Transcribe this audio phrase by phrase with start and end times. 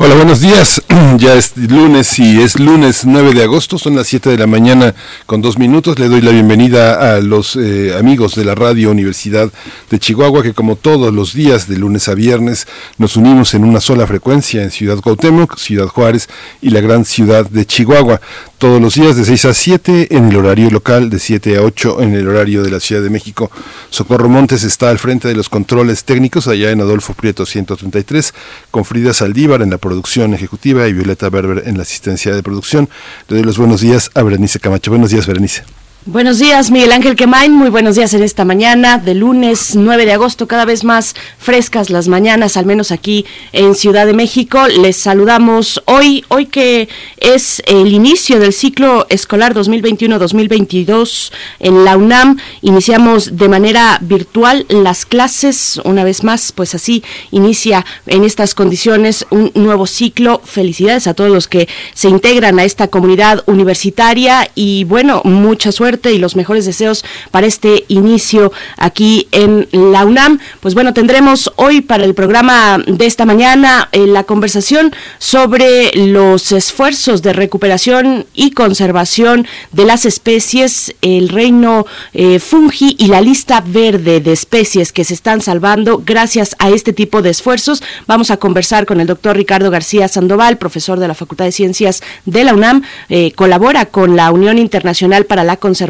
[0.00, 0.80] Hola, buenos días.
[1.18, 4.94] Ya es lunes y es lunes 9 de agosto, son las 7 de la mañana
[5.26, 5.98] con dos minutos.
[5.98, 9.50] Le doy la bienvenida a los eh, amigos de la Radio Universidad
[9.90, 12.68] de Chihuahua que como todos los días de lunes a viernes
[12.98, 16.28] nos unimos en una sola frecuencia en Ciudad Cuauhtémoc, Ciudad Juárez
[16.60, 18.20] y la gran ciudad de Chihuahua
[18.58, 22.02] todos los días de 6 a 7 en el horario local, de 7 a 8
[22.02, 23.52] en el horario de la Ciudad de México.
[23.88, 28.34] Socorro Montes está al frente de los controles técnicos allá en Adolfo Prieto 133,
[28.72, 32.90] con Frida Saldívar en la producción ejecutiva y Violeta Berber en la asistencia de producción.
[33.28, 34.90] Le doy los buenos días a Berenice Camacho.
[34.90, 35.62] Buenos días, Berenice.
[36.10, 37.52] Buenos días, Miguel Ángel Quemain.
[37.52, 40.48] Muy buenos días en esta mañana de lunes 9 de agosto.
[40.48, 44.68] Cada vez más frescas las mañanas, al menos aquí en Ciudad de México.
[44.68, 52.38] Les saludamos hoy, hoy que es el inicio del ciclo escolar 2021-2022 en la UNAM.
[52.62, 55.78] Iniciamos de manera virtual las clases.
[55.84, 60.40] Una vez más, pues así inicia en estas condiciones un nuevo ciclo.
[60.42, 65.97] Felicidades a todos los que se integran a esta comunidad universitaria y bueno, mucha suerte
[66.06, 70.38] y los mejores deseos para este inicio aquí en la UNAM.
[70.60, 76.52] Pues bueno, tendremos hoy para el programa de esta mañana eh, la conversación sobre los
[76.52, 83.62] esfuerzos de recuperación y conservación de las especies, el reino eh, fungi y la lista
[83.66, 87.82] verde de especies que se están salvando gracias a este tipo de esfuerzos.
[88.06, 92.02] Vamos a conversar con el doctor Ricardo García Sandoval, profesor de la Facultad de Ciencias
[92.24, 95.87] de la UNAM, eh, colabora con la Unión Internacional para la Conservación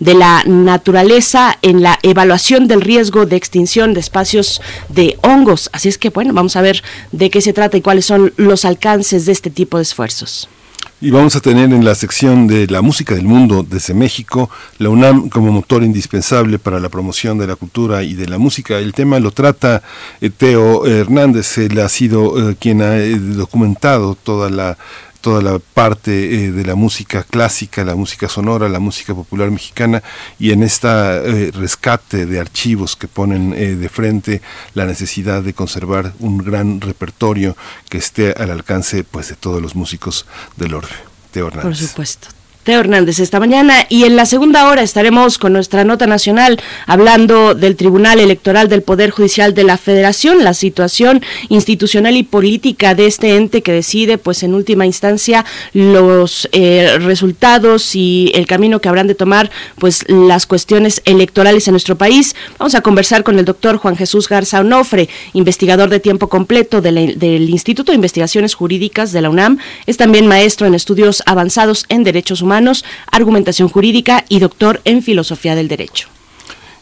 [0.00, 5.68] de la naturaleza, en la evaluación del riesgo de extinción de espacios de hongos.
[5.72, 8.64] Así es que, bueno, vamos a ver de qué se trata y cuáles son los
[8.64, 10.48] alcances de este tipo de esfuerzos.
[10.98, 14.88] Y vamos a tener en la sección de la música del mundo desde México, la
[14.88, 18.78] UNAM como motor indispensable para la promoción de la cultura y de la música.
[18.78, 19.82] El tema lo trata
[20.22, 24.78] eh, Teo Hernández, él ha sido eh, quien ha eh, documentado toda la
[25.26, 30.00] toda la parte eh, de la música clásica, la música sonora, la música popular mexicana
[30.38, 34.40] y en este rescate de archivos que ponen eh, de frente
[34.74, 37.56] la necesidad de conservar un gran repertorio
[37.88, 40.26] que esté al alcance pues de todos los músicos
[40.56, 40.94] del orbe.
[41.60, 42.35] Por supuesto.
[42.66, 43.86] Teo Hernández esta mañana.
[43.88, 48.82] Y en la segunda hora estaremos con nuestra nota nacional hablando del Tribunal Electoral del
[48.82, 54.18] Poder Judicial de la Federación, la situación institucional y política de este ente que decide
[54.18, 55.44] pues en última instancia
[55.74, 61.72] los eh, resultados y el camino que habrán de tomar pues las cuestiones electorales en
[61.72, 62.34] nuestro país.
[62.58, 67.48] Vamos a conversar con el doctor Juan Jesús Garza Onofre, investigador de tiempo completo del
[67.48, 72.42] Instituto de Investigaciones Jurídicas de la UNAM, es también maestro en estudios avanzados en derechos
[72.42, 72.55] humanos
[73.10, 76.08] argumentación jurídica y doctor en filosofía del derecho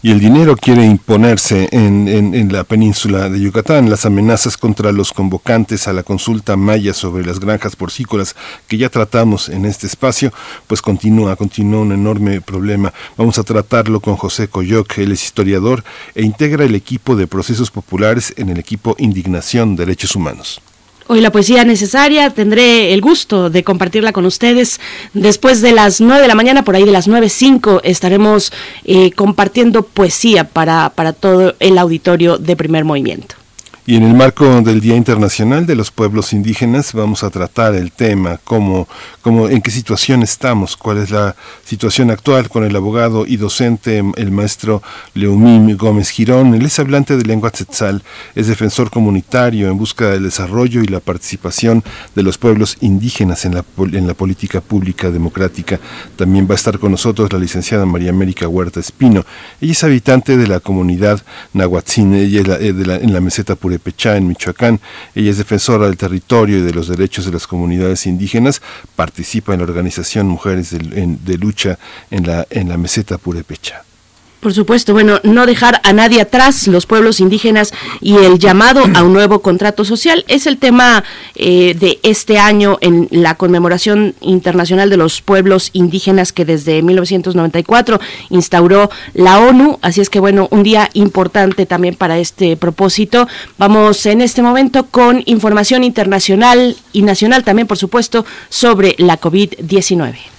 [0.04, 3.88] y el dinero quiere imponerse en, en, la península de Yucatán.
[3.88, 8.36] Las amenazas contra los convocantes a la consulta maya sobre las granjas porcícolas
[8.68, 10.30] que ya tratamos en este espacio,
[10.66, 12.92] pues continúa, continúa un enorme problema.
[13.16, 15.82] Vamos a tratarlo con José Coyoc, él es historiador
[16.14, 20.60] e integra el equipo de procesos populares en el equipo Indignación Derechos Humanos.
[21.06, 24.80] Hoy la poesía necesaria, tendré el gusto de compartirla con ustedes
[25.12, 28.52] después de las 9 de la mañana, por ahí de las 9.05 estaremos
[28.84, 33.34] eh, compartiendo poesía para, para todo el auditorio de primer movimiento.
[33.86, 37.92] Y en el marco del Día Internacional de los Pueblos Indígenas vamos a tratar el
[37.92, 38.88] tema, cómo,
[39.20, 41.36] cómo, en qué situación estamos, cuál es la
[41.66, 46.54] situación actual con el abogado y docente, el maestro Leumín Gómez Girón.
[46.54, 48.02] Él es hablante de lengua tzetzal,
[48.34, 51.84] es defensor comunitario en busca del desarrollo y la participación
[52.14, 55.78] de los pueblos indígenas en la, en la política pública democrática.
[56.16, 59.26] También va a estar con nosotros la licenciada María América Huerta Espino.
[59.60, 63.54] Ella es habitante de la comunidad Nahuatzin, ella es eh, de la, en la meseta
[63.54, 64.80] Pura Pechá, en Michoacán.
[65.14, 68.62] Ella es defensora del territorio y de los derechos de las comunidades indígenas.
[68.96, 71.78] Participa en la organización Mujeres de, Lucha
[72.10, 73.84] en la, en la meseta Purepecha.
[74.44, 79.02] Por supuesto, bueno, no dejar a nadie atrás, los pueblos indígenas y el llamado a
[79.02, 81.02] un nuevo contrato social es el tema
[81.34, 87.98] eh, de este año en la conmemoración internacional de los pueblos indígenas que desde 1994
[88.28, 89.78] instauró la ONU.
[89.80, 93.26] Así es que, bueno, un día importante también para este propósito.
[93.56, 100.33] Vamos en este momento con información internacional y nacional también, por supuesto, sobre la COVID-19.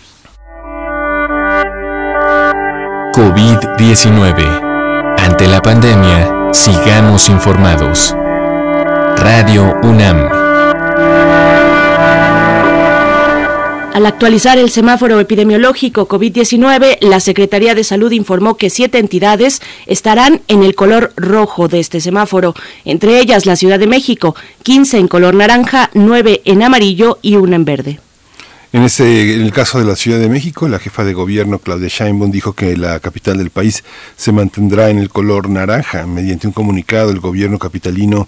[3.15, 5.15] COVID-19.
[5.17, 8.13] Ante la pandemia, sigamos informados.
[9.15, 10.17] Radio UNAM.
[13.93, 20.41] Al actualizar el semáforo epidemiológico COVID-19, la Secretaría de Salud informó que siete entidades estarán
[20.49, 22.53] en el color rojo de este semáforo,
[22.83, 27.55] entre ellas la Ciudad de México, 15 en color naranja, 9 en amarillo y una
[27.55, 27.99] en verde.
[28.75, 32.29] En, en el caso de la Ciudad de México, la jefa de gobierno, Claudia Sheinbaum,
[32.29, 33.85] dijo que la capital del país
[34.17, 36.05] se mantendrá en el color naranja.
[36.05, 38.27] Mediante un comunicado, el gobierno capitalino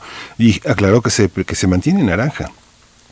[0.66, 2.50] aclaró que se, que se mantiene naranja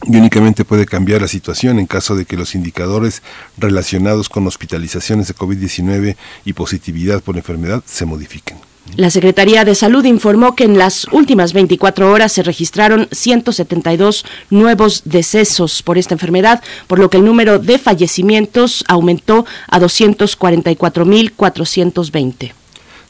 [0.03, 3.21] y únicamente puede cambiar la situación en caso de que los indicadores
[3.57, 6.15] relacionados con hospitalizaciones de COVID-19
[6.45, 8.59] y positividad por enfermedad se modifiquen.
[8.97, 15.01] La Secretaría de Salud informó que en las últimas 24 horas se registraron 172 nuevos
[15.03, 22.53] decesos por esta enfermedad, por lo que el número de fallecimientos aumentó a 244.420.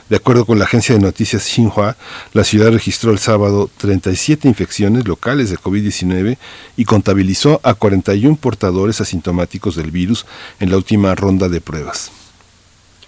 [0.08, 1.96] De acuerdo con la agencia de noticias Xinhua,
[2.34, 6.36] la ciudad registró el sábado 37 infecciones locales de COVID-19
[6.76, 10.26] y contabilizó a 41 portadores asintomáticos del virus
[10.60, 12.10] en la última ronda de pruebas.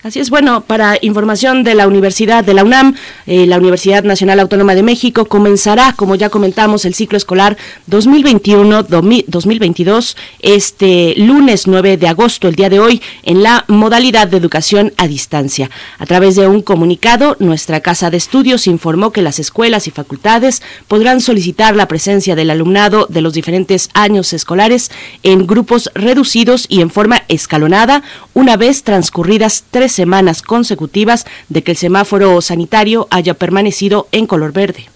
[0.06, 2.94] Así es, bueno, para información de la Universidad de la UNAM,
[3.26, 7.56] eh, la Universidad Nacional Autónoma de México comenzará, como ya comentamos, el ciclo escolar
[7.91, 14.93] 2021-2022 este lunes 9 de agosto, el día de hoy, en la modalidad de educación
[14.97, 15.73] a distancia.
[15.99, 20.62] A través de un comunicado, nuestra Casa de Estudios informó que las escuelas y facultades
[20.87, 24.93] podrán solicitar la presencia del alumnado de los diferentes años escolares
[25.25, 28.05] en grupos reducidos y en forma escalonada
[28.35, 34.52] una vez transcurridas tres semanas consecutivas de que el semáforo sanitario haya permanecido en color
[34.52, 34.87] verde.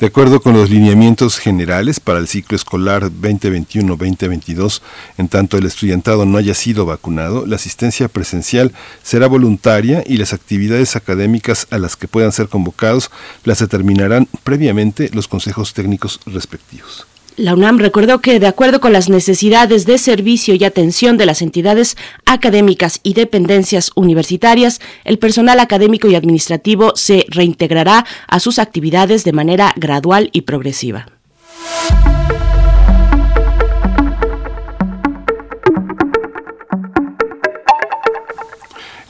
[0.00, 4.80] De acuerdo con los lineamientos generales para el ciclo escolar 2021-2022,
[5.18, 10.32] en tanto el estudiantado no haya sido vacunado, la asistencia presencial será voluntaria y las
[10.32, 13.10] actividades académicas a las que puedan ser convocados
[13.44, 17.06] las determinarán previamente los consejos técnicos respectivos.
[17.40, 21.40] La UNAM recordó que, de acuerdo con las necesidades de servicio y atención de las
[21.40, 21.96] entidades
[22.26, 29.32] académicas y dependencias universitarias, el personal académico y administrativo se reintegrará a sus actividades de
[29.32, 31.06] manera gradual y progresiva.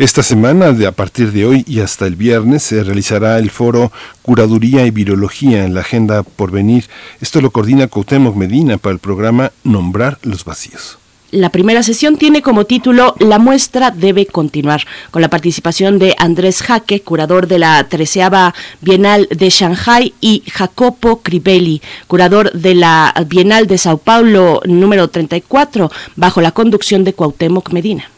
[0.01, 3.93] Esta semana, de a partir de hoy y hasta el viernes, se realizará el foro
[4.23, 6.87] Curaduría y Virología en la Agenda por Venir.
[7.21, 10.97] Esto lo coordina Cuauhtémoc Medina para el programa Nombrar los Vacíos.
[11.33, 16.63] La primera sesión tiene como título La muestra debe continuar, con la participación de Andrés
[16.63, 23.67] Jaque, curador de la treceava Bienal de Shanghai, y Jacopo Crivelli, curador de la Bienal
[23.67, 28.09] de Sao Paulo número 34, bajo la conducción de Cuauhtémoc Medina.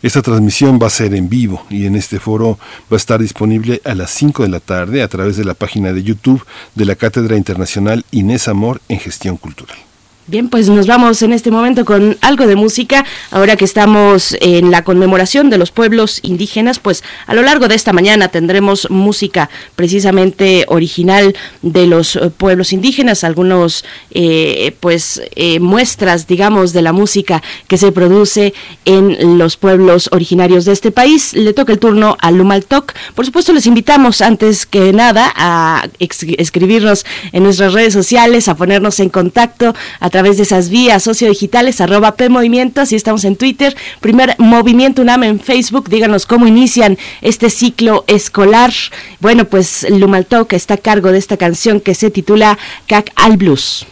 [0.00, 2.58] Esta transmisión va a ser en vivo y en este foro
[2.90, 5.92] va a estar disponible a las 5 de la tarde a través de la página
[5.92, 6.44] de YouTube
[6.76, 9.87] de la Cátedra Internacional Inés Amor en Gestión Cultural.
[10.30, 13.06] Bien, pues nos vamos en este momento con algo de música.
[13.30, 17.74] Ahora que estamos en la conmemoración de los pueblos indígenas, pues a lo largo de
[17.74, 25.60] esta mañana tendremos música precisamente original de los eh, pueblos indígenas, algunos eh, pues eh,
[25.60, 28.52] muestras, digamos, de la música que se produce
[28.84, 31.32] en los pueblos originarios de este país.
[31.32, 32.92] Le toca el turno a Lumaltok.
[33.14, 39.00] Por supuesto, les invitamos antes que nada a escribirnos en nuestras redes sociales, a ponernos
[39.00, 43.76] en contacto a través de esas vías sociodigitales, arroba P Movimiento, así estamos en Twitter,
[44.00, 48.72] primer Movimiento UNAM en Facebook, díganos cómo inician este ciclo escolar.
[49.20, 53.86] Bueno, pues Lumaltok está a cargo de esta canción que se titula Cac al Blues.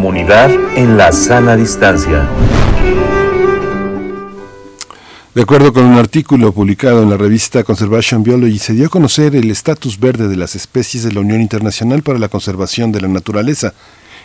[0.00, 2.26] Comunidad en la sana distancia.
[5.34, 9.36] De acuerdo con un artículo publicado en la revista Conservation Biology, se dio a conocer
[9.36, 13.08] el estatus verde de las especies de la Unión Internacional para la Conservación de la
[13.08, 13.74] Naturaleza.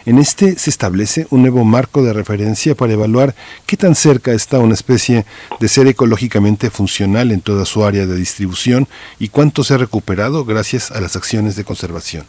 [0.05, 4.59] En este se establece un nuevo marco de referencia para evaluar qué tan cerca está
[4.59, 5.25] una especie
[5.59, 8.87] de ser ecológicamente funcional en toda su área de distribución
[9.19, 12.23] y cuánto se ha recuperado gracias a las acciones de conservación.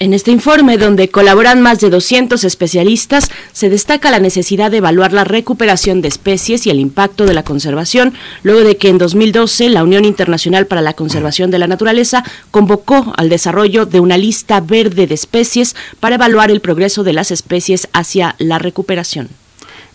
[0.00, 5.12] En este informe, donde colaboran más de 200 especialistas, se destaca la necesidad de evaluar
[5.12, 9.68] la recuperación de especies y el impacto de la conservación, luego de que en 2012
[9.68, 14.60] la Unión Internacional para la Conservación de la Naturaleza convocó al desarrollo de una lista
[14.60, 19.28] verde de especies para evaluar el progreso de las especies hacia la recuperación.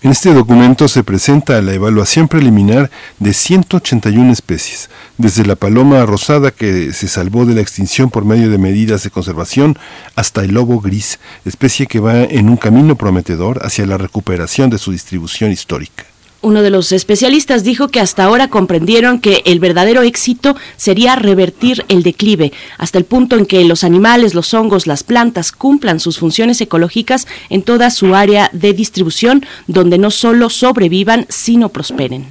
[0.02, 2.90] En este documento se presenta la evaluación preliminar
[3.20, 8.50] de 181 especies, desde la paloma rosada que se salvó de la extinción por medio
[8.50, 9.78] de medidas de conservación
[10.16, 14.78] hasta el lobo gris, especie que va en un camino prometedor hacia la recuperación de
[14.78, 16.06] su distribución histórica.
[16.42, 21.84] Uno de los especialistas dijo que hasta ahora comprendieron que el verdadero éxito sería revertir
[21.90, 26.18] el declive, hasta el punto en que los animales, los hongos, las plantas cumplan sus
[26.18, 32.28] funciones ecológicas en toda su área de distribución, donde no solo sobrevivan, sino prosperen.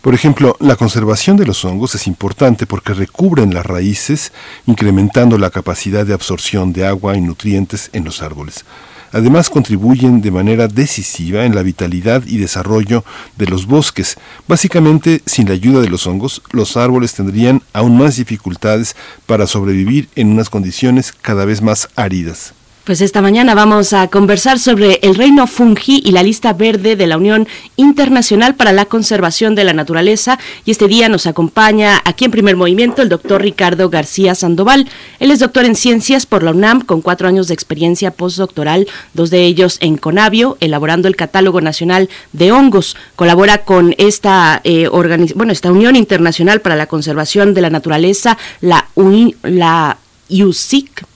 [0.00, 4.32] Por ejemplo, la conservación de los hongos es importante porque recubren las raíces,
[4.66, 8.64] incrementando la capacidad de absorción de agua y nutrientes en los árboles.
[9.12, 13.04] Además contribuyen de manera decisiva en la vitalidad y desarrollo
[13.36, 14.16] de los bosques.
[14.48, 20.08] Básicamente, sin la ayuda de los hongos, los árboles tendrían aún más dificultades para sobrevivir
[20.16, 22.54] en unas condiciones cada vez más áridas.
[22.84, 27.06] Pues esta mañana vamos a conversar sobre el reino fungi y la lista verde de
[27.06, 27.46] la Unión
[27.76, 30.36] Internacional para la Conservación de la Naturaleza.
[30.64, 34.88] Y este día nos acompaña aquí en primer movimiento el doctor Ricardo García Sandoval.
[35.20, 39.30] Él es doctor en ciencias por la UNAM con cuatro años de experiencia postdoctoral, dos
[39.30, 42.96] de ellos en Conavio, elaborando el Catálogo Nacional de Hongos.
[43.14, 44.88] Colabora con esta, eh,
[45.36, 48.88] bueno, esta Unión Internacional para la Conservación de la Naturaleza, la,
[49.44, 49.98] la
[50.28, 51.06] USIC.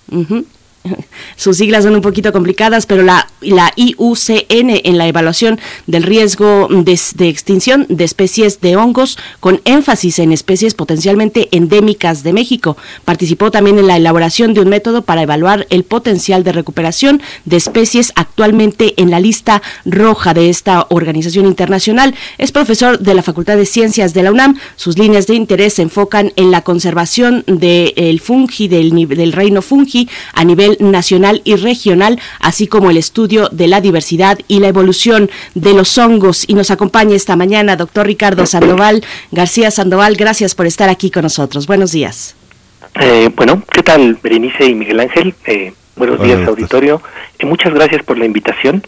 [1.37, 6.69] sus siglas son un poquito complicadas, pero la, la IUCN en la evaluación del riesgo
[6.71, 12.77] de, extinción de especies de hongos con énfasis en especies potencialmente endémicas de México.
[13.05, 17.57] Participó también en la elaboración de un método para evaluar el potencial de recuperación de
[17.57, 22.15] especies actualmente en la lista roja de esta organización internacional.
[22.39, 24.59] Es profesor de la Facultad de Ciencias de la UNAM.
[24.77, 30.09] Sus líneas de interés se enfocan en la conservación del fungi, del, del reino fungi
[30.33, 35.31] a nivel nacional y regional, así como el estudio de la diversidad y la evolución
[35.55, 36.45] de los hongos.
[36.49, 39.05] Y nos acompaña esta mañana doctor Ricardo Sandoval.
[39.31, 41.67] García Sandoval, gracias por estar aquí con nosotros.
[41.67, 42.35] Buenos días.
[43.01, 45.35] Eh, bueno, ¿qué tal, Berenice y Miguel Ángel?
[45.45, 47.03] Eh, buenos días, auditorio.
[47.39, 48.83] Eh, muchas gracias por la invitación.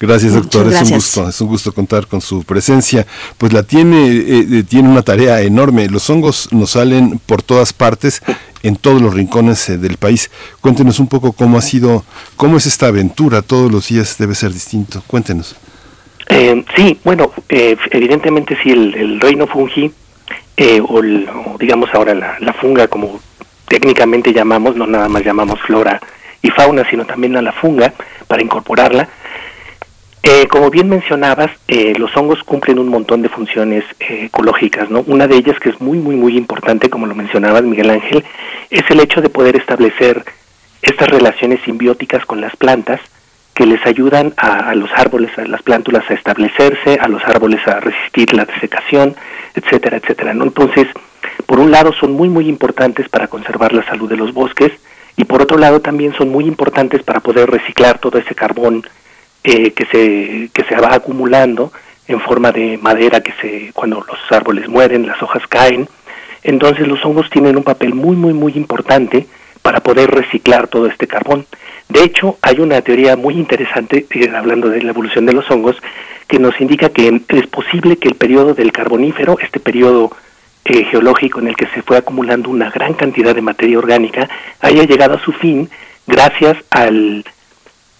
[0.00, 0.72] Gracias, doctor.
[0.72, 3.04] Es un gusto, es un gusto contar con su presencia.
[3.36, 5.88] Pues la tiene, eh, tiene una tarea enorme.
[5.88, 8.22] Los hongos nos salen por todas partes,
[8.62, 10.30] en todos los rincones eh, del país.
[10.60, 12.04] Cuéntenos un poco cómo ha sido,
[12.36, 13.42] cómo es esta aventura.
[13.42, 15.02] Todos los días debe ser distinto.
[15.06, 15.56] Cuéntenos.
[16.28, 19.90] Eh, sí, bueno, evidentemente sí, el, reino fungi,
[20.82, 21.02] o,
[21.58, 23.18] digamos ahora la funga, como
[23.66, 26.00] técnicamente llamamos, no nada más llamamos flora
[26.42, 27.92] y fauna, sino también a la funga
[28.26, 29.08] para incorporarla
[30.22, 35.04] eh, como bien mencionabas, eh, los hongos cumplen un montón de funciones eh, ecológicas, ¿no?
[35.06, 38.24] Una de ellas que es muy, muy, muy importante, como lo mencionabas, Miguel Ángel,
[38.70, 40.24] es el hecho de poder establecer
[40.82, 43.00] estas relaciones simbióticas con las plantas
[43.54, 47.80] que les ayudan a, los árboles, a las plántulas a establecerse, a los árboles a
[47.80, 49.16] resistir la desecación,
[49.54, 50.44] etcétera, etcétera, ¿no?
[50.44, 50.86] Entonces,
[51.46, 54.70] por un lado son muy, muy importantes para conservar la salud de los bosques
[55.16, 58.84] y por otro lado también son muy importantes para poder reciclar todo ese carbón
[59.50, 61.72] eh, que, se, que se va acumulando
[62.06, 65.88] en forma de madera que se cuando los árboles mueren, las hojas caen.
[66.42, 69.26] Entonces los hongos tienen un papel muy, muy, muy importante
[69.62, 71.46] para poder reciclar todo este carbón.
[71.88, 75.76] De hecho, hay una teoría muy interesante, eh, hablando de la evolución de los hongos,
[76.26, 80.10] que nos indica que es posible que el periodo del carbonífero, este periodo
[80.66, 84.28] eh, geológico en el que se fue acumulando una gran cantidad de materia orgánica,
[84.60, 85.70] haya llegado a su fin
[86.06, 87.24] gracias al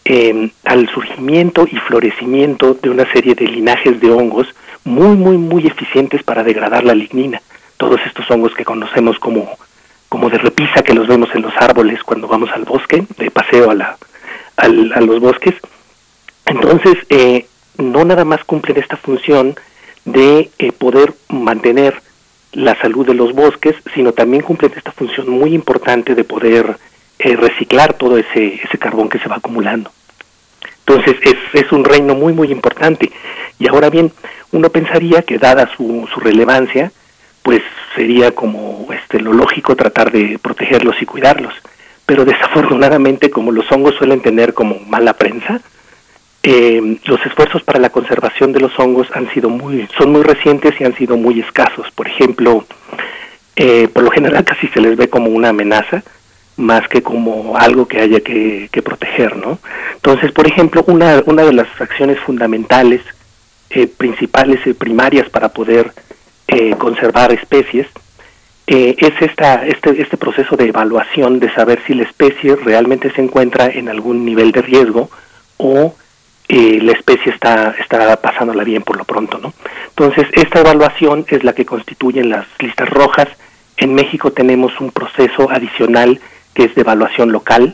[0.09, 4.49] eh, al surgimiento y florecimiento de una serie de linajes de hongos
[4.85, 7.43] muy, muy, muy eficientes para degradar la lignina.
[7.77, 9.59] Todos estos hongos que conocemos como,
[10.09, 13.71] como de repisa, que los vemos en los árboles cuando vamos al bosque, de paseo
[13.71, 13.99] a, la,
[14.57, 15.55] a los bosques.
[16.47, 19.57] Entonces, eh, no nada más cumplen esta función
[20.07, 22.01] de eh, poder mantener
[22.53, 26.79] la salud de los bosques, sino también cumplen esta función muy importante de poder
[27.19, 29.91] eh, reciclar todo ese, ese carbón que se va acumulando.
[30.89, 33.13] Entonces es, es un reino muy, muy importante.
[33.59, 34.11] Y ahora bien,
[34.53, 36.91] uno pensaría que dada su, su relevancia,
[37.43, 37.61] pues
[37.95, 41.53] sería como este, lo lógico tratar de protegerlos y cuidarlos.
[42.07, 45.61] Pero desafortunadamente, como los hongos suelen tener como mala prensa,
[46.43, 50.73] eh, los esfuerzos para la conservación de los hongos han sido muy, son muy recientes
[50.81, 51.91] y han sido muy escasos.
[51.91, 52.65] Por ejemplo,
[53.57, 56.03] eh, por lo general casi se les ve como una amenaza
[56.59, 59.59] más que como algo que haya que, proteger, ¿no?
[59.95, 63.01] Entonces, por ejemplo, una, una de las acciones fundamentales,
[63.71, 65.93] eh, principales y primarias para poder
[66.79, 67.87] conservar especies
[68.67, 73.67] es esta, este, este proceso de evaluación de saber si la especie realmente se encuentra
[73.67, 75.11] en algún nivel de riesgo
[75.57, 75.95] o
[76.49, 79.53] eh, la especie está, está pasándola bien por lo pronto, ¿no?
[79.89, 83.29] Entonces, esta evaluación es la que constituye las listas rojas.
[83.77, 86.21] En México tenemos un proceso adicional
[86.59, 87.73] que es de evaluación local,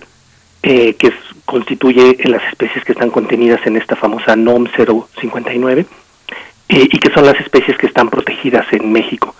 [0.62, 1.10] eh, que
[1.46, 5.86] constituye en las especies que están contenidas en esta famosa NOM 059
[6.68, 9.34] eh, y que son las especies que están protegidas en México.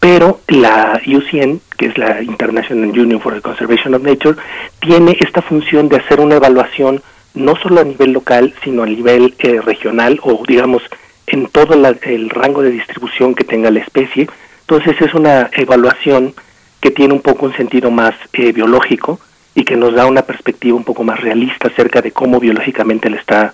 [0.00, 4.36] Pero la IUCN, que es la International Union for the Conservation of Nature,
[4.80, 7.00] tiene esta función de hacer una evaluación
[7.34, 10.82] no solo a nivel local, sino a nivel eh, regional o digamos
[11.28, 14.28] en todo el rango de distribución que tenga la especie.
[14.62, 16.34] Entonces es una evaluación
[16.80, 19.20] que tiene un poco un sentido más eh, biológico
[19.54, 23.52] y que nos da una perspectiva un poco más realista acerca de cómo biológicamente está,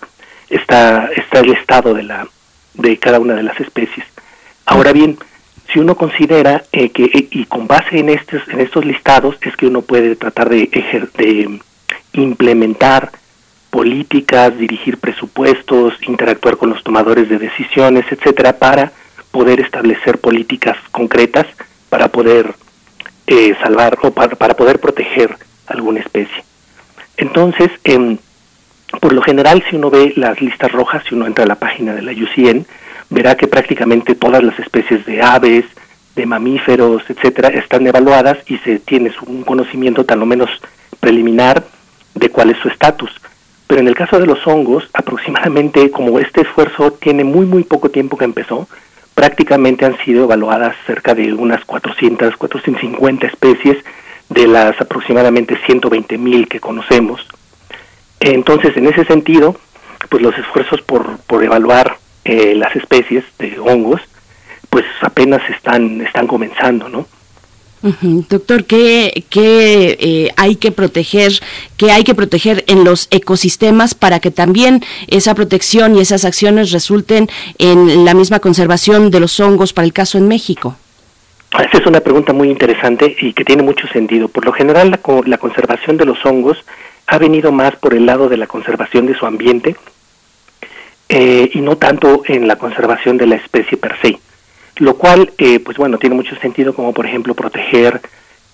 [0.50, 2.28] está, está el estado de, la,
[2.74, 4.04] de cada una de las especies.
[4.66, 5.16] Ahora bien,
[5.72, 9.66] si uno considera eh, que, y con base en estos, en estos listados, es que
[9.66, 10.68] uno puede tratar de,
[11.16, 11.58] de
[12.12, 13.10] implementar
[13.70, 18.92] políticas, dirigir presupuestos, interactuar con los tomadores de decisiones, etcétera, para
[19.30, 21.46] poder establecer políticas concretas
[21.88, 22.54] para poder
[23.26, 26.44] eh, salvar o para, para, poder proteger alguna especie.
[27.16, 28.16] Entonces, eh,
[29.00, 31.94] por lo general, si uno ve las listas rojas, si uno entra a la página
[31.94, 32.66] de la UCN,
[33.10, 35.64] verá que prácticamente todas las especies de aves,
[36.16, 40.50] de mamíferos, etcétera, están evaluadas y se tiene un conocimiento tan o menos
[41.00, 41.64] preliminar
[42.14, 43.10] de cuál es su estatus.
[43.66, 47.90] Pero en el caso de los hongos, aproximadamente como este esfuerzo tiene muy, muy poco
[47.90, 48.68] tiempo que empezó,
[49.14, 53.85] prácticamente han sido evaluadas cerca de unas 400, 450 especies
[54.29, 57.27] de las aproximadamente 120 mil que conocemos.
[58.20, 59.57] Entonces, en ese sentido,
[60.09, 64.00] pues los esfuerzos por, por evaluar eh, las especies de hongos,
[64.70, 67.07] pues apenas están, están comenzando, ¿no?
[68.30, 71.32] Doctor, ¿qué, qué eh, hay que proteger,
[71.76, 76.72] qué hay que proteger en los ecosistemas para que también esa protección y esas acciones
[76.72, 80.76] resulten en la misma conservación de los hongos para el caso en México?
[81.52, 84.28] Esa es una pregunta muy interesante y que tiene mucho sentido.
[84.28, 84.90] Por lo general,
[85.26, 86.56] la, conservación de los hongos
[87.06, 89.76] ha venido más por el lado de la conservación de su ambiente
[91.10, 94.18] eh, y no tanto en la conservación de la especie per se
[94.76, 98.00] lo cual, eh, pues bueno, tiene mucho sentido, como por ejemplo proteger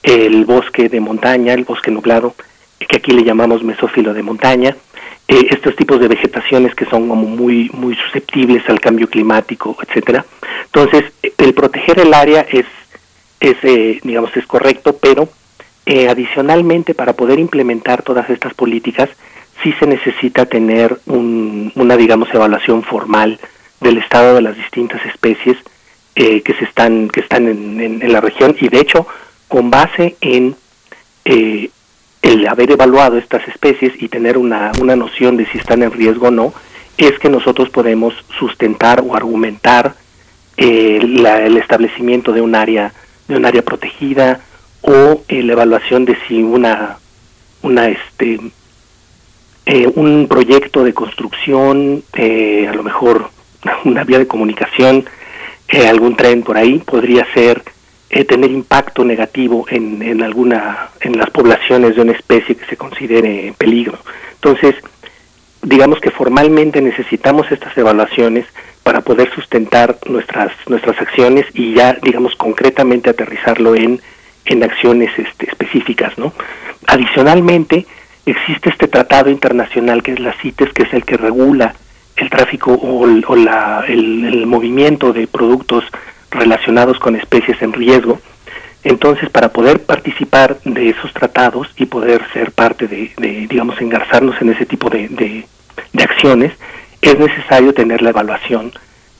[0.02, 2.34] el bosque de montaña, el bosque nublado,
[2.78, 4.76] que aquí le llamamos mesófilo de montaña,
[5.28, 10.24] eh, estos tipos de vegetaciones que son como muy muy susceptibles al cambio climático, etcétera.
[10.66, 11.04] Entonces,
[11.38, 12.66] el proteger el área es,
[13.38, 15.28] es eh, digamos, es correcto, pero
[16.08, 19.08] adicionalmente para poder implementar todas estas políticas,
[19.60, 23.40] sí se necesita tener un, una, digamos, evaluación formal
[23.80, 25.56] del estado de las distintas especies
[26.22, 28.54] eh, que se están que están en, la región.
[28.60, 29.06] Y de hecho
[29.48, 30.54] con base en
[31.24, 31.70] eh,
[32.20, 36.28] el haber evaluado estas especies y tener una, una noción de si están en riesgo
[36.28, 36.52] o no
[36.98, 39.94] es que nosotros podemos sustentar o argumentar
[40.58, 42.92] eh, el establecimiento de un área
[43.26, 44.40] de un área protegida
[44.82, 46.98] o la evaluación de si una
[47.62, 48.38] una este
[49.94, 53.30] un proyecto de construcción a lo mejor
[53.86, 55.06] una vía de comunicación
[55.88, 57.62] algún tren por ahí podría ser
[58.10, 62.76] eh, tener impacto negativo en, en alguna en las poblaciones de una especie que se
[62.76, 63.98] considere en peligro.
[64.34, 64.74] Entonces,
[65.62, 68.46] digamos que formalmente necesitamos estas evaluaciones
[68.82, 74.00] para poder sustentar nuestras nuestras acciones y ya digamos concretamente aterrizarlo en
[74.46, 76.32] en acciones este, específicas, ¿no?
[76.86, 77.86] Adicionalmente,
[78.26, 81.74] existe este tratado internacional que es la CITES, que es el que regula
[82.20, 85.84] el tráfico o, el, movimiento de productos
[86.30, 88.20] relacionados con especies en riesgo.
[88.82, 93.12] Entonces, para poder participar de esos tratados y poder ser parte de,
[93.48, 96.52] digamos, engarzarnos en ese tipo de, de, acciones,
[97.02, 98.72] es necesario tener la evaluación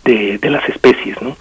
[0.05, 1.37] de, las especies, ¿no?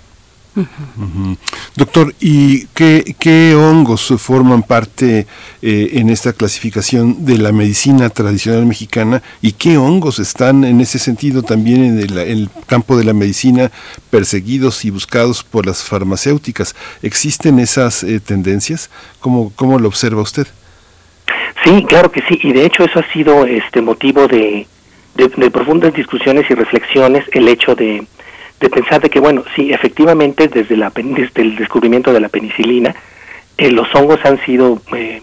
[1.76, 5.28] Doctor, ¿y qué, hongos forman parte
[5.62, 11.00] eh, en esta clasificación de la medicina tradicional mexicana y qué hongos están en ese
[11.00, 13.72] sentido también en el, campo de la medicina
[14.10, 16.76] perseguidos y buscados por las farmacéuticas?
[17.02, 18.90] ¿Existen esas eh, tendencias?
[19.20, 20.48] ¿Cómo, ¿Cómo lo observa usted?
[21.64, 24.66] Sí, claro que sí, y de hecho eso ha sido este motivo de,
[25.16, 28.06] de profundas discusiones y reflexiones, el hecho de
[28.60, 32.96] de pensar de que, bueno, sí, efectivamente, desde, la, desde el descubrimiento de la penicilina,
[33.58, 35.22] eh, los hongos han sido, eh,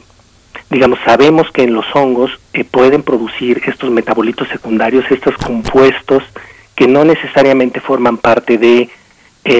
[0.70, 6.22] digamos, sabemos que en los hongos eh, pueden producir estos metabolitos secundarios, estos compuestos
[6.74, 8.90] que no necesariamente forman parte de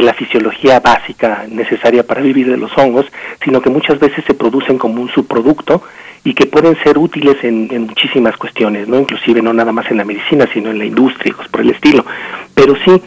[0.03, 3.07] la fisiología básica necesaria para vivir de los hongos,
[3.45, 5.81] sino que muchas veces se producen como un subproducto
[6.27, 9.99] y que pueden ser útiles en, en, muchísimas cuestiones, no inclusive no nada más en
[9.99, 12.05] la medicina, sino en la industria, por el estilo.
[12.53, 13.01] Pero sí,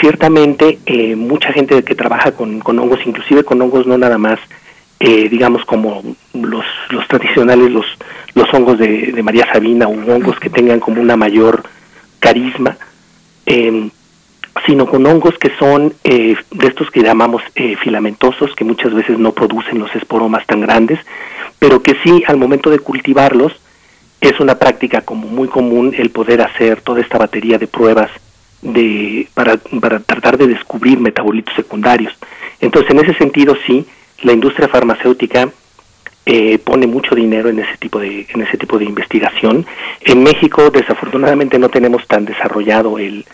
[0.00, 4.38] ciertamente eh, mucha gente que trabaja con, hongos, inclusive con hongos no nada más,
[5.00, 6.02] eh, digamos como
[6.34, 7.86] los, los tradicionales, los,
[8.34, 11.62] los hongos de, María Sabina o hongos que tengan como una mayor
[12.20, 12.76] carisma,
[13.46, 13.90] em,
[14.66, 17.42] sino con hongos que son eh, de estos que llamamos
[17.80, 20.98] filamentosos, que muchas veces no producen los esporomas tan grandes,
[21.58, 23.52] pero que sí al momento de cultivarlos
[24.20, 28.10] es una práctica como muy común el poder hacer toda esta batería de pruebas
[28.62, 32.12] de, para, para tratar de descubrir metabolitos secundarios.
[32.60, 33.86] Entonces, en ese sentido, sí,
[34.22, 35.50] la industria farmacéutica
[36.26, 39.64] eh, pone mucho dinero en ese tipo de en ese tipo de investigación.
[40.02, 43.24] En México, desafortunadamente, no tenemos tan desarrollado el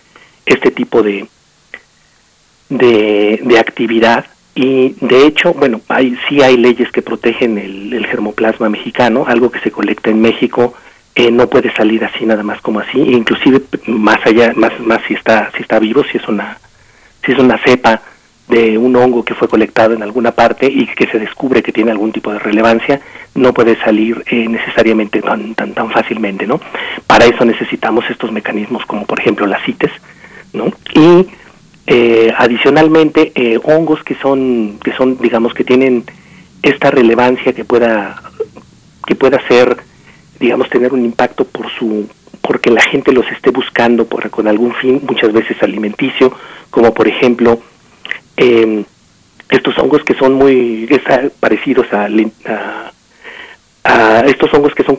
[0.46, 1.26] este tipo de
[2.68, 8.06] de, de actividad y de hecho, bueno, hay sí hay leyes que protegen el, el
[8.06, 10.74] germoplasma mexicano, algo que se colecta en México
[11.16, 15.14] eh, no puede salir así nada más como así, inclusive más allá, más, más si
[15.14, 16.58] está, si está vivo, si es una,
[17.24, 18.02] si es una cepa
[18.48, 21.92] de un hongo que fue colectado en alguna parte y que se descubre que tiene
[21.92, 23.00] algún tipo de relevancia,
[23.36, 26.60] no puede salir eh, necesariamente tan, tan, tan fácilmente, ¿no?
[27.06, 29.92] Para eso necesitamos estos mecanismos como por ejemplo las CITES,
[30.52, 30.66] ¿no?
[30.94, 31.28] Y
[31.86, 36.04] eh, adicionalmente hongos que son, que son, digamos, que tienen
[36.62, 38.20] esta relevancia que pueda,
[39.06, 39.76] que pueda ser
[40.44, 42.06] digamos, tener un impacto por su
[42.42, 46.30] porque la gente los esté buscando por, con algún fin, muchas veces alimenticio,
[46.68, 47.58] como por ejemplo
[48.36, 48.84] eh,
[49.48, 50.86] estos hongos que son muy
[51.40, 52.08] parecidos a,
[53.84, 54.98] a, estos hongos que son,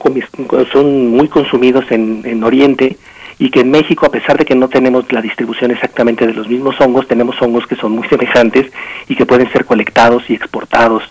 [0.74, 2.98] son muy consumidos en Oriente
[3.38, 6.48] y que en México, a pesar de que no tenemos la distribución exactamente de los
[6.48, 8.72] mismos hongos, tenemos hongos que son muy semejantes
[9.08, 11.04] y que pueden ser colectados y exportados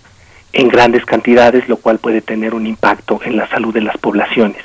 [0.55, 4.63] en grandes cantidades, lo cual puede tener un impacto en la salud de las poblaciones.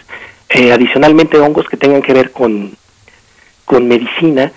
[0.49, 2.71] Eh, adicionalmente, hongos que tengan que ver con,
[3.65, 4.52] con medicina,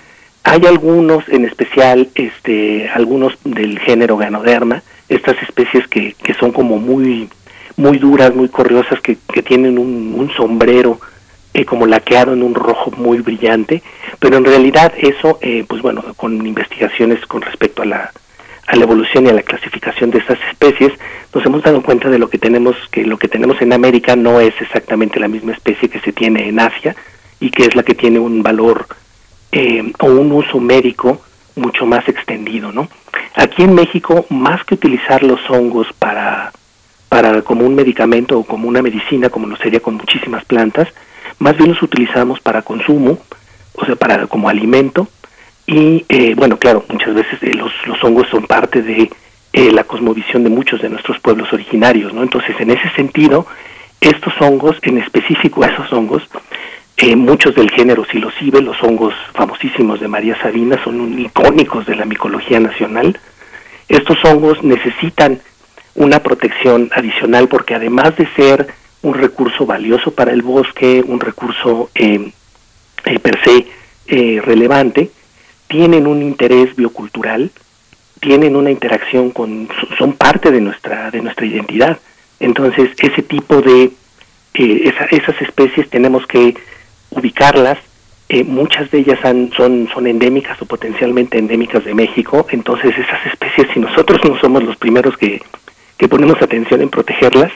[0.45, 6.79] hay algunos, en especial este, algunos del género Ganoderma, estas especies que, que son como
[6.79, 7.29] muy,
[7.77, 11.01] muy duras, muy corriosas, que, que tienen un, sombrero
[11.55, 13.83] eh, como laqueado en un rojo muy brillante,
[14.18, 18.12] pero en realidad eso, eh, pues bueno, con investigaciones con respecto a la,
[18.66, 20.92] a la evolución y a la clasificación de estas especies,
[21.35, 24.40] nos hemos dado cuenta de lo que tenemos, que lo que tenemos en América no
[24.40, 26.94] es exactamente la misma especie que se tiene en Asia
[27.40, 28.87] y que es la que tiene un valor
[29.51, 31.20] eh, o un uso médico
[31.57, 32.88] mucho más extendido, ¿no?
[33.35, 36.53] Aquí en México, más que utilizar los hongos para,
[37.09, 40.88] para como un medicamento o como una medicina, como lo sería con muchísimas plantas,
[41.38, 43.18] más bien los utilizamos para consumo,
[43.75, 45.09] o sea, para como alimento,
[45.66, 49.11] y eh, bueno, claro, muchas veces eh, los, los hongos son parte de
[49.53, 52.22] eh, la cosmovisión de muchos de nuestros pueblos originarios, ¿no?
[52.22, 53.46] Entonces, en ese sentido,
[54.01, 56.22] estos hongos, en específico esos hongos,
[57.16, 62.61] muchos del género silocibe, los hongos famosísimos de María Sabina, son icónicos de la micología
[62.61, 63.18] nacional.
[63.88, 65.40] Estos hongos necesitan
[65.96, 68.68] una protección adicional porque además de ser
[69.03, 73.66] un recurso valioso para el bosque, un recurso per se
[74.40, 75.11] relevante,
[75.73, 77.51] tienen un interés biocultural,
[78.21, 81.99] tienen una interacción con, son parte de nuestra, de nuestra identidad.
[82.41, 83.91] Entonces, ese tipo de,
[84.53, 86.55] eh, esas especies tenemos que
[87.09, 87.79] ubicarlas.
[88.29, 89.19] Eh, muchas de ellas
[89.57, 92.47] son, son endémicas o potencialmente endémicas de México.
[92.51, 95.41] Entonces, esas especies, si nosotros no somos los primeros que,
[95.97, 97.51] que ponemos atención en protegerlas,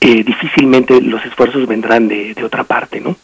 [0.00, 3.16] eh, difícilmente los esfuerzos vendrán de, de otra parte, ¿no?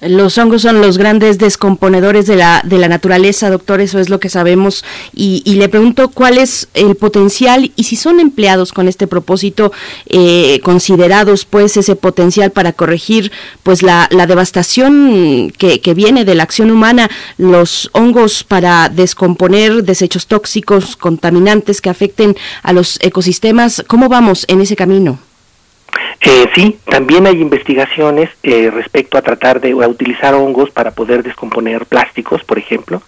[0.00, 4.20] Los hongos son los grandes descomponedores de la, de la naturaleza, doctor, eso es lo
[4.20, 4.84] que sabemos.
[5.14, 9.72] Y, le pregunto cuál es el potencial y si son empleados con este propósito,
[10.06, 13.32] eh, considerados pues ese potencial para corregir
[13.64, 19.82] pues la, la devastación que, que, viene de la acción humana, los hongos para descomponer
[19.82, 23.82] desechos tóxicos, contaminantes que afecten a los ecosistemas.
[23.88, 25.18] ¿Cómo vamos en ese camino?
[26.20, 31.86] Eh, sí, también hay investigaciones eh, respecto a tratar de utilizar hongos para poder descomponer
[31.86, 33.02] plásticos, por ejemplo.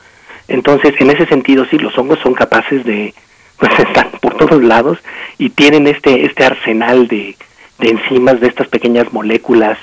[0.48, 3.14] Entonces, en ese sentido, sí, los hongos son capaces de,
[3.58, 4.98] pues están por todos lados
[5.38, 7.36] y tienen este este arsenal de,
[7.78, 9.78] de enzimas, de estas pequeñas moléculas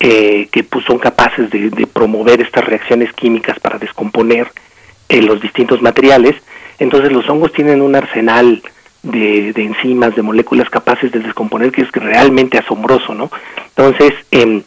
[0.00, 4.50] eh, que pues, son capaces de, de, promover estas reacciones químicas para descomponer
[5.08, 6.36] eh, los distintos materiales.
[6.78, 8.62] Entonces, los hongos tienen un arsenal
[9.06, 13.30] de, enzimas, de moléculas capaces de descomponer, que es realmente asombroso, ¿no?
[13.68, 14.62] Entonces, eh,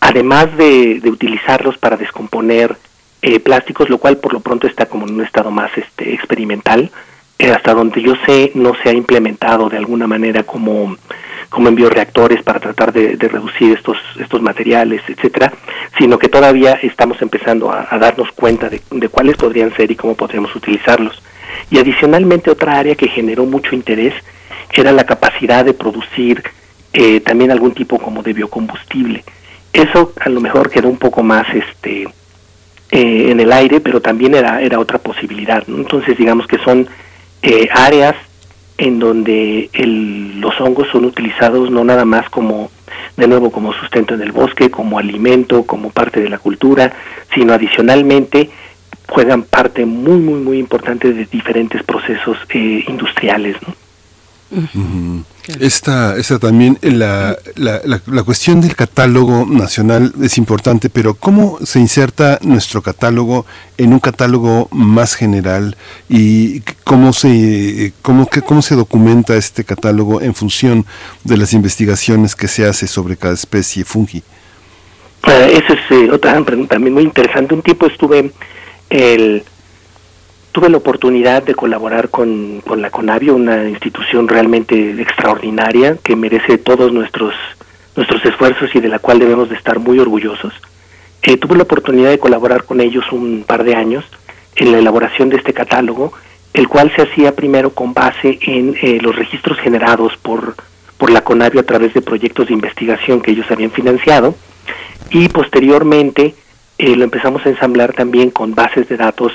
[0.00, 2.76] además de, utilizarlos para descomponer
[3.22, 6.90] eh, plásticos, lo cual por lo pronto está como en un estado más este, experimental,
[7.38, 10.96] eh, hasta donde yo sé no se ha implementado de alguna manera como,
[11.48, 15.52] como en bioreactores para tratar de, reducir estos, estos materiales, etcétera,
[15.98, 19.96] sino que todavía estamos empezando a, a darnos cuenta de, de cuáles podrían ser y
[19.96, 21.22] cómo podríamos utilizarlos.
[21.70, 24.14] Y adicionalmente otra área que generó mucho interés
[24.74, 26.42] era la capacidad de producir
[26.92, 29.24] eh, también algún tipo como de biocombustible.
[29.72, 32.08] Eso a lo mejor quedó un poco más este
[32.90, 35.62] eh, en el aire, pero también era, era otra posibilidad.
[35.68, 36.88] Entonces digamos que son
[37.42, 38.14] eh, áreas
[38.78, 42.70] en donde el, los hongos son utilizados no nada más como,
[43.16, 46.92] de nuevo, como sustento en el bosque, como alimento, como parte de la cultura,
[47.34, 48.50] sino adicionalmente
[49.08, 53.56] juegan parte muy, muy, muy importante de diferentes procesos eh, industriales.
[53.66, 53.74] ¿no?
[55.60, 61.80] Esta, esta también, la, la, la, cuestión del catálogo nacional es importante, pero ¿cómo se
[61.80, 63.44] inserta nuestro catálogo
[63.76, 65.76] en un catálogo más general
[66.08, 70.86] y cómo se, cómo, cómo se documenta este catálogo en función
[71.24, 74.22] de las investigaciones que se hace sobre cada especie fungi?
[75.26, 77.52] Uh, esa es eh, otra pregunta también muy interesante.
[77.52, 78.30] Un tiempo estuve
[78.90, 79.44] el,
[80.52, 86.58] tuve la oportunidad de colaborar con, con la Conavio, una institución realmente extraordinaria que merece
[86.58, 87.34] todos nuestros
[87.96, 90.52] nuestros esfuerzos y de la cual debemos de estar muy orgullosos.
[91.22, 94.04] Eh, tuve la oportunidad de colaborar con ellos un par de años
[94.54, 96.12] en la elaboración de este catálogo,
[96.52, 100.54] el cual se hacía primero con base en eh, los registros generados por,
[100.98, 104.34] por la Conavio a través de proyectos de investigación que ellos habían financiado
[105.10, 106.34] y posteriormente
[106.78, 109.32] eh, lo empezamos a ensamblar también con bases de datos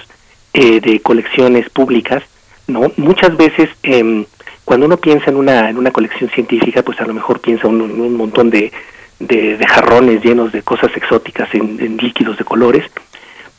[0.54, 2.24] eh, de colecciones públicas,
[2.68, 2.92] ¿no?
[2.98, 4.26] Muchas veces eh,
[4.66, 7.82] cuando uno piensa en una, en una colección científica, pues a lo mejor piensa en
[7.82, 8.72] un, un, montón de,
[9.20, 12.86] de, de, jarrones llenos de cosas exóticas en, en, líquidos de colores,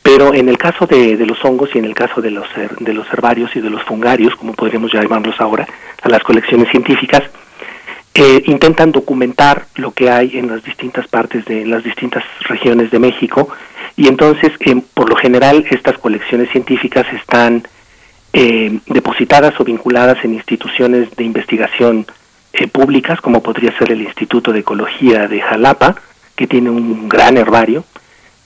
[0.01, 2.47] pero en el caso de, de, los hongos y en el caso de los,
[2.79, 5.67] de los herbarios y de los fungarios, como podríamos llamarlos ahora,
[6.01, 7.23] a las colecciones científicas,
[8.15, 12.91] eh, intentan documentar lo que hay en las distintas partes de en las distintas regiones
[12.91, 13.49] de México.
[13.95, 17.63] Y entonces eh, por lo general estas colecciones científicas están
[18.33, 22.07] eh, depositadas o vinculadas en instituciones de investigación
[22.53, 25.95] eh, públicas como podría ser el Instituto de Ecología de Jalapa
[26.35, 27.85] que tiene un gran herbario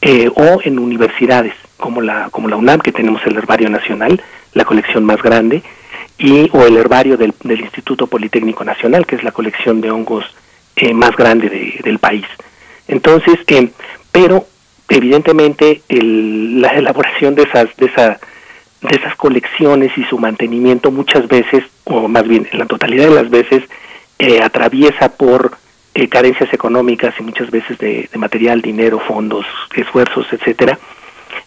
[0.02, 4.22] eh, o en universidades como la como la UNAM que tenemos el herbario nacional
[4.54, 5.64] la colección más grande
[6.18, 10.26] y o el herbario del, Instituto Politécnico Nacional, que es la colección de hongos
[10.76, 12.26] eh, más grande de, del país.
[12.88, 13.70] Entonces, eh,
[14.12, 14.48] pero
[14.90, 18.20] evidentemente el, la elaboración de esas, de, esa,
[18.82, 23.16] de esas colecciones y su mantenimiento muchas veces, o más bien en la totalidad de
[23.16, 23.64] las veces,
[24.20, 25.58] eh, atraviesa por
[25.94, 30.78] eh, carencias económicas y muchas veces de, de material, dinero, fondos, esfuerzos, etcétera,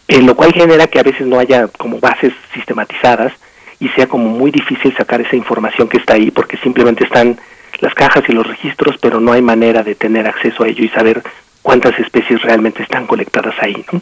[0.08, 3.32] eh, lo cual genera que a veces no haya como bases sistematizadas
[3.80, 7.38] y sea como muy difícil sacar esa información que está ahí porque simplemente están
[7.80, 10.88] las cajas y los registros, pero no hay manera de tener acceso a ello y
[10.90, 11.22] saber
[11.62, 13.84] cuántas especies realmente están colectadas ahí.
[13.90, 14.00] ¿no?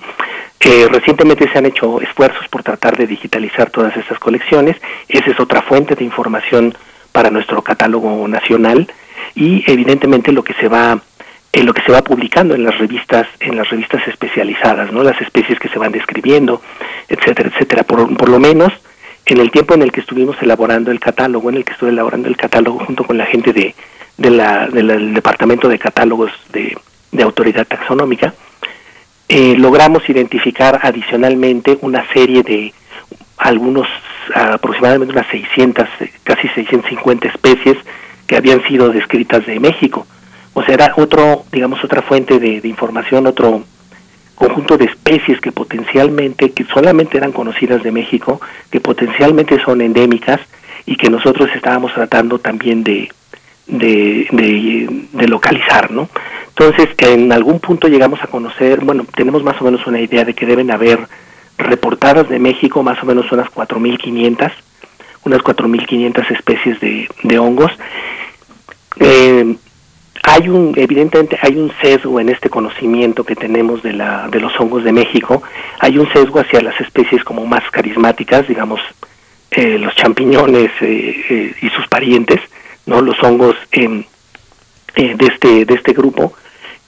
[0.60, 4.76] Eh, recientemente se han hecho esfuerzos por tratar de digitalizar todas estas colecciones,
[5.08, 6.76] esa es otra fuente de información
[7.10, 8.86] para nuestro catálogo nacional
[9.34, 11.00] y evidentemente lo que se va
[11.52, 15.18] en lo que se va publicando en las revistas en las revistas especializadas no las
[15.20, 16.60] especies que se van describiendo
[17.08, 18.72] etcétera etcétera por, por lo menos
[19.34, 22.28] en el tiempo en el que estuvimos elaborando el catálogo, en el que estuve elaborando
[22.28, 23.74] el catálogo junto con la gente de,
[24.16, 26.76] de la, de del Departamento de Catálogos de,
[27.22, 28.32] Autoridad Taxonómica,
[29.28, 32.72] eh, logramos identificar adicionalmente una serie de
[33.38, 33.88] algunos,
[34.34, 35.88] aproximadamente unas 600,
[36.22, 37.76] casi 650 especies
[38.26, 40.06] que habían sido descritas de México.
[40.54, 43.64] O sea, era otro, digamos, otra fuente de información, otro
[44.38, 50.40] conjunto de especies que potencialmente, que solamente eran conocidas de México, que potencialmente son endémicas
[50.86, 53.10] y que nosotros estábamos tratando también de,
[53.66, 54.28] de,
[55.12, 56.08] de, localizar, ¿no?
[56.48, 60.34] Entonces, en algún punto llegamos a conocer, bueno, tenemos más o menos una idea de
[60.34, 61.00] que deben haber
[61.58, 64.52] reportadas de México más o menos unas 4.500,
[65.24, 67.72] unas 4.500 especies de, de hongos.
[69.00, 69.56] Eh,
[70.22, 74.58] hay un, evidentemente, hay un sesgo en este conocimiento que tenemos de, la, de los
[74.58, 75.42] hongos de México.
[75.80, 78.80] Hay un sesgo hacia las especies como más carismáticas, digamos,
[79.50, 82.40] eh, los champiñones eh, y sus parientes
[82.88, 84.04] no los hongos eh,
[84.94, 86.32] de este de este grupo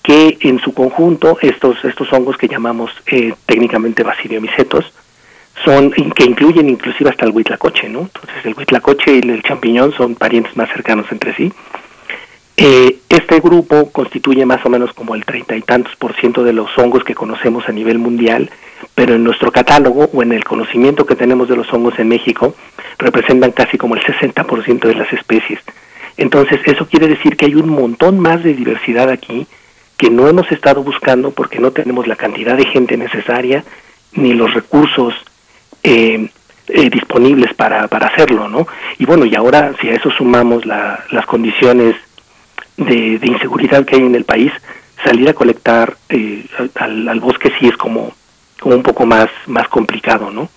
[0.03, 4.93] que en su conjunto estos estos hongos que llamamos eh, técnicamente basidiomicetos
[5.65, 8.01] son que incluyen inclusive hasta el huitlacoche, ¿no?
[8.01, 11.53] Entonces el huitlacoche y el champiñón son parientes más cercanos entre sí.
[12.63, 16.53] Eh, este grupo constituye más o menos como el treinta y tantos por ciento de
[16.53, 18.51] los hongos que conocemos a nivel mundial,
[18.95, 22.55] pero en nuestro catálogo o en el conocimiento que tenemos de los hongos en México
[22.99, 25.59] representan casi como el 60% de las especies.
[26.19, 29.47] Entonces, eso quiere decir que hay un montón más de diversidad aquí
[29.97, 33.65] que no hemos estado buscando porque no tenemos la cantidad de gente necesaria
[34.13, 35.15] ni los recursos
[35.83, 36.29] eh,
[36.69, 38.67] eh, disponibles para, para hacerlo, ¿no?
[38.99, 41.97] Y bueno, y ahora si a eso sumamos la, las condiciones
[42.81, 44.53] de, de, inseguridad que hay en el país,
[45.05, 48.13] salir a colectar eh, al, al bosque sí es como,
[48.59, 50.49] como un poco más, más complicado, ¿no?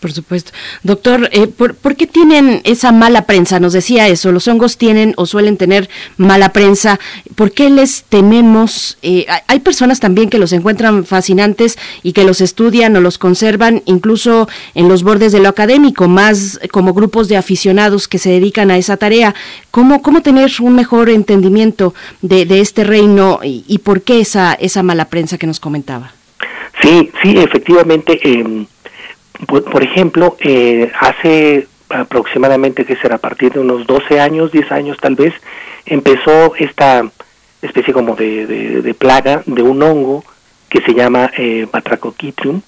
[0.00, 0.52] Por supuesto.
[0.82, 3.58] Doctor, eh, ¿por, qué tienen esa mala prensa?
[3.58, 7.00] Nos decía eso, los hongos tienen o suelen tener mala prensa.
[7.34, 8.98] ¿Por qué les tememos?
[9.02, 13.82] Eh, hay personas también que los encuentran fascinantes y que los estudian o los conservan
[13.86, 18.70] incluso en los bordes de lo académico, más como grupos de aficionados que se dedican
[18.70, 19.34] a esa tarea.
[19.70, 25.06] ¿Cómo, cómo tener un mejor entendimiento de, este reino y, por qué esa, esa mala
[25.06, 26.12] prensa que nos comentaba?
[26.82, 28.18] Sí, sí, efectivamente.
[28.22, 28.66] Eh,
[29.46, 34.96] por, ejemplo, eh, hace aproximadamente, que será a partir de unos 12 años, 10 años
[35.00, 35.34] tal vez,
[35.86, 37.10] empezó esta
[37.62, 38.46] especie como de,
[38.82, 40.24] de, plaga de un hongo
[40.68, 42.62] que se llama eh, Batrachochitrium,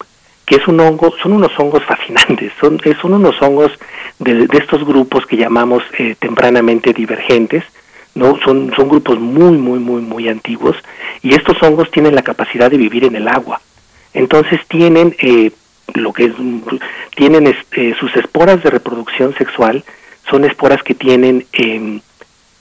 [0.45, 3.73] que es un hongo, son unos hongos fascinantes, son, son unos hongos
[4.19, 7.65] de, de estos grupos que llamamos eh, tempranamente divergentes,
[8.15, 10.77] no son, son grupos muy, muy, muy, muy antiguos,
[11.23, 13.61] y estos hongos tienen la capacidad de vivir en el agua.
[14.13, 15.53] Entonces tienen eh,
[15.95, 16.33] lo que es,
[17.17, 19.85] tienen este, sus esporas de reproducción sexual
[20.31, 22.01] son esporas que tienen eh,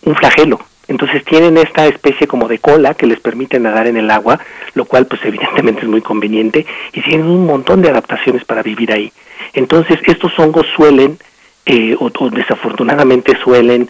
[0.03, 0.59] un flagelo.
[0.87, 4.39] Entonces tienen esta especie como de cola que les permite nadar en el agua,
[4.73, 8.91] lo cual pues evidentemente es muy conveniente y tienen un montón de adaptaciones para vivir
[8.91, 9.11] ahí.
[9.53, 11.17] Entonces estos hongos suelen,
[11.65, 13.89] eh, o, desafortunadamente suelen,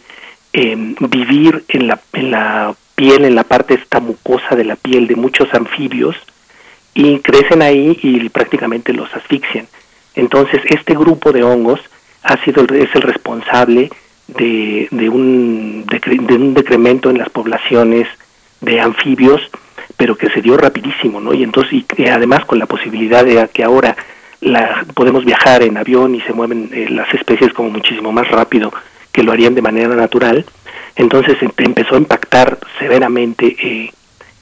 [0.53, 5.07] eh, vivir en la, en la piel, en la parte esta mucosa de la piel
[5.07, 6.15] de muchos anfibios,
[6.93, 9.67] y crecen ahí y prácticamente los asfixian.
[10.15, 11.79] Entonces, este grupo de hongos
[12.23, 13.89] ha sido es el responsable
[14.27, 18.07] de, de, un, de, un decremento en las poblaciones
[18.61, 19.41] de anfibios,
[19.97, 21.33] pero que se dio rapidísimo, ¿no?
[21.33, 23.95] Y entonces, y, además con la posibilidad de que ahora
[24.41, 28.71] la, podemos viajar en avión y se mueven eh, las especies como muchísimo más rápido
[29.11, 30.45] que lo harían de manera natural,
[30.95, 33.91] entonces empezó a impactar severamente eh,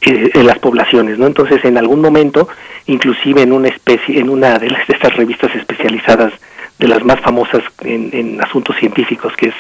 [0.02, 1.28] en las poblaciones, ¿no?
[1.28, 2.48] Entonces, en algún momento,
[2.86, 6.34] inclusive en una especie, en una de estas revistas especializadas,
[6.78, 9.56] de las más famosas en, en asuntos científicos, que es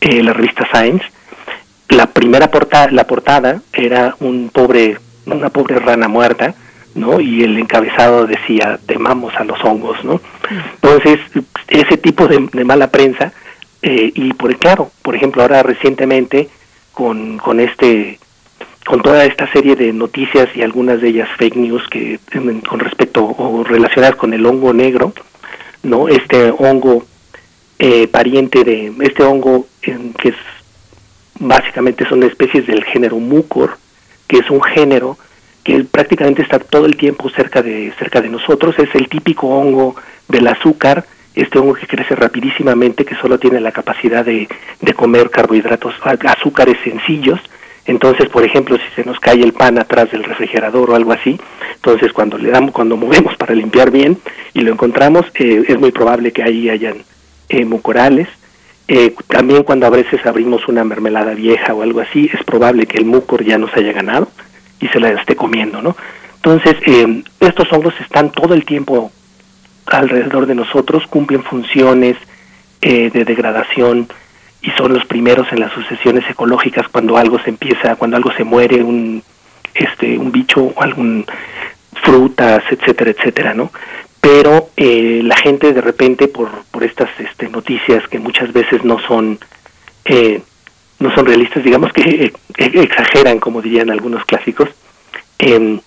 [0.00, 1.06] eh, la revista Science,
[1.88, 6.54] la primera portada, la portada era un pobre, una pobre rana muerta,
[6.96, 7.20] ¿no?
[7.20, 10.20] Y el encabezado decía, temamos a los hongos, ¿no?
[10.74, 11.20] Entonces,
[11.68, 13.32] ese tipo de, de mala prensa,
[13.82, 16.48] eh, y por claro, por ejemplo, ahora recientemente,
[16.92, 18.18] con, con este
[18.86, 22.20] con toda esta serie de noticias y algunas de ellas fake news que
[22.68, 25.12] con respecto o relacionadas con el hongo negro,
[25.82, 27.04] no este hongo
[27.78, 30.36] eh, pariente de este hongo que es
[31.38, 33.76] básicamente son especies del género mucor,
[34.26, 35.18] que es un género
[35.64, 39.96] que prácticamente está todo el tiempo cerca de cerca de nosotros, es el típico hongo
[40.28, 44.48] del azúcar, este hongo que crece rapidísimamente, que solo tiene la capacidad de,
[44.80, 47.40] de comer carbohidratos, azúcares sencillos,
[47.86, 51.38] entonces, por ejemplo, si se nos cae el pan atrás del refrigerador o algo así,
[51.76, 54.18] entonces cuando le damos, cuando movemos para limpiar bien
[54.54, 57.04] y lo encontramos, eh, es muy probable que ahí hayan
[57.48, 58.28] eh, mucorales.
[58.88, 62.98] Eh, también cuando a veces abrimos una mermelada vieja o algo así, es probable que
[62.98, 64.28] el mucor ya nos haya ganado
[64.80, 65.96] y se la esté comiendo, ¿no?
[66.36, 69.12] Entonces, eh, estos hongos están todo el tiempo
[69.86, 72.16] alrededor de nosotros, cumplen funciones
[72.80, 74.06] de degradación
[74.62, 78.44] y son los primeros en las sucesiones ecológicas cuando algo se empieza, cuando algo se
[78.44, 79.22] muere, un
[79.74, 81.24] este un bicho o algún
[82.02, 83.70] frutas, etcétera, etcétera, ¿no?
[84.20, 88.98] Pero eh, la gente de repente por, por estas este, noticias que muchas veces no
[89.00, 89.38] son
[90.04, 90.40] eh,
[90.98, 94.70] no son realistas, digamos que exageran, como dirían algunos clásicos,
[95.38, 95.78] eh,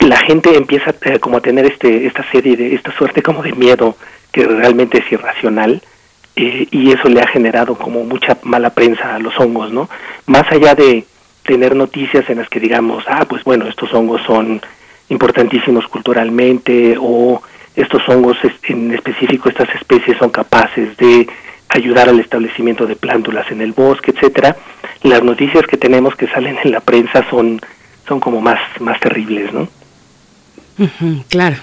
[0.00, 3.52] la gente empieza eh, como a tener este esta serie de esta suerte como de
[3.52, 3.96] miedo
[4.32, 5.82] que realmente es irracional
[6.42, 9.90] eh, y eso le ha generado como mucha mala prensa a los hongos, ¿no?
[10.26, 11.04] Más allá de
[11.44, 14.60] tener noticias en las que digamos, ah, pues bueno, estos hongos son
[15.10, 17.42] importantísimos culturalmente o
[17.76, 21.28] estos hongos en específico estas especies son capaces de
[21.68, 24.56] ayudar al establecimiento de plántulas en el bosque, etcétera.
[25.02, 27.60] Las noticias que tenemos que salen en la prensa son
[28.08, 29.68] son como más más terribles, ¿no?
[31.28, 31.56] claro.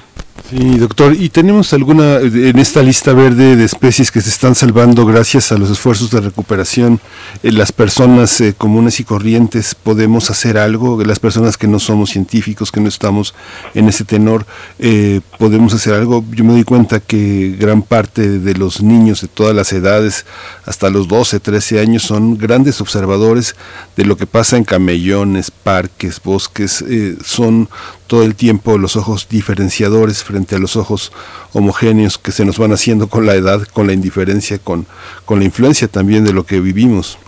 [0.49, 5.05] Sí, doctor, ¿y tenemos alguna en esta lista verde de especies que se están salvando
[5.05, 7.01] gracias a los esfuerzos de recuperación?
[7.43, 11.03] Eh, ¿Las personas eh, comunes y corrientes podemos hacer algo?
[11.03, 13.35] ¿Las personas que no somos científicos, que no estamos
[13.73, 14.45] en ese tenor,
[14.79, 16.23] eh, podemos hacer algo?
[16.31, 20.25] Yo me doy cuenta que gran parte de los niños de todas las edades,
[20.65, 23.57] hasta los 12, 13 años, son grandes observadores
[23.97, 26.85] de lo que pasa en camellones, parques, bosques,
[27.25, 27.67] son
[28.08, 31.12] todo el tiempo los ojos diferenciadores frente a los ojos
[31.53, 34.88] homogéneos que se nos van haciendo con la edad, con la indiferencia, con,
[35.26, 37.20] con la influencia también de lo que vivimos.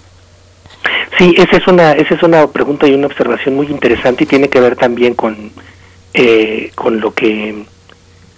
[1.18, 4.48] Sí, esa es una esa es una pregunta y una observación muy interesante y tiene
[4.48, 5.52] que ver también con
[6.14, 7.66] eh, con lo que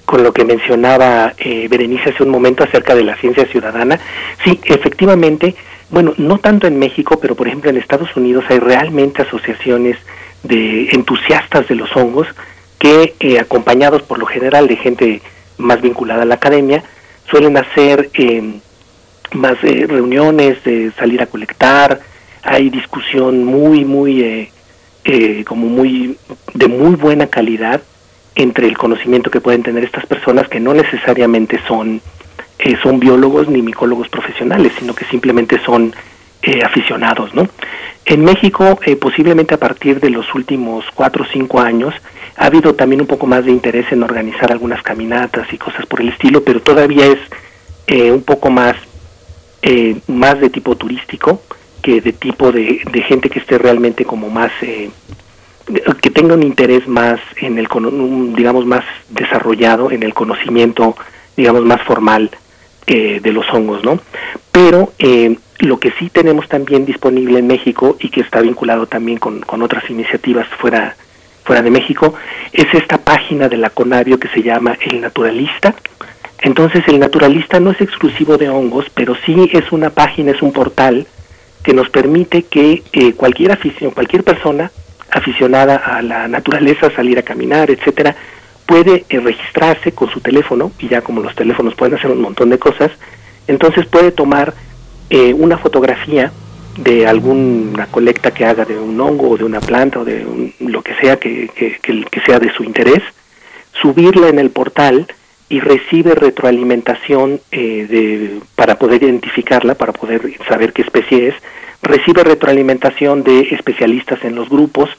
[0.05, 3.99] con lo que mencionaba eh, Berenice hace un momento acerca de la ciencia ciudadana.
[4.43, 5.55] Sí, efectivamente,
[5.89, 9.97] bueno, no tanto en México, pero por ejemplo en Estados Unidos hay realmente asociaciones
[10.43, 12.27] de entusiastas de los hongos
[12.79, 15.21] que, eh, acompañados por lo general de gente
[15.57, 16.83] más vinculada a la academia,
[17.29, 18.59] suelen hacer em,
[19.33, 22.01] más eh, reuniones, de salir a colectar,
[22.41, 24.49] hay discusión muy, muy,
[25.05, 26.17] eh, como muy,
[26.53, 27.81] de muy buena calidad
[28.33, 32.01] entre el conocimiento que pueden tener estas personas que no necesariamente son,
[32.81, 35.93] son biólogos ni micólogos profesionales, sino que simplemente son
[36.63, 37.47] aficionados, ¿no?
[38.05, 41.93] En México, eh, posiblemente a partir de los últimos cuatro o cinco años,
[42.35, 46.01] ha habido también un poco más de interés en organizar algunas caminatas y cosas por
[46.01, 47.19] el estilo, pero todavía es
[47.87, 48.75] eh, un poco más,
[49.61, 51.41] eh, más de tipo turístico
[51.83, 57.19] que de tipo de, gente que esté realmente como más, que tenga un interés más
[57.37, 57.67] en el,
[58.35, 60.95] digamos, más desarrollado en el conocimiento,
[61.35, 62.29] digamos, más formal
[62.85, 63.99] de los hongos, ¿no?
[64.51, 64.93] Pero
[65.61, 69.89] lo que sí tenemos también disponible en México y que está vinculado también con, otras
[69.89, 70.95] iniciativas fuera,
[71.43, 72.13] fuera de México
[72.51, 75.75] es esta página de la Conavio que se llama El Naturalista.
[76.39, 80.51] Entonces el naturalista no es exclusivo de hongos, pero sí es una página, es un
[80.51, 81.05] portal
[81.63, 84.71] que nos permite que eh, cualquier afición, cualquier persona
[85.11, 88.15] aficionada a la naturaleza, salir a caminar, etcétera,
[88.65, 92.49] puede eh, registrarse con su teléfono y ya como los teléfonos pueden hacer un montón
[92.49, 92.91] de cosas,
[93.47, 94.53] entonces puede tomar
[95.13, 96.31] eh, una fotografía
[96.77, 100.25] de alguna colecta que haga de un hongo o de una planta o de
[100.61, 103.03] lo que sea que, que, sea de su interés,
[103.73, 105.07] subirla en el portal
[105.49, 111.35] y recibe retroalimentación eh, de, para poder identificarla, para poder saber qué especie es,
[111.81, 114.89] recibe retroalimentación de especialistas en los grupos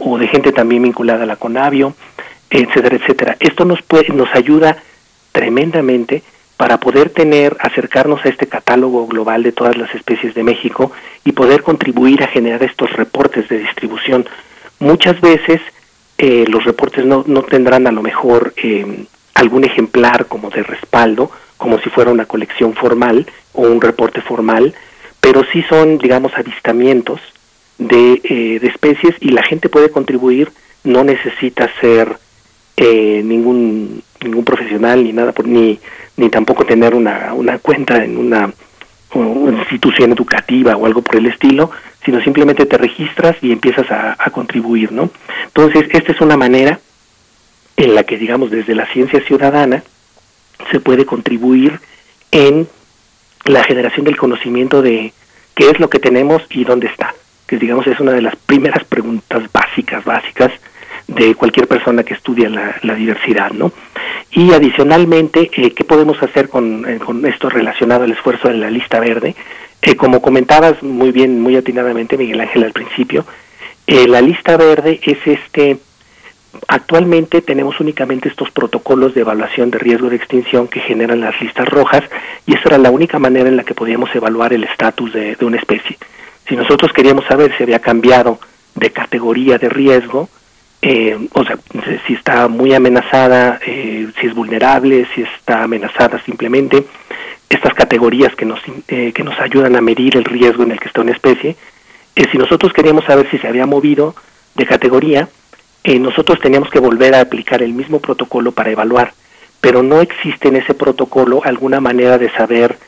[0.00, 1.94] o de gente también vinculada a la Conavio,
[2.50, 3.36] etcétera, etcétera.
[3.40, 4.76] Esto nos, puede, nos ayuda
[5.32, 6.22] tremendamente
[6.62, 10.92] para poder tener, acercarnos a este catálogo global de todas las especies de México
[11.24, 14.28] y poder contribuir a generar estos reportes de distribución.
[14.78, 15.60] Muchas veces
[16.18, 21.32] eh, los reportes no, no, tendrán a lo mejor eh, algún ejemplar como de respaldo,
[21.56, 24.72] como si fuera una colección formal o un reporte formal,
[25.20, 27.20] pero sí son, digamos, avistamientos
[27.78, 30.52] de, eh, de especies y la gente puede contribuir,
[30.84, 32.18] no necesita ser
[32.76, 35.78] ningún ningún profesional ni nada por, ni
[36.16, 38.52] ni tampoco tener una, una cuenta en una,
[39.14, 41.70] institución educativa o algo por el estilo,
[42.02, 45.10] sino simplemente te registras y empiezas a, contribuir, ¿no?
[45.44, 46.80] Entonces, esta es una manera
[47.76, 49.82] en la que, digamos, desde la ciencia ciudadana
[50.70, 51.78] se puede contribuir
[52.30, 52.66] en
[53.44, 55.12] la generación del conocimiento de
[55.54, 57.14] qué es lo que tenemos y dónde está,
[57.46, 60.52] que digamos es una de las primeras preguntas básicas, básicas
[61.08, 63.72] de cualquier persona que estudia la, diversidad, ¿no?
[64.30, 68.70] Y adicionalmente, eh, ¿qué podemos hacer con, eh, con, esto relacionado al esfuerzo de la
[68.70, 69.34] lista verde?
[69.82, 73.26] Eh, como comentabas muy bien, muy atinadamente, Miguel Ángel, al principio,
[73.86, 75.78] la lista verde es este
[76.68, 81.68] actualmente tenemos únicamente estos protocolos de evaluación de riesgo de extinción que generan las listas
[81.68, 82.02] rojas
[82.46, 85.58] y esa era la única manera en la que podíamos evaluar el estatus de, una
[85.58, 85.96] especie.
[86.48, 88.38] Si nosotros queríamos saber si había cambiado
[88.74, 90.28] de categoría de riesgo,
[90.84, 91.56] eh, o sea,
[92.08, 96.84] si está muy amenazada, eh, si es vulnerable, si está amenazada simplemente,
[97.48, 100.88] estas categorías que nos, eh, que nos ayudan a medir el riesgo en el que
[100.88, 101.56] está una especie,
[102.16, 104.16] si nosotros queríamos saber si se había movido
[104.54, 105.28] de categoría,
[105.84, 109.12] nosotros teníamos que volver a aplicar el mismo protocolo para evaluar,
[109.60, 112.78] pero no existe en ese protocolo alguna manera de saber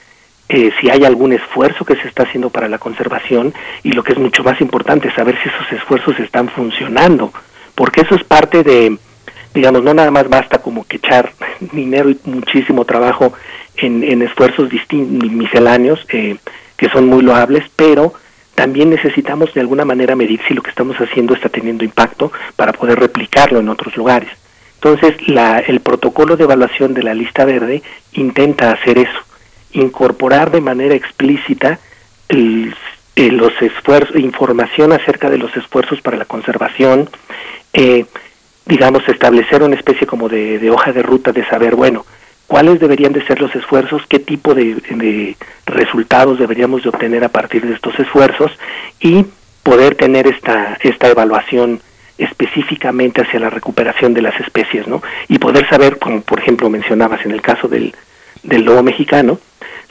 [0.49, 4.19] si hay algún esfuerzo que se está haciendo para la conservación y lo que es
[4.19, 7.33] mucho más importante, saber si esos esfuerzos están funcionando
[7.75, 8.97] porque eso es parte de,
[9.55, 11.33] digamos, no nada más basta como que echar
[11.73, 13.33] dinero y muchísimo trabajo
[13.77, 16.37] en, en esfuerzos misceláneos, eh,
[16.77, 18.15] que son muy loables, pero
[18.55, 22.73] también necesitamos de alguna manera medir si lo que estamos haciendo está teniendo impacto para
[22.73, 24.31] poder replicarlo en otros lugares.
[24.77, 29.19] Entonces, la, el protocolo de evaluación de la lista verde intenta hacer eso,
[29.73, 31.81] incorporar de manera explícita
[32.29, 32.75] el,
[33.17, 37.09] los esfuerzos, información acerca de los esfuerzos para la conservación,
[37.73, 38.07] eh,
[38.67, 42.05] digamos, establecer una especie como de, hoja de ruta de saber, bueno,
[42.47, 45.37] cuáles deberían de ser los esfuerzos, qué tipo de,
[45.67, 48.51] resultados deberíamos de obtener a partir de estos esfuerzos
[49.01, 49.27] y
[49.63, 51.81] poder tener esta, esta evaluación
[52.19, 55.03] específicamente hacia la recuperación de las especies, ¿no?
[55.29, 57.95] Y poder saber, como por ejemplo mencionabas en el caso del,
[58.45, 59.39] del lobo mexicano,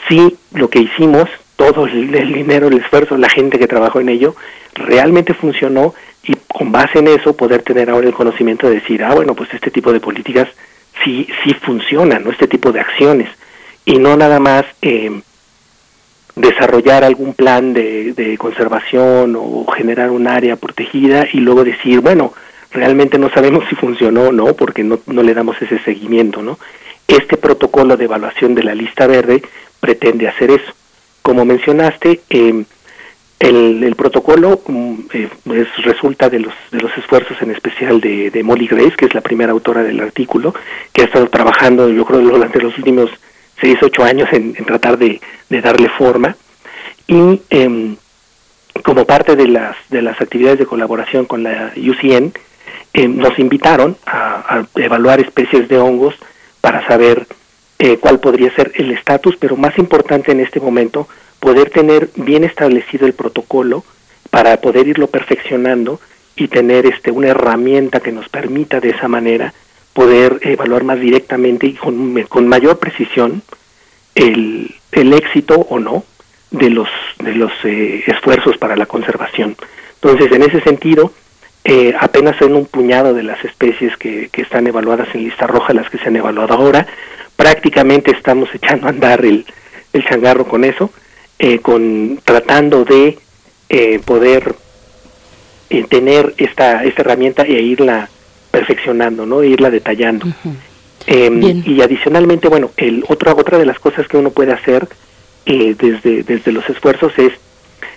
[0.08, 4.36] si lo que hicimos, todo el dinero, el esfuerzo, la gente que trabajó en ello,
[4.74, 5.94] realmente funcionó
[6.24, 9.54] y con base en eso poder tener ahora el conocimiento de decir, ah, bueno, pues
[9.54, 10.48] este tipo de políticas
[11.04, 12.32] sí, sí funcionan, ¿no?
[12.32, 13.30] Este tipo de acciones.
[13.86, 15.22] Y no nada más eh,
[16.36, 22.34] desarrollar algún plan de, de conservación o generar un área protegida y luego decir, bueno,
[22.72, 26.58] realmente no sabemos si funcionó o no porque no, no le damos ese seguimiento, ¿no?
[27.08, 29.44] Este protocolo de evaluación de la lista verde
[29.80, 30.74] pretende hacer eso.
[31.24, 32.64] Como mencionaste, eh,
[33.40, 35.30] el, protocolo mm, eh,
[35.78, 39.22] resulta de los, de los esfuerzos en especial de, de, Molly Grace, que es la
[39.22, 40.54] primera autora del artículo,
[40.92, 43.10] que ha estado trabajando, yo creo, durante los últimos
[43.60, 45.20] seis, ocho años en, tratar de,
[45.50, 46.36] darle forma.
[47.08, 47.96] Y em,
[48.84, 52.32] como parte de las, de las actividades de colaboración con la UCN,
[52.94, 56.16] em, nos invitaron a, evaluar especies de hongos
[56.62, 57.28] para saber
[57.84, 61.10] eh, cuál podría ser el estatus, pero más importante en este momento,
[61.42, 63.84] poder tener bien establecido el protocolo
[64.30, 66.00] para poder irlo perfeccionando
[66.38, 69.54] y tener este una herramienta que nos permita de esa manera
[69.92, 73.42] poder evaluar más directamente y con, con mayor precisión
[74.16, 76.06] el, el éxito o no
[76.52, 76.88] de los
[77.20, 79.58] de los eh, esfuerzos para la conservación.
[79.96, 81.12] Entonces, en ese sentido,
[81.66, 85.74] eh, apenas en un puñado de las especies que, que están evaluadas en lista roja,
[85.74, 86.88] las que se han evaluado ahora,
[87.44, 89.46] prácticamente estamos echando a andar el,
[89.92, 90.90] el changarro con eso
[91.40, 93.18] eh, con tratando de
[93.68, 94.56] eh, poder
[95.70, 98.10] eh, tener esta, esta herramienta e irla
[98.50, 99.42] perfeccionando, ¿no?
[99.42, 100.26] E irla detallando.
[101.06, 104.88] Em, y adicionalmente, bueno, el otra otra de las cosas que uno puede hacer
[105.46, 107.34] desde, desde los esfuerzos es,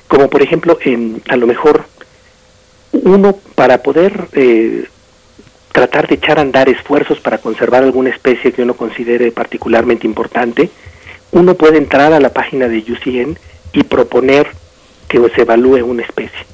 [0.08, 1.84] como por ejemplo, en, a lo mejor
[2.90, 4.28] uno para poder
[5.76, 10.70] tratar de echar a andar esfuerzos para conservar alguna especie que uno considere particularmente importante,
[11.32, 13.38] uno puede entrar a la página de UCN
[13.74, 14.46] y proponer
[15.06, 16.46] que se evalúe una especie.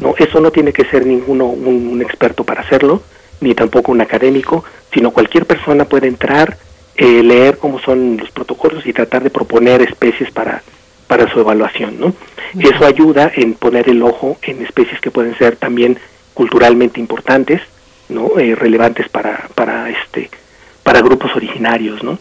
[0.00, 3.02] No, eso no tiene que ser ninguno un, experto para hacerlo,
[3.40, 4.62] ni tampoco un académico,
[4.92, 6.56] sino cualquier persona puede entrar,
[6.94, 10.62] eh, leer cómo son los protocolos y tratar de proponer especies para,
[11.08, 12.14] para su evaluación, ¿no?
[12.56, 15.98] Eso ayuda en poner el ojo en especies que pueden ser también
[16.32, 17.60] culturalmente importantes,
[18.08, 18.38] ¿no?
[18.38, 20.30] Eh, relevantes para, para este,
[20.82, 22.18] para grupos originarios, ¿no?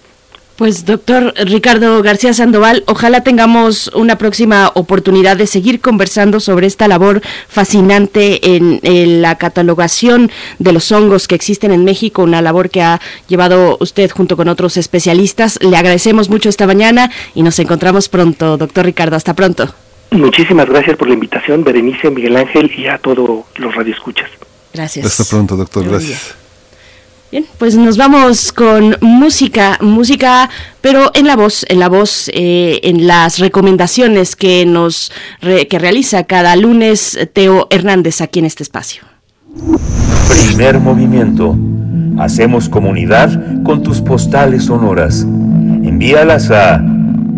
[0.57, 6.87] Pues doctor Ricardo García Sandoval, ojalá tengamos una próxima oportunidad de seguir conversando sobre esta
[6.87, 12.81] labor fascinante en, la catalogación de los hongos que existen en México, una labor que
[12.81, 15.59] ha llevado usted junto con otros especialistas.
[15.61, 19.15] Le agradecemos mucho esta mañana y nos encontramos pronto, doctor Ricardo.
[19.15, 19.71] Hasta pronto.
[20.09, 24.31] Muchísimas gracias por la invitación, Berenice, Miguel Ángel y a todos los radioescuchas.
[24.77, 25.05] Gracias.
[25.05, 25.87] Hasta pronto, doctor.
[25.87, 26.35] Gracias.
[27.29, 30.49] Bien, pues nos vamos con música, música,
[30.79, 35.11] pero en la voz, en la voz, eh, en las recomendaciones que nos
[35.41, 39.03] que realiza cada lunes Teo Hernández aquí en este espacio.
[40.29, 41.57] Primer movimiento.
[42.17, 45.21] Hacemos comunidad con tus postales sonoras.
[45.21, 46.83] Envíalas a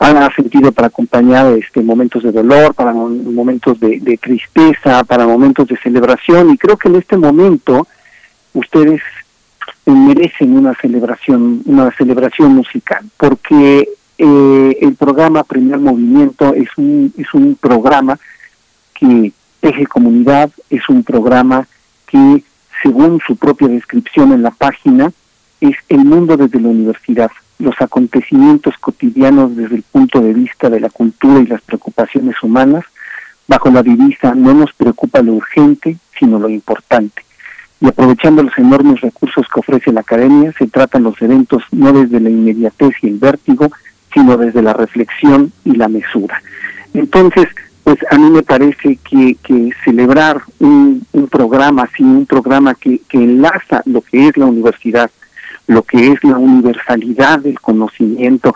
[0.01, 5.77] ha sentido para acompañar este momentos de dolor, para momentos de, tristeza, para momentos de
[5.77, 7.87] celebración y creo que en este momento
[8.53, 9.01] ustedes
[9.85, 17.33] merecen una celebración, una celebración musical, porque eh, el programa Primer Movimiento es un es
[17.33, 18.17] un programa
[18.93, 21.67] que teje comunidad, es un programa
[22.07, 22.43] que
[22.81, 25.11] según su propia descripción en la página
[25.61, 27.31] es el mundo desde la universidad
[27.61, 32.83] los acontecimientos cotidianos desde el punto de vista de la cultura y las preocupaciones humanas,
[33.47, 37.23] bajo la divisa no nos preocupa lo urgente, sino lo importante.
[37.79, 42.19] Y aprovechando los enormes recursos que ofrece la academia, se tratan los eventos no desde
[42.19, 43.71] la inmediatez y el vértigo,
[44.13, 46.41] sino desde la reflexión y la mesura.
[46.93, 47.47] Entonces,
[47.83, 49.37] pues a mí me parece que,
[49.83, 55.09] celebrar un, un programa así, un programa que, que enlaza lo que es la universidad
[55.71, 58.53] lo que es la universalidad del conocimiento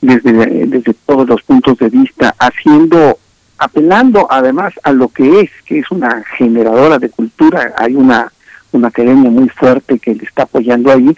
[0.00, 0.32] desde,
[0.66, 3.18] desde todos los puntos de vista, haciendo,
[3.58, 8.30] apelando además a lo que es, que es una generadora de cultura, hay una,
[8.72, 11.16] una academia muy fuerte que le está apoyando ahí,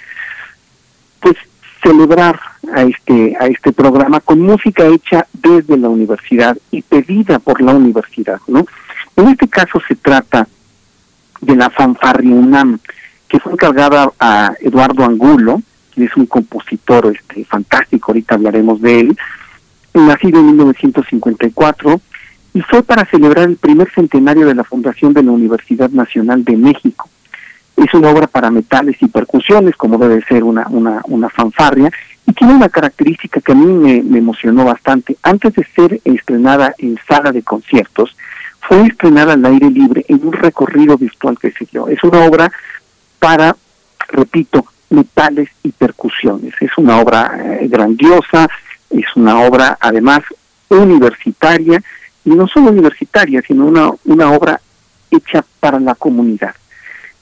[1.21, 1.37] pues
[1.83, 2.39] celebrar
[2.73, 7.75] a este, a este programa con música hecha desde la universidad y pedida por la
[7.75, 8.65] universidad, ¿no?
[9.17, 10.47] En este caso se trata
[11.41, 12.79] de la fanfarria UNAM,
[13.33, 15.63] que fue encargada a Eduardo Angulo,
[15.95, 19.17] que es un compositor este, fantástico, ahorita hablaremos de él,
[19.95, 21.99] nacido en 1954,
[22.53, 26.59] y fue para celebrar el primer centenario de la fundación de la Universidad Nacional de
[26.59, 27.09] México.
[27.75, 31.91] Es una obra para metales y percusiones, como debe ser una, una, una fanfarria,
[32.27, 35.17] y tiene una característica que a mí me, me emocionó bastante.
[35.23, 38.15] Antes de ser estrenada en sala de conciertos,
[38.61, 41.89] fue estrenada al aire libre en un recorrido virtual que se dio.
[41.89, 42.53] Es una obra
[43.23, 43.57] para,
[44.09, 46.55] repito, metales y percusiones.
[46.61, 48.49] Es una obra eh, grandiosa,
[48.91, 50.23] es una obra además
[50.69, 51.81] universitaria,
[52.25, 54.61] y no solo universitaria, sino una, una obra
[55.09, 56.57] hecha para la comunidad.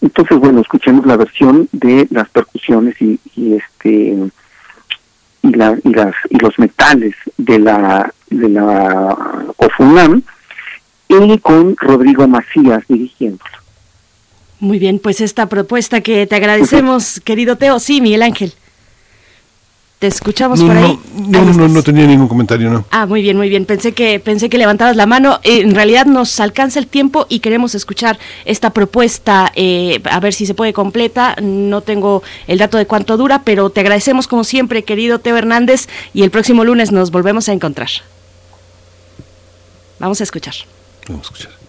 [0.00, 3.20] Entonces, bueno, escuchemos la versión de las percusiones y,
[3.54, 4.16] este
[5.42, 9.16] y, la, y las y los metales de la de la
[9.58, 10.22] OFUNAM
[11.08, 13.59] y con Rodrigo Macías dirigiéndolo.
[14.60, 17.80] Muy bien, pues esta propuesta que te agradecemos, querido Teo.
[17.80, 18.54] Sí, Miguel Ángel.
[19.98, 20.98] ¿Te escuchamos por ahí?
[21.14, 22.86] No, no, no, no, tenía ningún comentario, no.
[22.90, 23.66] Ah, muy bien, muy bien.
[23.66, 25.40] Pensé que pensé que levantabas la mano.
[25.42, 30.32] Eh, en realidad nos alcanza el tiempo y queremos escuchar esta propuesta, eh, a ver
[30.32, 31.36] si se puede completa.
[31.42, 35.86] No tengo el dato de cuánto dura, pero te agradecemos como siempre, querido Teo Hernández,
[36.14, 37.90] y el próximo lunes nos volvemos a encontrar.
[39.98, 40.54] Vamos a escuchar.
[41.08, 41.60] Vamos a escuchar.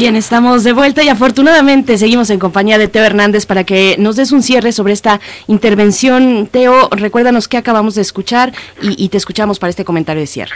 [0.00, 4.16] Bien, estamos de vuelta y afortunadamente seguimos en compañía de Teo Hernández para que nos
[4.16, 6.48] des un cierre sobre esta intervención.
[6.50, 10.52] Teo, recuérdanos qué acabamos de escuchar y, te escuchamos para este comentario de cierre.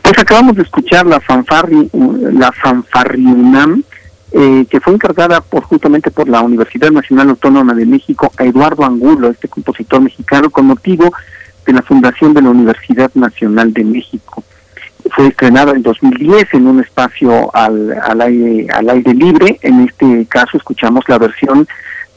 [0.00, 1.90] Pues acabamos de escuchar la fanfarri,
[2.34, 3.82] la fanfarriunam,
[4.30, 8.84] eh, que fue encargada por justamente por la Universidad Nacional Autónoma de México a Eduardo
[8.84, 11.12] Angulo, este compositor mexicano, con motivo
[11.66, 14.44] de la fundación de la Universidad Nacional de México
[15.10, 19.58] fue estrenada en 2010 en un espacio al, al, aire, al aire libre.
[19.62, 21.66] En este caso escuchamos la versión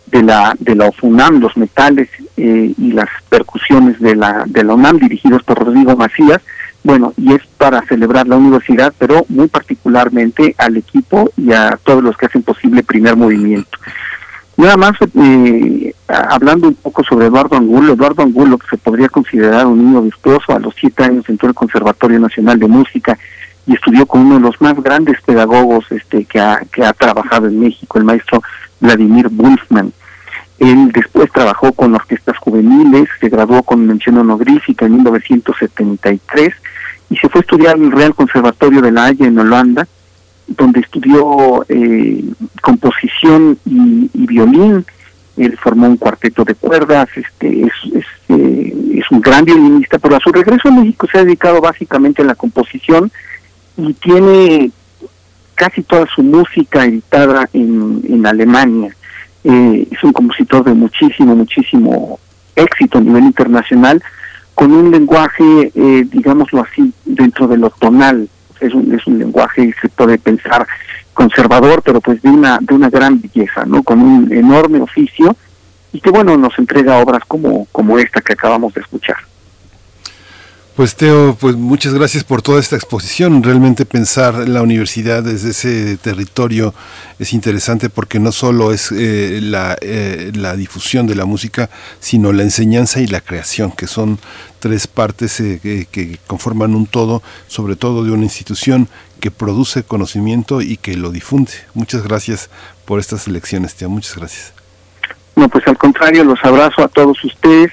[0.08, 4.74] de la de la OFUNAM, los metales eh, y las percusiones de la de la
[4.74, 6.42] UNAM dirigidos por Rodrigo Macías.
[6.84, 12.02] Bueno, y es para celebrar la universidad, pero muy particularmente al equipo y a todos
[12.02, 13.78] los que hacen posible primer movimiento.
[14.58, 19.68] Nada más, eh, hablando un poco sobre Eduardo Angulo, Eduardo Angulo, que se podría considerar
[19.68, 23.18] un niño virtuoso, a los siete años entró al Conservatorio Nacional de Música
[23.68, 27.48] y estudió con uno de los más grandes pedagogos este, que, ha, que ha trabajado
[27.48, 28.42] en México, el maestro
[28.80, 29.94] Vladimir Wolfman.
[30.58, 36.54] Él después trabajó con orquestas juveniles, se graduó con mención honorífica en 1973
[37.12, 39.88] y se fue a estudiar el Real Conservatorio de La Haya en Holanda
[40.48, 42.24] donde estudió eh,
[42.62, 44.86] composición y, violín.
[45.36, 47.72] Él formó un cuarteto de cuerdas, este, es,
[48.30, 52.24] eh, es, un gran violinista, pero a su regreso a México se ha dedicado básicamente
[52.24, 53.12] a la composición
[53.78, 54.72] y tiene
[55.54, 58.96] casi toda su música editada en, en Alemania.
[59.44, 62.20] Eh, es un compositor de muchísimo, muchísimo
[62.56, 64.02] éxito a nivel internacional,
[64.56, 68.28] con un lenguaje, digámoslo así, dentro de lo tonal,
[68.62, 70.68] es un, es un lenguaje, se puede pensar
[71.14, 73.84] conservador, pero pues de una, de una gran belleza, ¿no?
[73.84, 75.36] Con un enorme oficio
[75.92, 79.18] y que bueno, nos entrega obras como, como esta que acabamos de escuchar.
[80.78, 83.42] Pues Teo, pues muchas gracias por toda esta exposición.
[83.42, 86.72] Realmente pensar la universidad desde ese territorio
[87.18, 92.32] es interesante porque no solo es eh, la, eh, la, difusión de la música, sino
[92.32, 94.20] la enseñanza y la creación, que son
[94.60, 98.88] tres partes eh, que, conforman un todo, sobre todo de una institución
[99.20, 101.54] que produce conocimiento y que lo difunde.
[101.74, 102.52] Muchas gracias
[102.86, 103.90] por estas lecciones, Teo.
[103.90, 104.54] Muchas gracias.
[105.36, 107.72] No, pues al contrario, los abrazo a todos ustedes.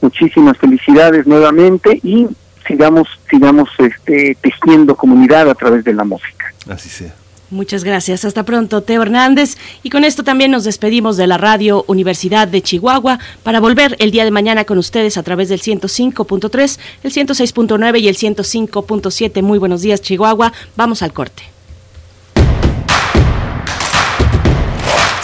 [0.00, 2.28] Muchísimas felicidades nuevamente y
[2.66, 6.52] sigamos sigamos este, tejiendo comunidad a través de la música.
[6.68, 7.14] Así sea.
[7.50, 8.24] Muchas gracias.
[8.24, 9.56] Hasta pronto, Teo Hernández.
[9.82, 14.10] Y con esto también nos despedimos de la Radio Universidad de Chihuahua para volver el
[14.10, 19.42] día de mañana con ustedes a través del 105.3, el 106.9 y el 105.7.
[19.42, 20.52] Muy buenos días, Chihuahua.
[20.76, 21.53] Vamos al corte.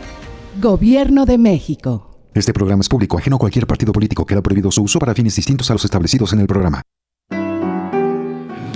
[0.58, 2.16] Gobierno de México.
[2.32, 4.24] Este programa es público, ajeno a cualquier partido político.
[4.24, 6.80] que Queda prohibido su uso para fines distintos a los establecidos en el programa.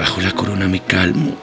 [0.01, 1.37] Bajo la corona me calmo.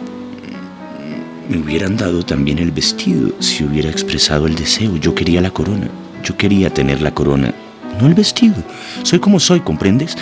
[1.48, 4.98] Me hubieran dado también el vestido si hubiera expresado el deseo.
[4.98, 5.88] Yo quería la corona.
[6.24, 7.54] Yo quería tener la corona,
[8.02, 8.56] no el vestido.
[9.04, 10.18] Soy como soy, ¿comprendes?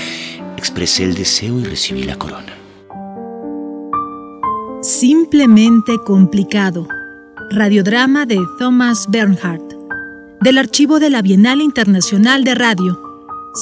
[0.58, 2.54] Expresé el deseo y recibí la corona.
[4.82, 6.90] Simplemente complicado.
[7.52, 9.76] Radiodrama de Thomas Bernhardt.
[10.42, 13.02] Del archivo de la Bienal Internacional de Radio.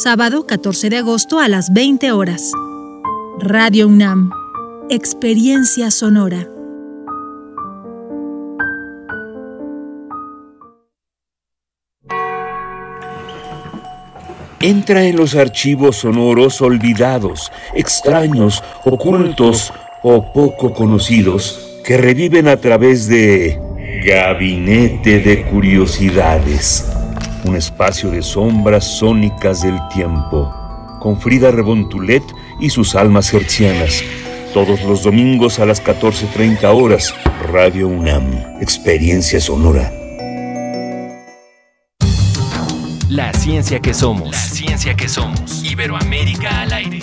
[0.03, 2.51] sábado 14 de agosto a las 20 horas.
[3.39, 4.31] Radio UNAM,
[4.89, 6.45] Experiencia Sonora.
[14.59, 19.71] Entra en los archivos sonoros olvidados, extraños, ocultos
[20.03, 23.57] o poco conocidos que reviven a través de
[24.05, 26.91] Gabinete de Curiosidades,
[27.45, 30.53] un espacio de sombras sónicas del tiempo,
[30.99, 32.23] con Frida Rebontulet
[32.59, 34.03] y sus almas hercianas.
[34.53, 37.11] Todos los domingos a las 14.30 horas,
[37.51, 39.91] Radio UNAM, Experiencia Sonora.
[43.09, 44.29] La ciencia que somos.
[44.29, 45.63] La ciencia que somos.
[45.63, 46.99] Iberoamérica al aire.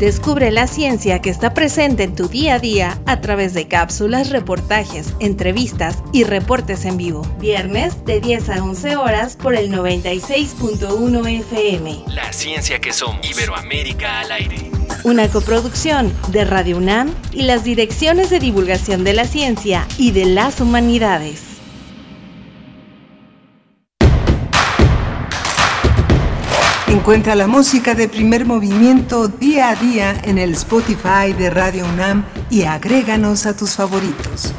[0.00, 4.30] Descubre la ciencia que está presente en tu día a día a través de cápsulas,
[4.30, 7.22] reportajes, entrevistas y reportes en vivo.
[7.38, 12.02] Viernes de 10 a 11 horas por el 96.1 FM.
[12.08, 13.24] La ciencia que somos.
[13.30, 14.71] Iberoamérica al aire.
[15.04, 20.26] Una coproducción de Radio UNAM y las direcciones de divulgación de la ciencia y de
[20.26, 21.42] las humanidades.
[26.86, 32.24] Encuentra la música de primer movimiento día a día en el Spotify de Radio UNAM
[32.48, 34.52] y agréganos a tus favoritos.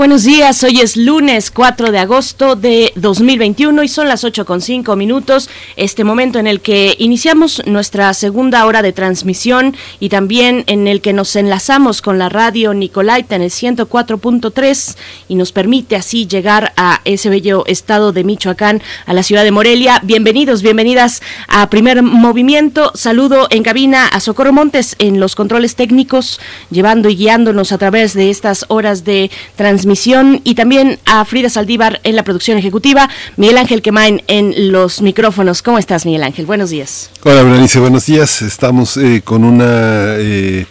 [0.00, 4.62] Buenos días, hoy es lunes 4 de agosto de 2021 y son las 8 con
[4.62, 10.64] 5 minutos, este momento en el que iniciamos nuestra segunda hora de transmisión y también
[10.68, 14.96] en el que nos enlazamos con la radio Nicolaita en el 104.3
[15.28, 19.50] y nos permite así llegar a ese bello estado de Michoacán, a la ciudad de
[19.50, 20.00] Morelia.
[20.02, 22.90] Bienvenidos, bienvenidas a Primer Movimiento.
[22.94, 26.40] Saludo en cabina a Socorro Montes en los controles técnicos,
[26.70, 29.89] llevando y guiándonos a través de estas horas de transmisión
[30.44, 35.62] y también a Frida Saldívar en la producción ejecutiva, Miguel Ángel Quemain en los micrófonos.
[35.62, 36.46] ¿Cómo estás, Miguel Ángel?
[36.46, 37.10] Buenos días.
[37.24, 38.40] Hola, Berenice, buenos días.
[38.42, 40.66] Estamos eh, con una eh,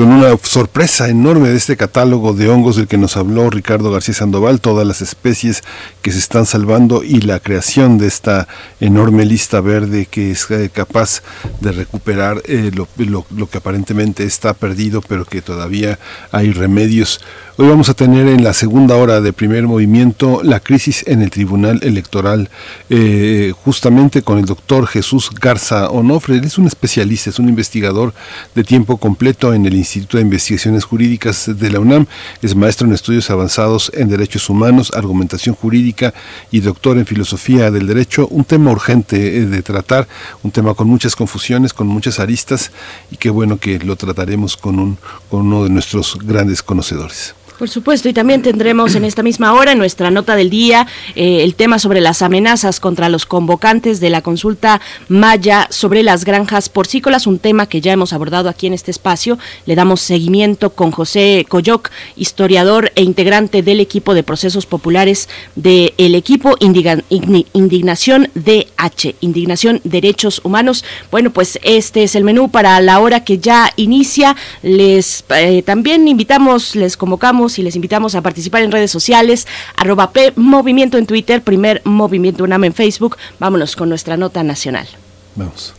[0.00, 4.14] con una sorpresa enorme de este catálogo de hongos del que nos habló Ricardo García
[4.14, 5.62] Sandoval, todas las especies
[6.00, 8.48] que se están salvando y la creación de esta
[8.80, 11.20] enorme lista verde que es eh, capaz
[11.60, 12.40] de recuperar
[12.72, 12.88] lo,
[13.28, 15.98] lo que aparentemente está perdido, pero que todavía
[16.32, 17.20] hay remedios.
[17.58, 21.28] Hoy vamos a tener en la segunda hora de primer movimiento la crisis en el
[21.28, 22.48] Tribunal Electoral,
[22.88, 26.36] eh, justamente con el doctor Jesús Garza Onofre.
[26.36, 28.14] Él es un especialista, es un investigador
[28.54, 32.06] de tiempo completo en el Instituto de Investigaciones Jurídicas de la UNAM.
[32.42, 36.14] Es maestro en estudios avanzados en derechos humanos, argumentación jurídica
[36.52, 38.28] y doctor en filosofía del derecho.
[38.28, 40.06] Un tema urgente eh, de tratar,
[40.44, 42.70] un tema con muchas confusiones, con muchas aristas
[43.10, 47.34] y qué bueno que lo trataremos con, un, con uno de nuestros grandes conocedores.
[47.60, 51.42] Por supuesto, y también tendremos en esta misma hora, en nuestra nota del día, eh,
[51.42, 56.70] el tema sobre las amenazas contra los convocantes de la consulta Maya sobre las granjas
[56.70, 59.38] porcícolas, un tema que ya hemos abordado aquí en este espacio.
[59.66, 66.14] Le damos seguimiento con José Coyoc, historiador e integrante del equipo de procesos populares del
[66.14, 70.82] equipo Indignación DH, Indignación Derechos Humanos.
[71.10, 74.34] Bueno, pues este es el menú para la hora que ya inicia.
[74.62, 79.46] Les eh, también invitamos, les convocamos y les invitamos a participar en redes sociales,
[79.76, 83.16] arroba Movimiento en Twitter, primer Movimiento UNAM en Facebook.
[83.38, 84.86] Vámonos con nuestra nota nacional.
[85.34, 85.74] Vamos.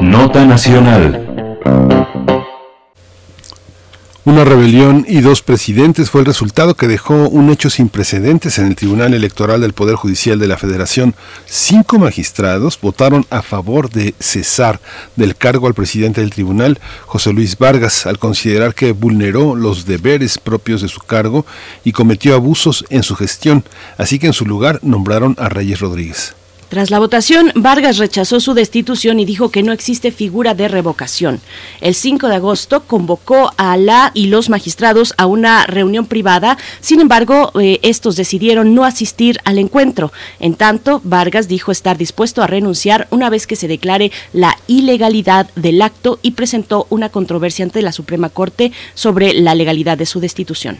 [0.00, 1.28] Nota nacional.
[4.24, 8.68] Una rebelión y dos presidentes fue el resultado que dejó un hecho sin precedentes en
[8.68, 11.16] el Tribunal Electoral del Poder Judicial de la Federación.
[11.44, 14.80] Cinco magistrados votaron a favor de cesar
[15.16, 20.38] del cargo al presidente del tribunal, José Luis Vargas, al considerar que vulneró los deberes
[20.38, 21.44] propios de su cargo
[21.82, 23.64] y cometió abusos en su gestión,
[23.98, 26.36] así que en su lugar nombraron a Reyes Rodríguez.
[26.72, 31.38] Tras la votación, Vargas rechazó su destitución y dijo que no existe figura de revocación.
[31.82, 37.00] El 5 de agosto convocó a la y los magistrados a una reunión privada, sin
[37.02, 40.12] embargo, eh, estos decidieron no asistir al encuentro.
[40.40, 45.50] En tanto, Vargas dijo estar dispuesto a renunciar una vez que se declare la ilegalidad
[45.54, 50.20] del acto y presentó una controversia ante la Suprema Corte sobre la legalidad de su
[50.20, 50.78] destitución.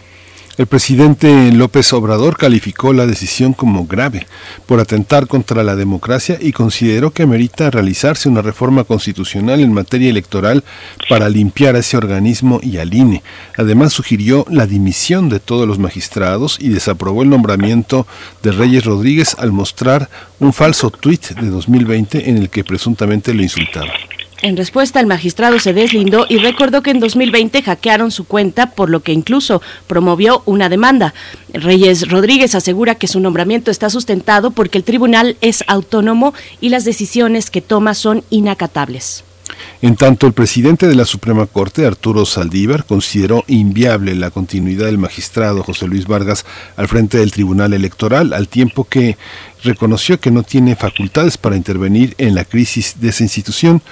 [0.58, 4.26] El presidente López Obrador calificó la decisión como grave
[4.66, 10.10] por atentar contra la democracia y consideró que amerita realizarse una reforma constitucional en materia
[10.10, 10.62] electoral
[11.08, 13.22] para limpiar a ese organismo y al INE.
[13.56, 18.06] Además sugirió la dimisión de todos los magistrados y desaprobó el nombramiento
[18.42, 23.42] de Reyes Rodríguez al mostrar un falso tuit de 2020 en el que presuntamente lo
[23.42, 23.88] insultaba.
[24.42, 28.90] En respuesta, el magistrado se deslindó y recordó que en 2020 hackearon su cuenta, por
[28.90, 31.14] lo que incluso promovió una demanda.
[31.52, 36.84] Reyes Rodríguez asegura que su nombramiento está sustentado porque el tribunal es autónomo y las
[36.84, 39.22] decisiones que toma son inacatables.
[39.80, 44.98] En tanto, el presidente de la Suprema Corte, Arturo Saldívar, consideró inviable la continuidad del
[44.98, 46.44] magistrado José Luis Vargas
[46.76, 49.16] al frente del Tribunal Electoral, al tiempo que
[49.64, 53.82] reconoció que no tiene facultades para intervenir en la crisis de esa institución.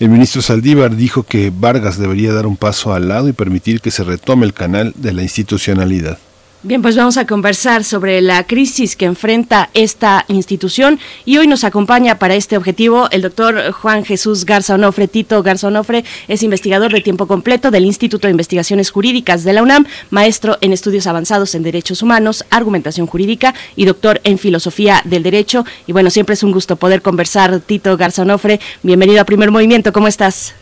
[0.00, 3.90] El ministro Saldívar dijo que Vargas debería dar un paso al lado y permitir que
[3.90, 6.18] se retome el canal de la institucionalidad.
[6.66, 11.62] Bien, pues vamos a conversar sobre la crisis que enfrenta esta institución y hoy nos
[11.62, 15.06] acompaña para este objetivo el doctor Juan Jesús Garza Onofre.
[15.06, 19.62] Tito Garza Onofre es investigador de tiempo completo del Instituto de Investigaciones Jurídicas de la
[19.62, 25.22] UNAM, maestro en estudios avanzados en derechos humanos, argumentación jurídica y doctor en filosofía del
[25.22, 25.66] derecho.
[25.86, 27.60] Y bueno, siempre es un gusto poder conversar.
[27.60, 29.92] Tito Garza Onofre, bienvenido a Primer Movimiento.
[29.92, 30.54] ¿Cómo estás?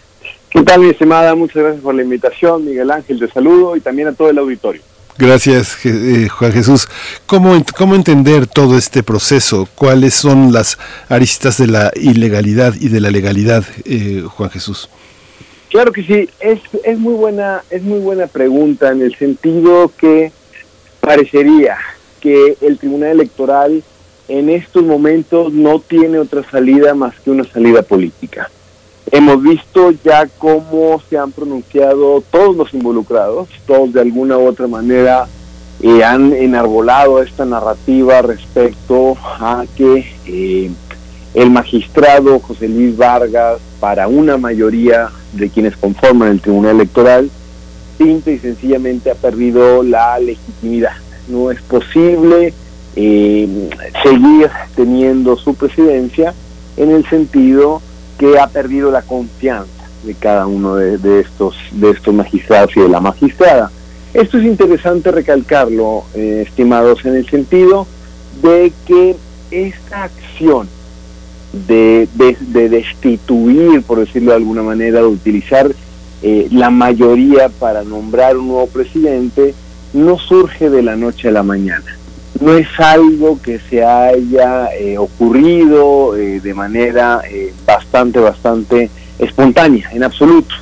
[0.51, 1.37] ¿Qué tal, mi estimada?
[1.37, 2.65] Muchas gracias por la invitación.
[2.65, 4.83] Miguel Ángel, te saludo y también a todo el auditorio.
[5.19, 6.89] Gracias, eh, Juan Jesús.
[7.27, 9.69] ¿Cómo, ¿Cómo entender todo este proceso?
[9.75, 14.89] ¿Cuáles son las aristas de la ilegalidad y de la legalidad, eh, Juan Jesús?
[15.71, 20.33] Claro que sí, es, es, muy buena, es muy buena pregunta en el sentido que
[21.01, 21.79] parecería
[22.21, 23.83] que el Tribunal Electoral
[24.29, 28.51] en estos momentos no tiene otra salida más que una salida política.
[29.13, 34.67] Hemos visto ya cómo se han pronunciado todos los involucrados, todos de alguna u otra
[34.67, 35.27] manera
[35.83, 40.71] eh, han enarbolado esta narrativa respecto a que eh,
[41.35, 47.31] el magistrado José Luis Vargas, para una mayoría de quienes conforman el Tribunal Electoral,
[47.99, 50.97] simple y sencillamente ha perdido la legitimidad.
[51.29, 52.55] No es posible
[52.97, 53.71] eh,
[54.03, 56.33] seguir teniendo su presidencia
[56.79, 57.83] en el sentido
[58.23, 62.89] que ha perdido la confianza de cada uno de, estos de estos magistrados y de
[62.89, 63.69] la magistrada.
[64.15, 67.85] Esto es interesante recalcarlo, eh, estimados, en el sentido
[68.41, 69.17] de que
[69.51, 70.69] esta acción
[71.67, 72.09] de,
[72.53, 75.75] destituir, por decirlo de alguna manera, de utilizar
[76.23, 79.53] eh, la mayoría para nombrar un nuevo presidente,
[79.95, 81.99] no surge de la noche a la mañana
[82.41, 89.91] no es algo que se haya eh, ocurrido eh, de manera eh, bastante, bastante espontánea,
[89.93, 90.55] en absoluto.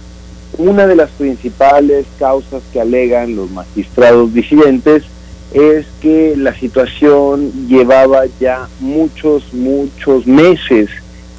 [0.59, 5.05] Una de las principales causas que alegan los magistrados disidentes
[5.52, 10.90] es que la situación llevaba ya muchos, muchos meses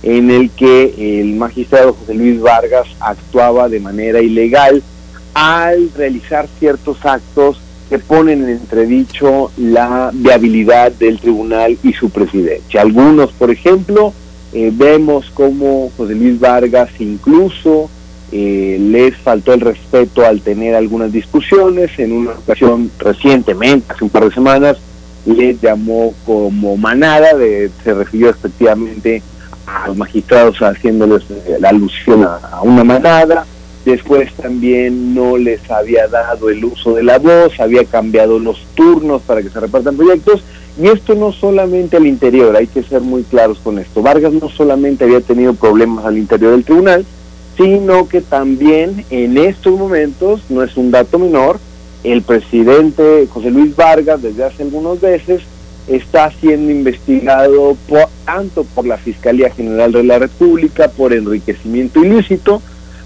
[0.04, 4.82] en el que el magistrado José Luis Vargas actuaba de manera ilegal
[5.34, 7.60] al realizar ciertos actos
[7.92, 12.80] que ponen en entredicho la viabilidad del tribunal y su presidencia.
[12.80, 14.14] Algunos, por ejemplo,
[14.54, 17.90] eh, vemos como José Luis Vargas incluso
[18.32, 21.92] eh, les faltó el respeto al tener algunas discusiones.
[22.00, 24.78] En una ocasión recientemente, hace un par de semanas,
[25.26, 29.22] les llamó como manada, de, se refirió efectivamente
[29.68, 31.24] a los magistrados haciéndoles
[31.60, 33.46] la alusión a una manada
[33.86, 39.24] Después también no les había dado el uso de la voz, había cambiado los turnos
[39.24, 40.44] para que se repartan proyectos.
[40.82, 44.02] Y esto no solamente al interior, hay que ser muy claros con esto.
[44.02, 47.06] Vargas no solamente había tenido problemas al interior del tribunal,
[47.58, 51.60] sino que también en estos momentos, no es un dato menor,
[52.04, 55.42] el presidente José Luis Vargas desde hace algunos meses
[55.88, 62.62] está siendo investigado por, tanto por la Fiscalía General de la República por enriquecimiento ilícito,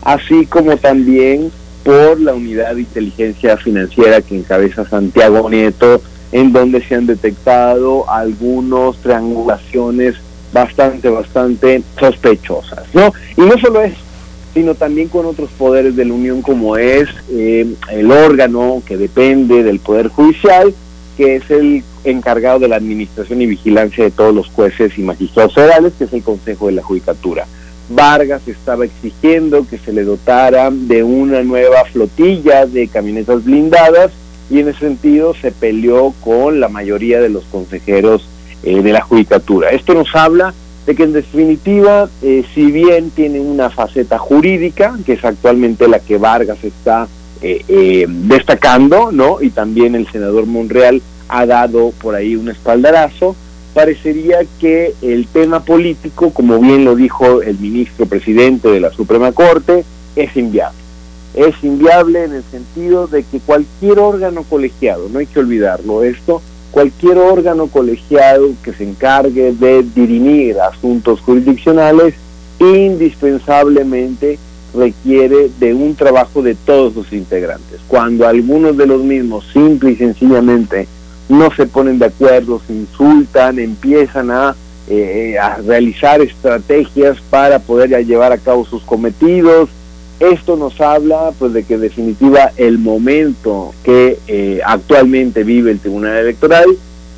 [0.06, 1.52] así como también
[1.84, 6.02] por la unidad de inteligencia financiera que encabeza Santiago Nieto,
[6.32, 10.16] en donde se han detectado algunas triangulaciones
[10.54, 13.14] bastante, bastante sospechosas, ¿no?
[13.36, 13.98] Y no solo eso,
[14.54, 19.64] sino también con otros poderes de la Unión como es eh, el órgano que depende
[19.64, 20.74] del Poder Judicial,
[21.18, 25.54] que es el encargado de la administración y vigilancia de todos los jueces y magistrados
[25.54, 27.46] federales, que es el Consejo de la Judicatura.
[27.90, 34.12] Vargas estaba exigiendo que se le dotara de una nueva flotilla de camionetas blindadas
[34.50, 38.28] y en ese sentido se peleó con la mayoría de los consejeros
[38.64, 39.70] eh, de la judicatura.
[39.70, 40.54] Esto nos habla
[40.86, 46.00] de que en definitiva, eh, si bien tiene una faceta jurídica, que es actualmente la
[46.00, 47.08] que Vargas está
[47.42, 49.42] eh, destacando, ¿no?
[49.42, 53.36] Y también el senador Monreal ha dado por ahí un espaldarazo,
[53.76, 59.34] parecería que el tema político, como bien lo dijo el ministro presidente de la Suprema
[59.34, 59.84] Corte,
[60.16, 60.80] es inviable.
[61.34, 66.42] Es inviable en el sentido de que cualquier órgano colegiado, no hay que olvidarlo esto,
[66.72, 72.14] cualquier órgano colegiado que se encargue de dirimir asuntos jurisdiccionales
[72.60, 74.40] indispensablemente
[74.74, 77.82] requiere de un trabajo de todos sus integrantes.
[77.90, 80.88] Cuando algunos de los mismos simple y sencillamente
[81.30, 84.56] no se ponen de acuerdo, se insultan, empiezan a,
[84.88, 89.70] eh, a realizar estrategias para poder ya llevar a cabo sus cometidos.
[90.20, 95.80] Esto nos habla pues de que en definitiva el momento que eh, actualmente vive el
[95.80, 96.78] Tribunal Electoral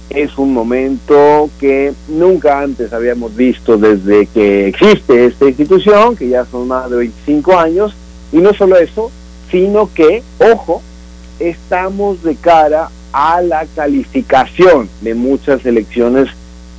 [0.10, 6.46] es un momento que nunca antes habíamos visto desde que existe esta institución, que ya
[6.46, 7.94] son más de 25 años,
[8.32, 9.12] y no solo eso,
[9.52, 10.82] sino que, ojo,
[11.40, 16.30] estamos de cara a la calificación de muchas elecciones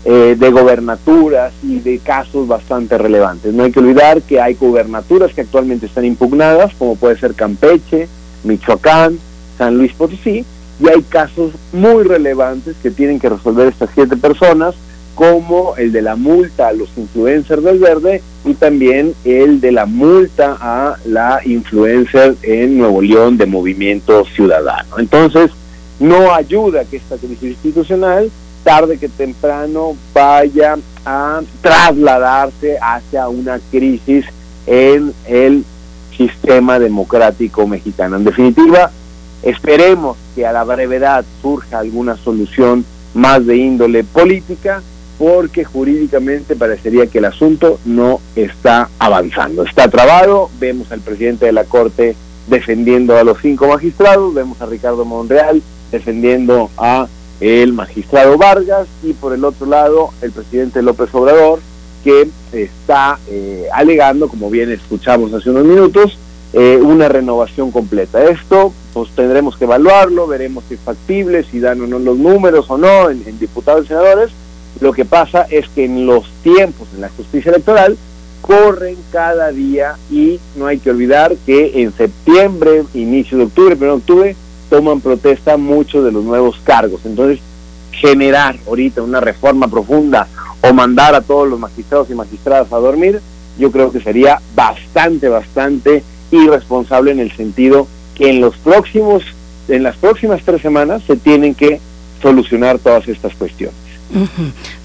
[0.04, 3.52] eh, de gobernaturas y de casos bastante relevantes.
[3.52, 8.06] No hay que olvidar que hay gobernaturas que actualmente están impugnadas, como puede ser Campeche,
[8.44, 9.18] Michoacán,
[9.58, 10.44] San Luis Potosí,
[10.78, 14.76] y hay casos muy relevantes que tienen que resolver estas siete personas,
[15.16, 19.86] como el de la multa a los influencers del verde y también el de la
[19.86, 25.00] multa a la influencer en Nuevo León de Movimiento Ciudadano.
[25.00, 25.50] Entonces,
[26.00, 28.30] no ayuda que esta crisis institucional,
[28.64, 34.26] tarde que temprano, vaya a trasladarse hacia una crisis
[34.66, 35.64] en el
[36.16, 38.16] sistema democrático mexicano.
[38.16, 38.90] En definitiva,
[39.42, 42.84] esperemos que a la brevedad surja alguna solución
[43.14, 44.82] más de índole política,
[45.18, 49.64] porque jurídicamente parecería que el asunto no está avanzando.
[49.64, 52.14] Está trabado, vemos al presidente de la Corte
[52.46, 55.60] defendiendo a los cinco magistrados, vemos a Ricardo Monreal
[55.90, 57.08] defendiendo a
[57.40, 61.60] el magistrado Vargas y por el otro lado el presidente López Obrador
[62.02, 66.18] que está eh, alegando, como bien escuchamos hace unos minutos,
[66.52, 68.24] eh, una renovación completa.
[68.24, 72.66] Esto pues tendremos que evaluarlo, veremos si es factible, si dan o no los números
[72.68, 74.30] o no en, en diputados y senadores.
[74.80, 77.96] Lo que pasa es que en los tiempos en la justicia electoral
[78.40, 83.96] corren cada día y no hay que olvidar que en septiembre, inicio de octubre, primero
[83.96, 84.36] de octubre,
[84.68, 87.00] toman protesta muchos de los nuevos cargos.
[87.04, 87.40] Entonces,
[87.92, 90.28] generar ahorita una reforma profunda
[90.60, 93.20] o mandar a todos los magistrados y magistradas a dormir,
[93.58, 99.22] yo creo que sería bastante, bastante irresponsable en el sentido que en los próximos,
[99.68, 101.80] en las próximas tres semanas se tienen que
[102.20, 103.76] solucionar todas estas cuestiones.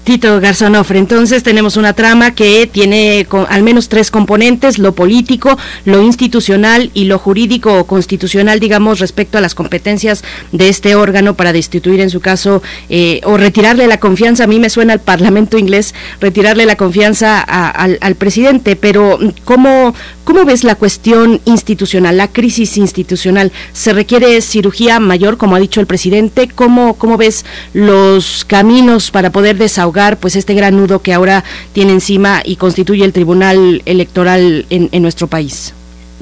[0.04, 5.56] Tito Garzonofre, entonces tenemos una trama que tiene al menos tres componentes, lo político,
[5.86, 10.22] lo institucional y lo jurídico o constitucional, digamos, respecto a las competencias
[10.52, 14.60] de este órgano para destituir en su caso eh, o retirarle la confianza, a mí
[14.60, 19.94] me suena al Parlamento inglés, retirarle la confianza al, presidente, pero ¿cómo,
[20.24, 23.52] ¿cómo ves la cuestión institucional, la crisis institucional?
[23.72, 26.48] ¿Se requiere cirugía mayor, como ha dicho el presidente?
[26.54, 31.92] ¿Cómo, cómo ves los caminos para poder desahogar pues este gran nudo que ahora tiene
[31.92, 35.72] encima y constituye el Tribunal Electoral en, nuestro país.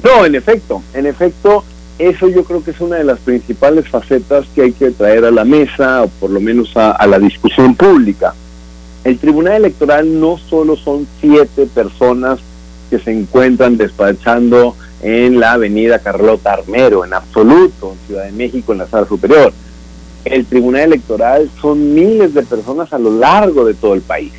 [0.03, 1.63] No, en efecto, en efecto,
[1.97, 5.31] eso yo creo que es una de las principales facetas que hay que traer a
[5.31, 8.35] la mesa, o por lo menos a, a la discusión pública.
[9.03, 12.39] El Tribunal Electoral no solo son siete personas
[12.91, 18.71] que se encuentran despachando en la avenida Carlota Armero, en absoluto, en Ciudad de México,
[18.71, 19.51] en la sala superior
[20.25, 24.31] el Tribunal Electoral son miles de personas a lo largo de todo el país.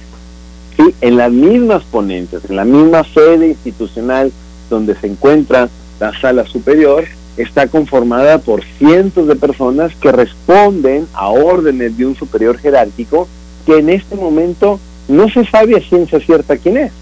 [0.77, 0.95] ¿sí?
[1.01, 4.33] En las mismas ponencias, en la misma sede institucional
[4.71, 5.69] donde se encuentra
[6.01, 7.05] la sala superior,
[7.37, 13.29] está conformada por cientos de personas que responden a órdenes de un superior jerárquico
[13.67, 14.79] que en este momento
[15.09, 16.93] no se sabe a ciencia cierta quién es.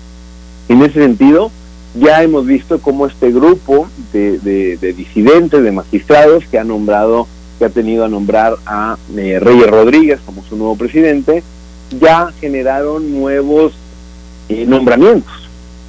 [0.68, 1.50] En ese sentido,
[1.94, 7.26] ya hemos visto cómo este grupo de, de, de disidentes, de magistrados que ha nombrado
[7.58, 11.42] que ha tenido a nombrar a eh, Reyes Rodríguez como su nuevo presidente,
[12.00, 13.74] ya generaron nuevos
[14.48, 15.32] eh, nombramientos.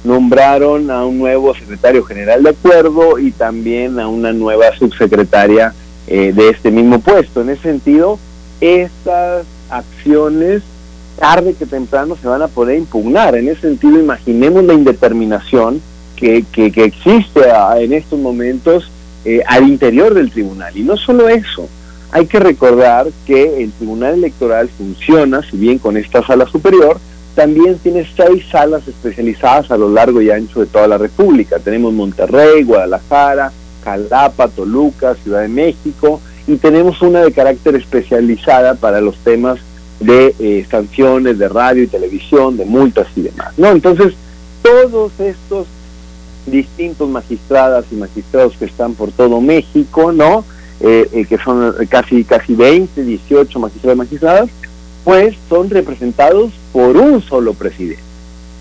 [0.04, 5.74] Nombraron a un nuevo secretario general de acuerdo y también a una nueva subsecretaria
[6.06, 7.40] eh, de este mismo puesto.
[7.40, 8.18] En ese sentido,
[8.60, 10.62] estas acciones
[11.18, 13.34] tarde que temprano se van a poder impugnar.
[13.36, 15.80] En ese sentido, imaginemos la indeterminación
[16.16, 18.90] que, que, que existe a, en estos momentos
[19.24, 20.76] eh, al interior del tribunal.
[20.76, 21.68] Y no solo eso,
[22.12, 26.98] hay que recordar que el Tribunal Electoral funciona, si bien con esta sala superior,
[27.34, 31.58] también tiene seis salas especializadas a lo largo y ancho de toda la República.
[31.58, 33.50] Tenemos Monterrey, Guadalajara,
[33.82, 39.58] Calapa, Toluca, Ciudad de México, y tenemos una de carácter especializada para los temas
[40.00, 43.54] de eh, sanciones de radio y televisión, de multas y demás.
[43.56, 43.72] ¿no?
[43.72, 44.14] Entonces,
[44.62, 45.66] todos estos
[46.46, 50.44] distintos magistradas y magistrados que están por todo México, ¿no?
[50.80, 54.50] Eh, eh, que son casi casi 20, 18 magistrados y magistradas,
[55.04, 58.02] pues son representados por un solo presidente.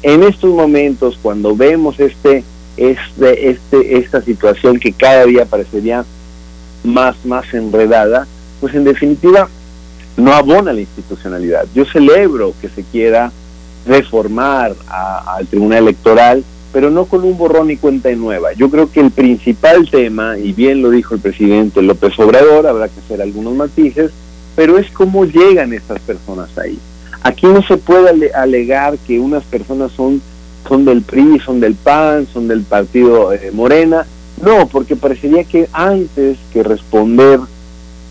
[0.04, 2.44] en estos momentos, cuando vemos este,
[2.76, 6.04] este, este, esta situación que cada día parecería
[6.84, 8.28] más, más enredada,
[8.60, 9.48] pues en definitiva
[10.18, 11.66] no abona la institucionalidad.
[11.74, 13.32] Yo celebro que se quiera
[13.86, 16.44] reformar al Tribunal Electoral,
[16.74, 18.52] pero no con un borrón y cuenta nueva.
[18.54, 22.90] Yo creo que el principal tema, y bien lo dijo el presidente López Obrador, habrá
[22.90, 24.12] que hacer algunos matices,
[24.56, 26.80] pero es cómo llegan estas personas ahí.
[27.22, 30.20] Aquí no se puede alegar que unas personas son,
[30.68, 34.06] son del PRI, son del PAN, son del partido eh, Morena.
[34.44, 37.40] No, porque parecería que antes que responder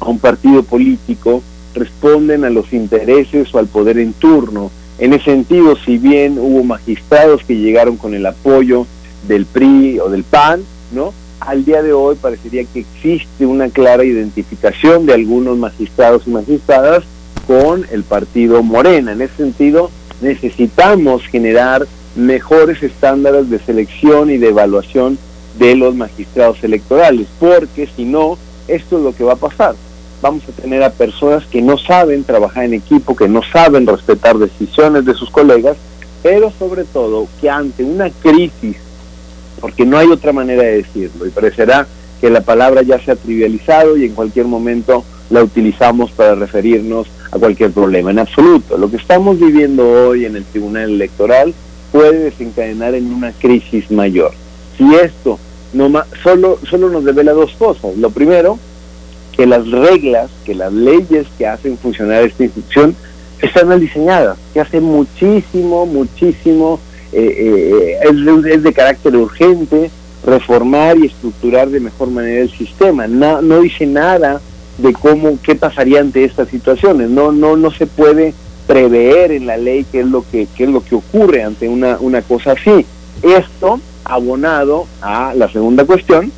[0.01, 1.43] a un partido político,
[1.74, 4.70] responden a los intereses o al poder en turno.
[5.03, 8.87] En ese sentido, si bien hubo magistrados que llegaron con el apoyo
[9.27, 10.62] del PRI o del PAN,
[10.93, 11.12] ¿no?
[11.41, 17.03] Al día de hoy parecería que existe una clara identificación de algunos magistrados y magistradas
[17.49, 19.11] con el partido Morena.
[19.11, 21.85] En ese sentido, necesitamos generar
[22.15, 25.19] mejores estándares de selección y de evaluación
[25.59, 28.39] de los magistrados electorales, porque si no,
[28.69, 29.74] esto es lo que va a pasar.
[30.23, 34.39] Vamos a tener a personas que no saben trabajar en equipo, que no saben respetar
[34.39, 35.77] decisiones de sus colegas,
[36.23, 38.77] pero sobre todo que ante una crisis,
[39.61, 41.89] porque no hay otra manera de decirlo, y parecerá
[42.20, 47.09] que la palabra ya se ha trivializado y en cualquier momento la utilizamos para referirnos
[47.32, 48.12] a cualquier problema.
[48.12, 51.53] En absoluto, lo que estamos viviendo hoy en el Tribunal Electoral
[51.90, 54.32] puede desencadenar en una crisis mayor.
[54.78, 55.40] Si esto
[55.73, 55.90] no
[56.23, 57.97] solo, solo nos revela dos cosas.
[57.97, 58.59] Lo primero,
[59.37, 62.95] que las reglas, que las leyes que hacen funcionar esta institución
[63.41, 66.79] están mal diseñadas, que hace muchísimo, muchísimo,
[67.13, 69.91] eh, eh, es, de carácter urgente
[70.25, 73.09] reformar y estructurar de mejor manera el sistema.
[73.09, 74.41] No, no dice nada
[74.79, 77.11] de cómo, qué pasaría ante estas situaciones.
[77.11, 78.35] No, no, no se puede
[78.67, 81.99] prever en la ley qué es lo que, qué es lo que ocurre ante una,
[81.99, 82.87] una cosa así.
[83.23, 86.31] Esto abonado a la segunda cuestión,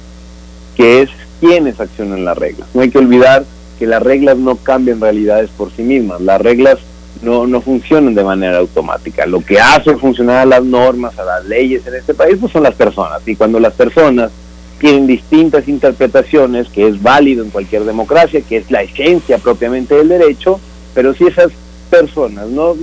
[0.76, 1.10] que es
[1.44, 2.68] quiénes accionan las reglas.
[2.72, 3.44] No hay que olvidar
[3.78, 6.22] que las reglas no cambian realidades por sí mismas.
[6.22, 6.78] Las reglas
[7.22, 9.26] no, no funcionan de manera automática.
[9.26, 12.62] Lo que hace funcionar a las normas, a las leyes en este país, pues son
[12.62, 13.20] las personas.
[13.26, 14.30] Y cuando las personas
[14.78, 20.08] tienen distintas interpretaciones, que es válido en cualquier democracia, que es la esencia propiamente del
[20.08, 20.58] derecho,
[20.94, 21.52] pero si esas
[21.90, 22.74] personas, no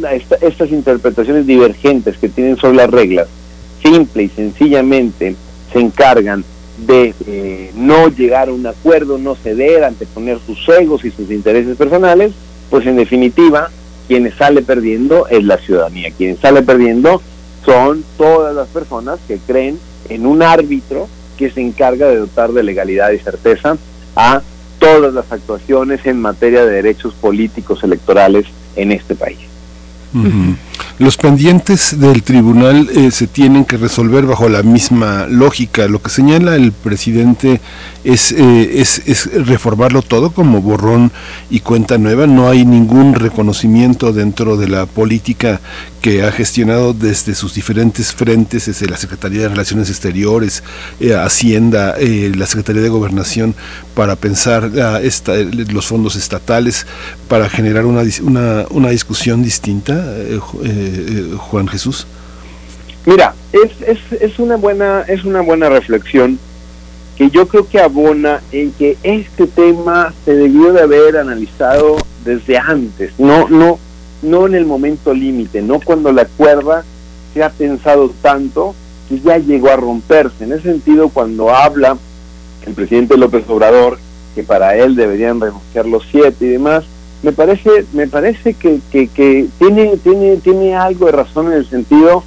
[0.41, 3.27] estas interpretaciones divergentes que tienen sobre las reglas,
[3.83, 5.35] simple y sencillamente
[5.73, 6.43] se encargan
[6.85, 11.77] de eh, no llegar a un acuerdo, no ceder, anteponer sus egos y sus intereses
[11.77, 12.33] personales,
[12.69, 13.69] pues en definitiva,
[14.07, 16.11] quienes sale perdiendo es la ciudadanía.
[16.11, 17.21] Quienes sale perdiendo
[17.65, 19.79] son todas las personas que creen
[20.09, 23.77] en un árbitro que se encarga de dotar de legalidad y certeza
[24.15, 24.41] a
[24.79, 28.45] todas las actuaciones en materia de derechos políticos electorales
[28.75, 29.50] en este país.
[30.99, 35.87] Los pendientes del tribunal eh, se tienen que resolver bajo la misma lógica.
[35.87, 37.59] Lo que señala el presidente
[38.03, 41.11] es, eh, es, reformarlo todo como borrón
[41.49, 42.27] y cuenta nueva.
[42.27, 45.59] No hay ningún reconocimiento dentro de la política
[46.01, 50.63] que ha gestionado desde sus diferentes frentes, desde la Secretaría de Relaciones Exteriores,
[50.99, 53.55] eh, Hacienda, la Secretaría de Gobernación,
[53.95, 56.85] para pensar ah, esta, los fondos estatales,
[57.27, 60.00] para generar una discusión distinta.
[60.01, 62.07] Eh, Juan Jesús?
[63.05, 66.37] Mira, es, es, es, una buena, es una buena reflexión
[67.17, 72.57] que yo creo que abona en que este tema se debió de haber analizado desde
[72.57, 73.79] antes, no, no,
[74.21, 76.83] no en el momento límite, no cuando la cuerda
[77.33, 78.75] se ha pensado tanto
[79.09, 80.43] que ya llegó a romperse.
[80.43, 81.97] En ese sentido, cuando habla
[82.65, 83.97] el presidente López Obrador,
[84.35, 86.85] que para él deberían renunciar los siete y demás,
[87.23, 92.23] me parece me parece que, que, tiene tiene tiene algo de razón en el sentido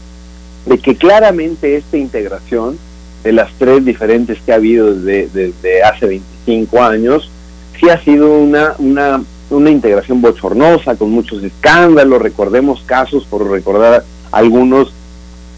[0.67, 2.79] de que claramente esta integración
[3.23, 7.31] de las tres diferentes que ha habido desde, hace 25 años
[7.79, 12.23] sí ha sido una una una integración bochornosa con muchos escándalos.
[12.23, 14.93] Recordemos casos por recordar algunos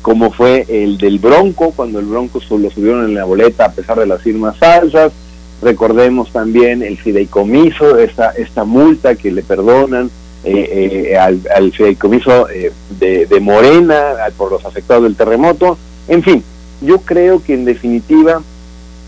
[0.03, 3.99] como fue el del Bronco cuando el Bronco lo subieron en la boleta a pesar
[3.99, 5.13] de las firmas falsas
[5.63, 10.11] Recordemos también el fideicomiso, esta, esta multa que le perdonan
[10.45, 15.79] eh, eh, al, fideicomiso eh, de, Morena por los afectados del terremoto.
[16.09, 16.43] En fin,
[16.83, 18.43] yo creo que en definitiva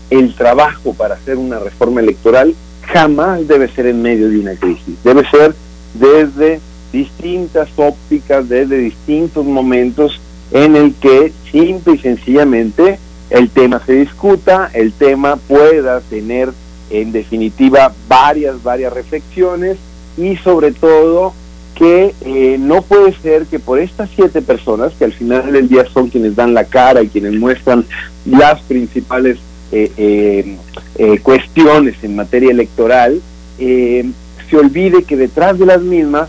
[0.09, 4.95] el trabajo para hacer una reforma electoral jamás debe ser en medio de una crisis,
[5.03, 5.53] debe ser
[5.93, 6.59] desde
[6.91, 10.19] distintas ópticas, desde distintos momentos
[10.51, 12.97] en el que simple y sencillamente
[13.29, 16.49] el tema se discuta, el tema pueda tener
[16.89, 19.77] en definitiva varias, varias reflexiones
[20.17, 21.33] y sobre todo
[21.75, 25.85] que eh, no puede ser que por estas siete personas, que al final del día
[25.93, 27.85] son quienes dan la cara y quienes muestran
[28.25, 29.37] las principales
[29.71, 30.57] eh, eh,
[30.97, 33.21] eh, cuestiones en materia electoral,
[33.59, 34.09] eh,
[34.49, 36.27] se olvide que detrás de las mismas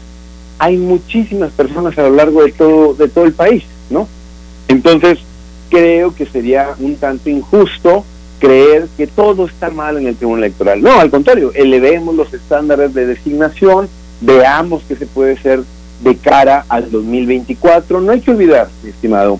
[0.58, 4.06] hay muchísimas personas a lo largo de todo, de todo el país, ¿no?
[4.68, 5.18] Entonces,
[5.70, 8.04] creo que sería un tanto injusto
[8.38, 10.82] creer que todo está mal en el Tribunal Electoral.
[10.82, 13.88] No, al contrario, elevemos los estándares de designación,
[14.20, 15.62] veamos qué se puede hacer
[16.02, 18.00] de cara al 2024.
[18.00, 19.38] No hay que olvidar, estimado,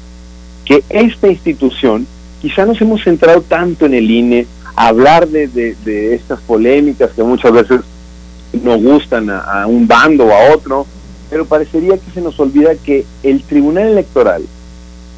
[0.64, 2.06] que esta institución,
[2.40, 4.46] quizá nos hemos centrado tanto en el INE,
[4.76, 7.80] a hablar de, de, de estas polémicas que muchas veces
[8.62, 10.86] no gustan a un bando o a otro,
[11.28, 14.44] pero parecería que se nos olvida que el Tribunal Electoral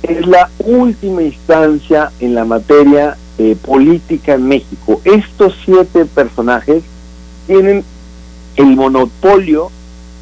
[0.03, 5.01] es la última instancia en la materia eh, política en México.
[5.05, 6.83] Estos siete personajes
[7.47, 7.85] tienen
[8.57, 9.71] el monopolio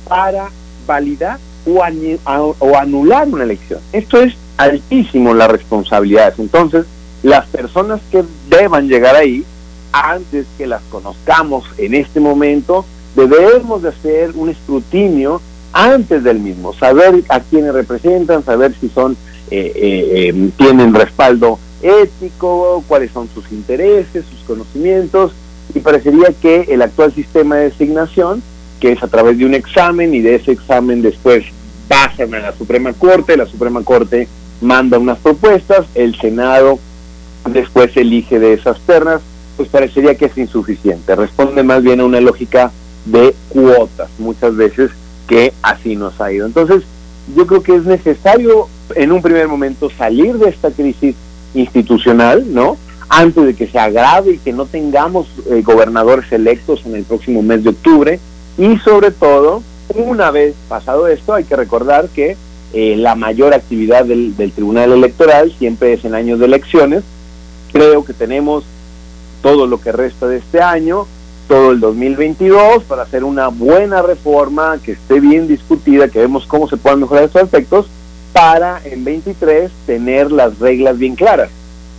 [0.09, 0.49] para
[0.87, 3.81] validar o, o anular una elección.
[3.93, 6.35] Esto es altísimo la responsabilidad.
[6.39, 6.87] Entonces,
[7.23, 9.45] las personas que deban llegar ahí,
[9.93, 12.85] antes que las conozcamos en este momento,
[13.15, 15.41] debemos de hacer un escrutinio
[15.73, 19.17] antes del mismo, saber a quiénes representan, saber si son
[19.51, 25.33] eh, eh, eh, tienen respaldo ético, cuáles son sus intereses, sus conocimientos,
[25.75, 28.43] y parecería que el actual sistema de designación,
[28.79, 31.45] que es a través de un examen y de ese examen después
[31.89, 34.29] pasan a la Suprema Corte, la Suprema Corte
[34.61, 36.79] manda unas propuestas, el Senado
[37.51, 39.21] después elige de esas ternas,
[39.57, 42.71] pues parecería que es insuficiente, responde más bien a una lógica
[43.05, 44.91] de cuotas, muchas veces
[45.27, 46.47] que así nos ha ido.
[46.47, 46.83] Entonces,
[47.37, 51.15] yo creo que es necesario en un primer momento salir de esta crisis
[51.55, 52.77] institucional, ¿no?
[53.09, 57.43] Antes de que se agrave y que no tengamos eh, gobernadores electos en el próximo
[57.43, 58.21] mes de octubre.
[58.57, 59.63] Y sobre todo,
[59.95, 62.37] una vez pasado esto, hay que recordar que
[62.73, 67.03] eh, la mayor actividad del, del Tribunal Electoral siempre es en años de elecciones.
[67.73, 68.65] Creo que tenemos
[69.43, 71.07] todo lo que resta de este año,
[71.49, 76.69] todo el 2022, para hacer una buena reforma que esté bien discutida, que vemos cómo
[76.69, 77.87] se pueden mejorar estos aspectos,
[78.33, 81.51] para en 23 tener las reglas bien claras.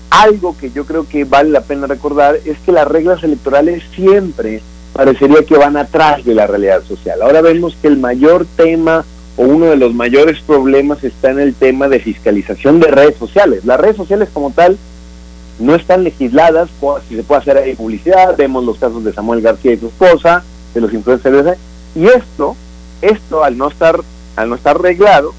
[0.10, 4.62] Algo que yo creo que vale la pena recordar es que las reglas electorales siempre
[4.94, 7.22] parecería que van atrás de la realidad social.
[7.22, 9.06] Ahora vemos que el mayor tema
[9.38, 13.64] o uno de los mayores problemas está en el tema de fiscalización de redes sociales.
[13.64, 14.78] Las redes sociales como tal
[15.60, 16.70] no están legisladas,
[17.08, 20.44] si se puede hacer publicidad, vemos los casos de Samuel García y su esposa,
[20.74, 21.58] de los influencers,
[21.96, 22.56] y esto,
[23.02, 24.00] esto al no estar,
[24.36, 25.34] al no estar reglado,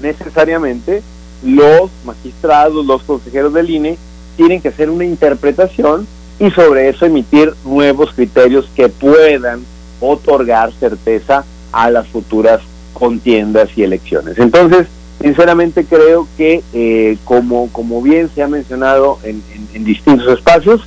[0.00, 1.02] necesariamente
[1.42, 3.98] los magistrados, los consejeros del INE
[4.36, 6.06] tienen que hacer una interpretación
[6.38, 9.60] y sobre eso emitir nuevos criterios que puedan
[10.00, 12.60] otorgar certeza a las futuras
[12.92, 14.38] contiendas y elecciones.
[14.38, 14.86] Entonces,
[15.20, 20.82] sinceramente creo que eh, como, como bien se ha mencionado en, en, en, distintos espacios,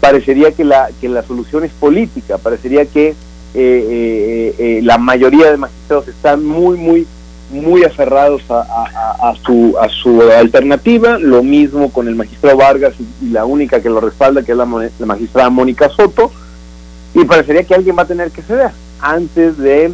[0.00, 3.14] parecería que la, que la solución es política, parecería que
[3.52, 7.06] eh, eh, eh, la mayoría de magistrados están muy, muy,
[7.50, 13.44] muy aferrados a, su, a su alternativa, lo mismo con el magistrado Vargas y, la
[13.44, 16.30] única que lo respalda, que es la, magistrada Mónica Soto,
[17.14, 18.70] y parecería que alguien va a tener que ceder
[19.00, 19.90] antes de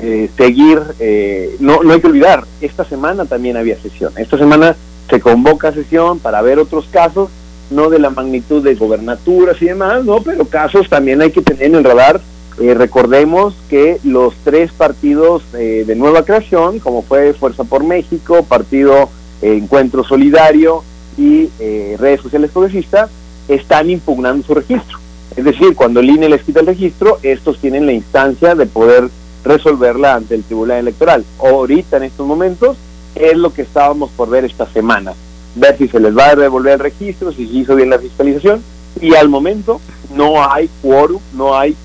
[0.00, 4.76] eh, seguir, eh, no, no hay que olvidar, esta semana también había sesión, esta semana
[5.10, 7.30] se convoca sesión para ver otros casos,
[7.70, 11.74] no de la magnitud de gobernaturas y demás, no, pero casos también hay que tener
[11.74, 12.20] en radar.
[12.60, 18.42] Eh, recordemos que los tres partidos eh, de nueva creación, como fue Fuerza por México,
[18.42, 19.10] Partido
[19.42, 20.82] eh, Encuentro Solidario
[21.16, 21.50] y
[21.98, 23.10] Redes Sociales Progresistas,
[23.48, 24.98] están impugnando su registro.
[25.36, 29.08] Es decir, cuando el INE les quita el registro, estos tienen la instancia de poder
[29.44, 31.24] resolverla ante el Tribunal Electoral.
[31.40, 32.76] Ahorita, en estos momentos,
[33.14, 35.14] es lo que estábamos por ver esta semana.
[35.56, 38.62] Ver si se les va a devolver el registro, si se hizo bien la fiscalización.
[39.00, 39.80] Y al momento
[40.14, 41.76] no hay quórum, no hay,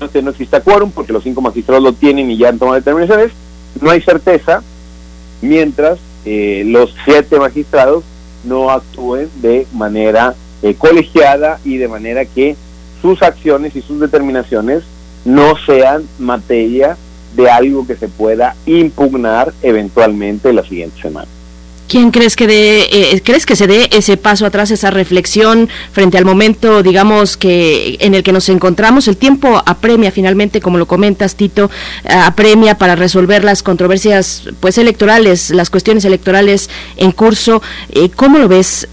[0.00, 3.32] no, existe quórum porque los cinco magistrados lo tienen y ya han tomado determinaciones.
[3.80, 4.62] No hay certeza
[5.42, 8.04] mientras eh, los siete magistrados
[8.44, 12.56] no actúen de manera eh, colegiada y de manera que
[13.02, 14.82] sus acciones y sus determinaciones
[15.24, 16.96] no sean materia
[17.36, 21.28] de algo que se pueda impugnar eventualmente la siguiente semana.
[21.94, 26.24] ¿Quién crees que de, crees que se dé ese paso atrás, esa reflexión frente al
[26.24, 29.06] momento, digamos que en el que nos encontramos?
[29.06, 31.70] El tiempo apremia finalmente, como lo comentas, Tito,
[32.04, 37.62] apremia para resolver las controversias, pues electorales, las cuestiones electorales en curso.
[38.16, 38.88] ¿Cómo lo ves?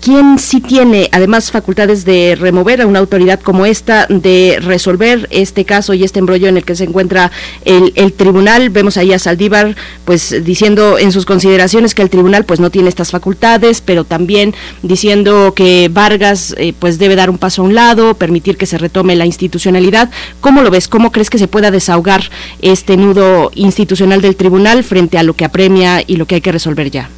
[0.00, 5.66] ¿Quién sí tiene, además, facultades de remover a una autoridad como esta, de resolver este
[5.66, 7.30] caso y este embrollo en el que se encuentra
[7.66, 8.70] el, el tribunal?
[8.70, 9.76] Vemos ahí a Saldívar,
[10.06, 14.54] pues diciendo en sus consideraciones que el tribunal pues no tiene estas facultades, pero también
[14.82, 18.78] diciendo que Vargas eh, pues debe dar un paso a un lado, permitir que se
[18.78, 20.10] retome la institucionalidad.
[20.40, 20.88] ¿Cómo lo ves?
[20.88, 22.22] ¿Cómo crees que se pueda desahogar
[22.62, 26.52] este nudo institucional del tribunal frente a lo que apremia y lo que hay que
[26.52, 27.10] resolver ya?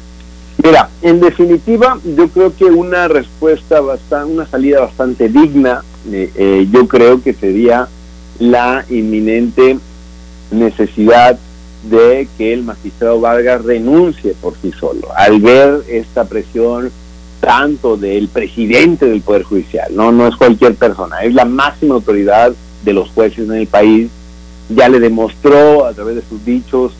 [0.61, 6.67] Mira, en definitiva, yo creo que una respuesta bastante, una salida bastante digna, eh, eh,
[6.69, 7.87] yo creo que sería
[8.39, 9.77] la inminente
[10.51, 11.39] necesidad
[11.83, 16.91] de que el magistrado Vargas renuncie por sí solo, al ver esta presión
[17.39, 22.51] tanto del presidente del Poder Judicial, no, no es cualquier persona, es la máxima autoridad
[22.83, 24.09] de los jueces en el país,
[24.69, 26.93] ya le demostró a través de sus dichos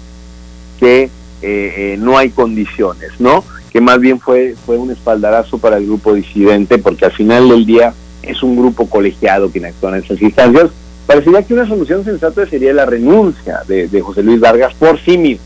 [0.79, 1.09] que eh,
[1.41, 3.43] eh, no hay condiciones, ¿no?
[3.71, 7.65] Que más bien fue, fue un espaldarazo para el grupo disidente, porque al final del
[7.65, 7.93] día
[8.23, 10.69] es un grupo colegiado quien actúa en esas instancias,
[11.09, 15.43] Parecería que una solución sensata sería la renuncia de, José Luis Vargas por sí mismo,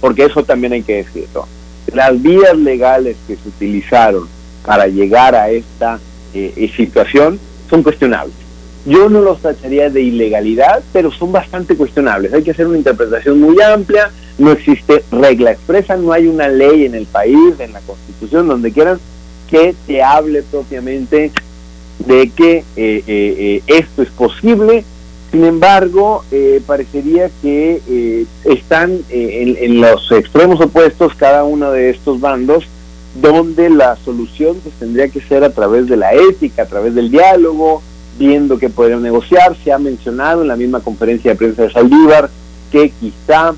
[0.00, 1.46] porque eso también hay que decirlo.
[1.94, 4.26] Las vías legales que se utilizaron
[4.64, 6.00] para llegar a esta
[6.34, 7.38] eh, eh, situación
[7.70, 8.34] son cuestionables.
[8.84, 12.32] Yo no los tacharía de ilegalidad, pero son bastante cuestionables.
[12.34, 16.84] Hay que hacer una interpretación muy amplia, no existe regla expresa, no hay una ley
[16.84, 18.98] en el país, en la constitución, donde quieran,
[19.48, 21.30] que te hable propiamente
[22.00, 24.84] de que eh, esto es posible
[25.30, 31.90] sin embargo, eh, parecería que eh, están eh, en, los extremos opuestos cada uno de
[31.90, 32.64] estos bandos,
[33.20, 37.10] donde la solución pues, tendría que ser a través de la ética, a través del
[37.10, 37.82] diálogo,
[38.18, 39.56] viendo que podrían negociar.
[39.64, 42.30] Se ha mencionado en la misma conferencia de prensa de Saldívar
[42.70, 43.54] que quizá,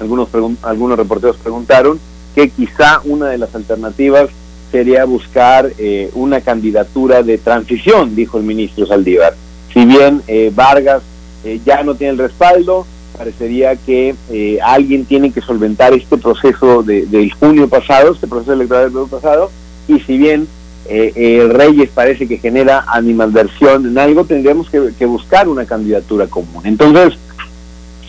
[0.00, 0.28] algunos,
[0.62, 1.98] algunos reporteros preguntaron,
[2.34, 4.28] que quizá una de las alternativas
[4.70, 5.72] sería buscar
[6.12, 9.34] una candidatura de transición, dijo el ministro Saldívar
[9.72, 11.02] si bien eh, Vargas
[11.44, 12.86] eh, ya no tiene el respaldo,
[13.16, 18.52] parecería que eh, alguien tiene que solventar este proceso de, del junio pasado, este proceso
[18.52, 19.50] electoral del junio pasado,
[19.88, 20.48] y si bien
[20.88, 26.62] Reyes parece que genera animadversión en algo, tendríamos que, que buscar una candidatura común.
[26.64, 27.18] Entonces,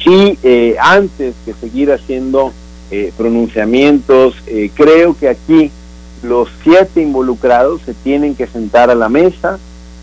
[0.01, 0.37] sí,
[0.79, 2.53] antes que seguir haciendo
[3.17, 4.35] pronunciamientos,
[4.75, 5.71] creo que aquí
[6.23, 9.59] los siete involucrados se tienen que sentar a la mesa,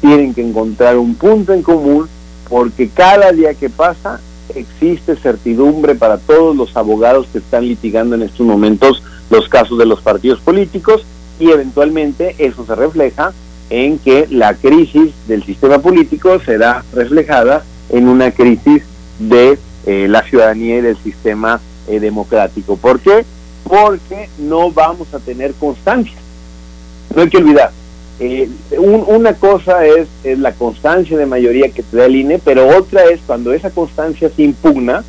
[0.06, 2.08] tienen que encontrar un punto en común
[2.48, 4.20] porque cada día que pasa
[4.54, 9.86] existe certidumbre para todos los abogados que están litigando en estos momentos los casos de
[9.86, 11.04] los partidos políticos
[11.40, 13.32] y eventualmente eso se refleja
[13.68, 18.84] en que la crisis del sistema político será reflejada en una crisis
[19.18, 22.76] de eh, la ciudadanía y del sistema eh, democrático.
[22.76, 23.24] ¿Por qué?
[23.64, 26.16] Porque no vamos a tener constancia.
[27.12, 27.72] No hay que olvidar,
[28.18, 28.48] eh,
[28.78, 33.04] una cosa es, es, la constancia de mayoría que te da el INE, pero otra
[33.04, 35.04] es cuando esa constancia se impugna,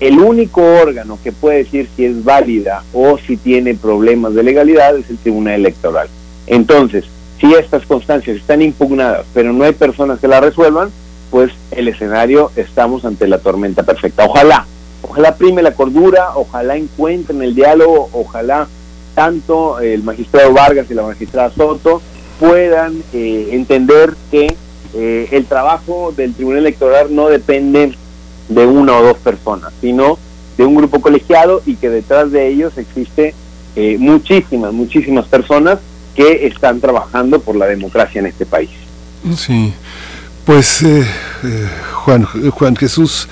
[0.00, 4.96] el único órgano que puede decir si es válida o si tiene problemas de legalidad
[4.96, 6.08] es el Tribunal Electoral.
[6.46, 7.04] Entonces,
[7.38, 10.90] si estas constancias están impugnadas, pero no hay personas que la resuelvan,
[11.30, 14.24] pues el escenario estamos ante la tormenta perfecta.
[14.26, 14.66] Ojalá,
[15.02, 18.66] ojalá prime la cordura, ojalá encuentren el diálogo, ojalá
[19.14, 22.02] tanto el magistrado Vargas y la magistrada Soto
[22.40, 24.56] puedan eh, entender que
[24.94, 27.94] eh, el trabajo del Tribunal Electoral no depende
[28.48, 30.18] de una o dos personas, sino
[30.56, 33.34] de un grupo colegiado y que detrás de ellos existe
[33.76, 35.78] eh, muchísimas, muchísimas personas
[36.16, 38.70] que están trabajando por la democracia en este país.
[39.36, 39.72] Sí,
[40.46, 40.84] pues
[41.92, 43.28] Juan, Juan Jesús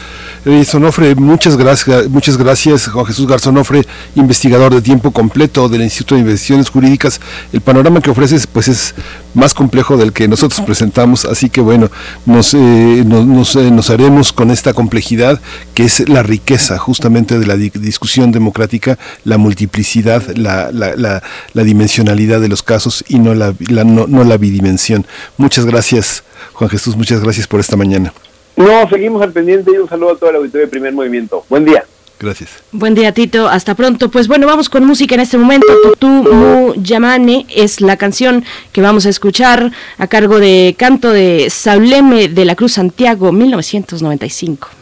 [0.65, 6.23] Sonofre, muchas gracias, muchas gracias, Juan Jesús Garzonofre, investigador de tiempo completo del Instituto de
[6.23, 7.20] Investigaciones Jurídicas.
[7.53, 8.95] El panorama que ofreces pues es
[9.35, 11.91] más complejo del que nosotros presentamos, así que bueno,
[12.25, 15.39] nos, eh, nos, eh, nos, haremos con esta complejidad
[15.75, 22.41] que es la riqueza justamente de la discusión democrática, la multiplicidad, la, la, la, dimensionalidad
[22.41, 23.53] de los casos y no la,
[23.85, 25.07] no, no la bidimensión.
[25.37, 28.15] Muchas gracias, Juan Jesús, muchas gracias por esta mañana.
[28.59, 31.45] No, seguimos al pendiente y un saludo a todo el auditorio de Primer Movimiento.
[31.49, 31.85] Buen día.
[32.19, 32.51] Gracias.
[32.73, 33.49] Buen día, Tito.
[33.49, 34.11] Hasta pronto.
[34.11, 35.69] Pues bueno, vamos con música en este momento.
[35.85, 41.51] Tutu Mu Yamane es la canción que vamos a escuchar a cargo de canto de
[41.51, 44.78] Sauleme de la Cruz Santiago, 1995.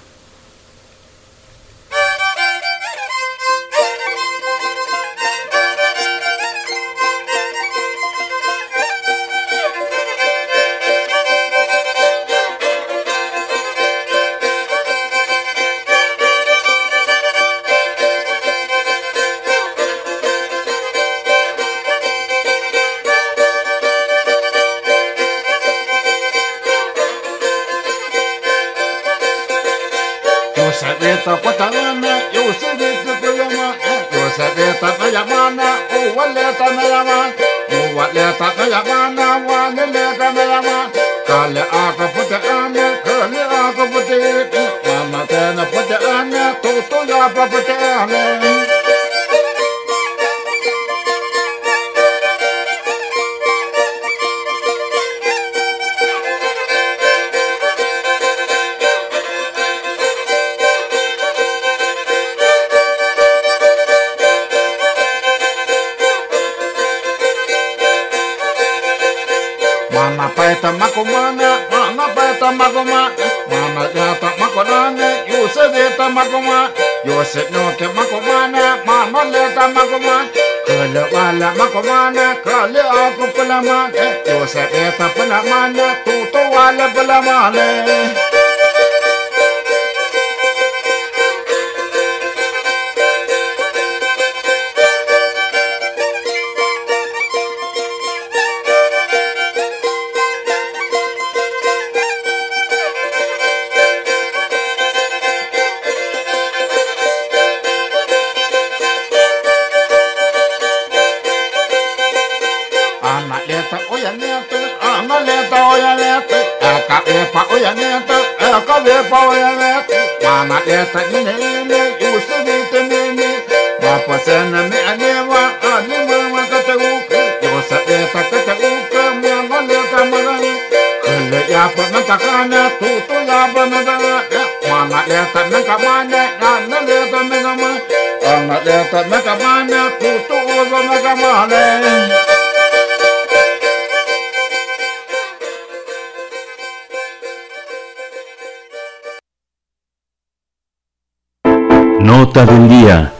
[152.36, 153.12] Nota del día.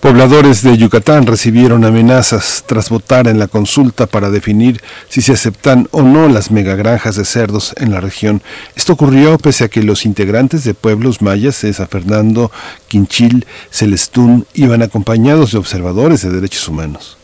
[0.00, 5.86] Pobladores de Yucatán recibieron amenazas tras votar en la consulta para definir si se aceptan
[5.92, 8.42] o no las megagranjas de cerdos en la región.
[8.74, 12.50] Esto ocurrió pese a que los integrantes de pueblos mayas de San Fernando,
[12.88, 17.18] Quinchil, Celestún iban acompañados de observadores de derechos humanos.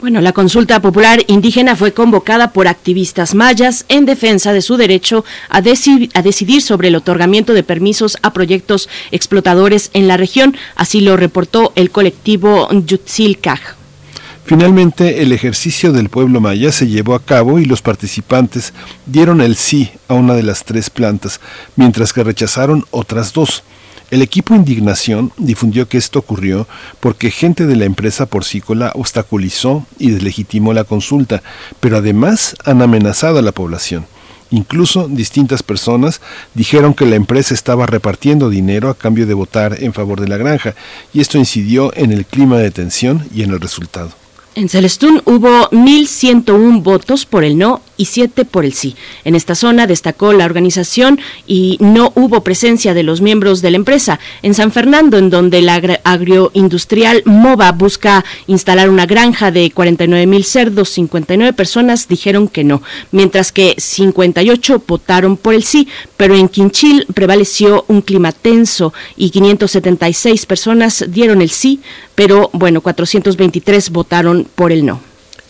[0.00, 5.26] Bueno, la consulta popular indígena fue convocada por activistas mayas en defensa de su derecho
[5.50, 11.02] a, a, decidir sobre el otorgamiento de permisos a proyectos explotadores en la región, así
[11.02, 13.60] lo reportó el colectivo Yutzilcaj.
[14.46, 18.72] Finalmente, el ejercicio del pueblo maya se llevó a cabo y los participantes
[19.04, 21.40] dieron el sí a una de las tres plantas,
[21.76, 23.62] mientras que rechazaron otras dos.
[24.10, 26.66] El equipo Indignación difundió que esto ocurrió
[26.98, 31.44] porque gente de la empresa porcícola obstaculizó y deslegitimó la consulta,
[31.78, 34.06] pero además han amenazado a la población.
[34.50, 36.20] Incluso distintas personas
[36.54, 40.38] dijeron que la empresa estaba repartiendo dinero a cambio de votar en favor de la
[40.38, 40.74] granja,
[41.14, 44.19] y esto incidió en el clima de tensión y en el resultado.
[44.56, 48.96] En Celestún hubo 1.101 votos por el no y 7 por el sí.
[49.24, 53.76] En esta zona destacó la organización y no hubo presencia de los miembros de la
[53.76, 54.18] empresa.
[54.42, 60.44] En San Fernando, en donde la agroindustrial MOVA busca instalar una granja de 49 mil
[60.44, 62.82] cerdos, 59 personas dijeron que no,
[63.12, 65.86] mientras que 58 votaron por el sí,
[66.16, 71.80] pero en Quinchil prevaleció un clima tenso y 576 personas dieron el sí,
[72.14, 75.00] pero bueno, 423 votaron por el no.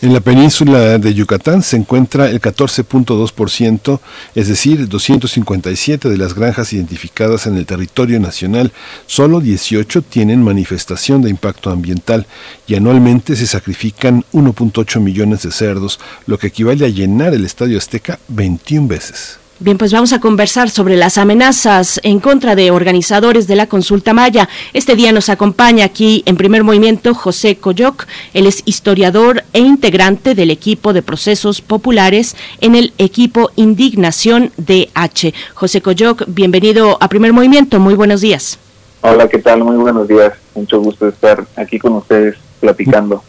[0.01, 3.99] En la península de Yucatán se encuentra el 14.2%,
[4.33, 8.71] es decir, 257 de las granjas identificadas en el territorio nacional.
[9.05, 12.25] Solo 18 tienen manifestación de impacto ambiental
[12.65, 17.77] y anualmente se sacrifican 1.8 millones de cerdos, lo que equivale a llenar el Estadio
[17.77, 19.40] Azteca 21 veces.
[19.63, 24.11] Bien, pues vamos a conversar sobre las amenazas en contra de organizadores de la consulta
[24.11, 24.49] maya.
[24.73, 28.07] Este día nos acompaña aquí en primer movimiento José Coyoc.
[28.33, 35.31] Él es historiador e integrante del equipo de procesos populares en el equipo Indignación DH.
[35.53, 37.79] José Coyoc, bienvenido a primer movimiento.
[37.79, 38.57] Muy buenos días.
[39.01, 39.63] Hola, ¿qué tal?
[39.63, 40.33] Muy buenos días.
[40.55, 43.23] Mucho gusto estar aquí con ustedes platicando.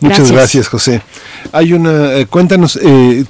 [0.00, 1.02] Muchas gracias, gracias José.
[1.52, 3.26] Hay una, eh, cuéntanos, eh,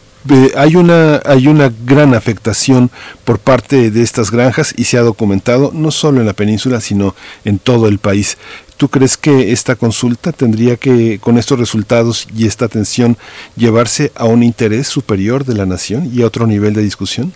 [0.57, 2.91] hay una hay una gran afectación
[3.25, 7.15] por parte de estas granjas y se ha documentado no solo en la península sino
[7.45, 8.39] en todo el país.
[8.77, 13.17] ¿Tú crees que esta consulta tendría que con estos resultados y esta atención
[13.57, 17.33] llevarse a un interés superior de la nación y a otro nivel de discusión?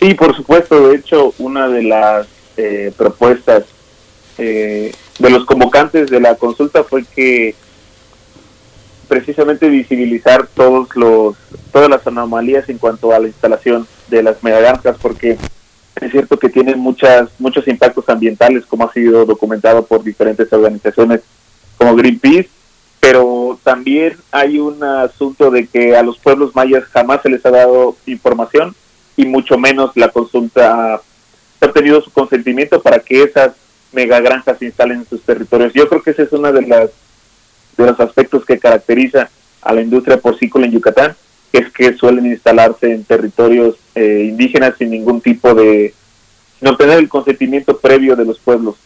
[0.00, 0.88] Sí, por supuesto.
[0.88, 2.26] De hecho, una de las
[2.56, 3.64] eh, propuestas
[4.38, 7.54] eh, de los convocantes de la consulta fue que
[9.10, 11.36] precisamente visibilizar todos los
[11.72, 15.36] todas las anomalías en cuanto a la instalación de las megagranjas porque
[16.00, 21.22] es cierto que tienen muchas muchos impactos ambientales como ha sido documentado por diferentes organizaciones
[21.76, 22.48] como Greenpeace
[23.00, 27.50] pero también hay un asunto de que a los pueblos mayas jamás se les ha
[27.50, 28.76] dado información
[29.16, 33.54] y mucho menos la consulta ha obtenido su consentimiento para que esas
[33.90, 35.72] megagranjas se instalen en sus territorios.
[35.72, 36.90] Yo creo que ese es uno de las
[37.84, 39.30] de los aspectos que caracteriza
[39.62, 41.14] a la industria porcícola en Yucatán,
[41.52, 45.94] es que suelen instalarse en territorios eh, indígenas sin ningún tipo de,
[46.58, 48.76] sin obtener el consentimiento previo de los pueblos.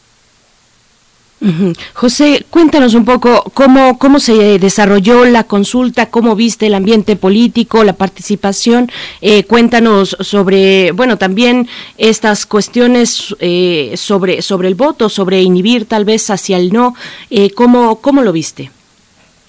[1.93, 7.85] José, cuéntanos un poco cómo, cómo se desarrolló la consulta, cómo viste el ambiente político,
[7.85, 8.91] la participación.
[9.21, 11.69] Eh, cuéntanos sobre, bueno, también
[11.99, 16.95] estas cuestiones eh, sobre, sobre el voto, sobre inhibir tal vez hacia el no.
[17.29, 18.71] Eh, ¿cómo, ¿Cómo lo viste?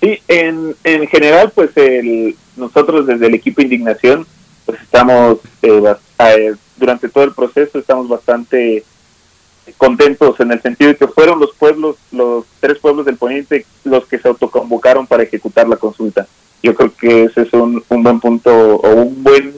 [0.02, 4.26] Sí, en, en general, pues el, nosotros desde el equipo Indignación,
[4.66, 5.40] pues estamos,
[6.78, 8.84] durante todo el proceso, estamos bastante
[9.78, 14.06] contentos en el sentido de que fueron los pueblos, los tres pueblos del poniente, los
[14.06, 16.28] que se autoconvocaron para ejecutar la consulta.
[16.62, 19.54] Yo creo que ese es un, un buen punto o un buen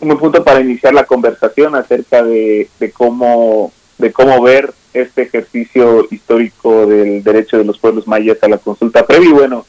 [0.00, 5.22] un buen punto para iniciar la conversación acerca de, de cómo de cómo ver este
[5.22, 9.66] ejercicio histórico del derecho de los pueblos mayas a la consulta previa y bueno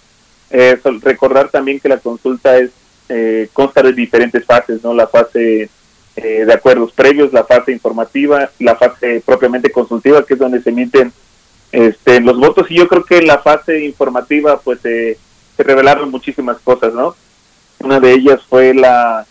[0.50, 2.72] eh, recordar también que la consulta es
[3.10, 5.70] eh, consta de diferentes fases no la fase
[6.22, 10.70] eh, de acuerdos previos, la fase informativa, la fase propiamente consultiva, que es donde se
[10.72, 11.14] emiten
[11.72, 12.70] este, los votos.
[12.70, 15.18] Y yo creo que en la fase informativa, pues se
[15.58, 17.16] revelaron muchísimas cosas, ¿no?
[17.80, 19.26] Una de ellas fue la,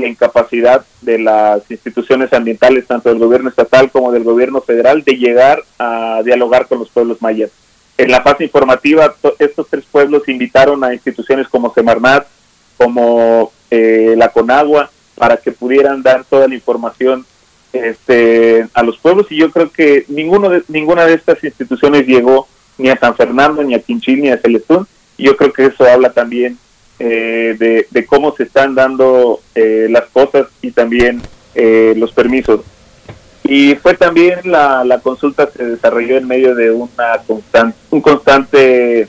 [0.00, 5.16] la incapacidad de las instituciones ambientales, tanto del gobierno estatal como del gobierno federal, de
[5.16, 7.50] llegar a dialogar con los pueblos mayas.
[7.96, 12.26] En la fase informativa, estos tres pueblos invitaron a instituciones como Semarnat,
[12.76, 17.24] como eh, la Conagua, para que pudieran dar toda la información
[17.72, 22.48] este, a los pueblos y yo creo que ninguno de, ninguna de estas instituciones llegó
[22.78, 24.86] ni a San Fernando, ni a Quinchil, ni a Celestún.
[25.18, 26.58] Yo creo que eso habla también
[26.98, 31.20] eh, de, cómo se están dando eh, las cosas y también
[31.54, 32.60] eh, los permisos.
[33.42, 39.08] Y fue también la, la consulta se desarrolló en medio de una constante, un constante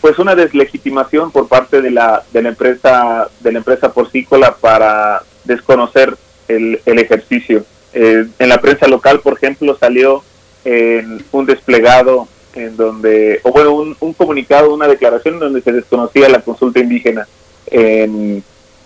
[0.00, 5.22] pues una deslegitimación por parte de la, de la empresa de la empresa porcícola para
[5.44, 6.14] desconocer
[6.46, 7.64] el, el ejercicio.
[7.94, 10.22] Eh, en la prensa local, por ejemplo, salió
[10.64, 15.72] en un desplegado en donde, o bueno, un, un comunicado, una declaración en donde se
[15.72, 17.26] desconocía la consulta indígena,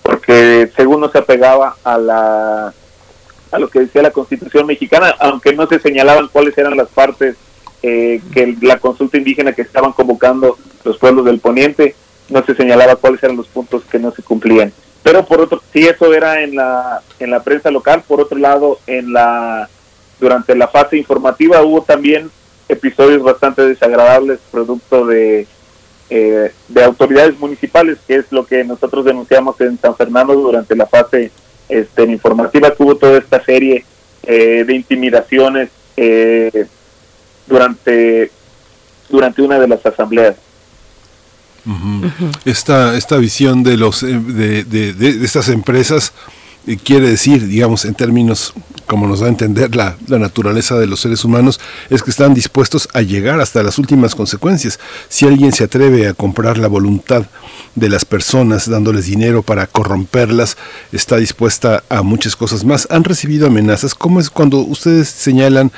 [0.02, 2.74] porque según no se apegaba a la
[3.50, 7.36] a lo que decía la Constitución mexicana, aunque no se señalaban cuáles eran las partes
[7.82, 11.94] eh, que la consulta indígena que estaban convocando los pueblos del poniente,
[12.28, 14.72] no se señalaba cuáles eran los puntos que no se cumplían.
[15.02, 18.78] Pero por otro, sí eso era en la en la prensa local, por otro lado,
[18.86, 19.68] en la
[20.20, 22.30] durante la fase informativa hubo también
[22.68, 25.46] episodios bastante desagradables producto de
[26.10, 30.86] eh, de autoridades municipales, que es lo que nosotros denunciamos en San Fernando durante la
[30.86, 31.30] fase
[31.68, 33.84] este, informativa, que hubo toda esta serie
[34.22, 36.66] eh, de intimidaciones eh,
[37.46, 38.30] durante,
[39.08, 40.36] durante una de las asambleas.
[42.46, 46.14] Esta, esta visión de, los, eh, de, de, estas empresas
[46.76, 48.52] quiere decir, digamos, en términos
[48.86, 52.32] como nos da a entender la, la, naturaleza de los seres humanos, es que están
[52.32, 54.80] dispuestos a llegar hasta las últimas consecuencias.
[55.10, 57.26] Si alguien se atreve a comprar la voluntad
[57.74, 60.56] de las personas, dándoles dinero para corromperlas,
[60.90, 62.88] está dispuesta a muchas cosas más.
[62.90, 63.94] Han recibido amenazas.
[63.94, 65.70] ¿Cómo es cuando ustedes señalan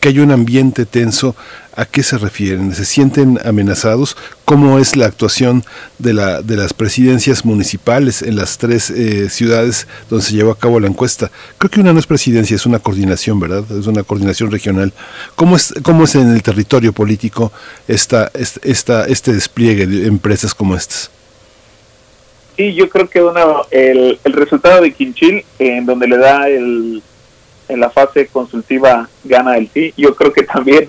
[0.00, 1.34] que hay un ambiente tenso.
[1.74, 2.74] ¿A qué se refieren?
[2.74, 4.16] ¿Se sienten amenazados?
[4.44, 5.64] ¿Cómo es la actuación
[5.98, 10.58] de, la, de las presidencias municipales en las tres eh, ciudades donde se llevó a
[10.58, 11.30] cabo la encuesta?
[11.56, 13.64] Creo que una no es presidencia, es una coordinación, ¿verdad?
[13.78, 14.92] Es una coordinación regional.
[15.36, 17.52] ¿Cómo es, cómo es en el territorio político
[17.86, 21.12] esta, esta, este despliegue de empresas como estas?
[22.56, 27.04] Sí, yo creo que una, el, el resultado de Quinchil, en donde le da el
[27.68, 29.92] en la fase consultiva gana el sí.
[29.96, 30.88] Yo creo que también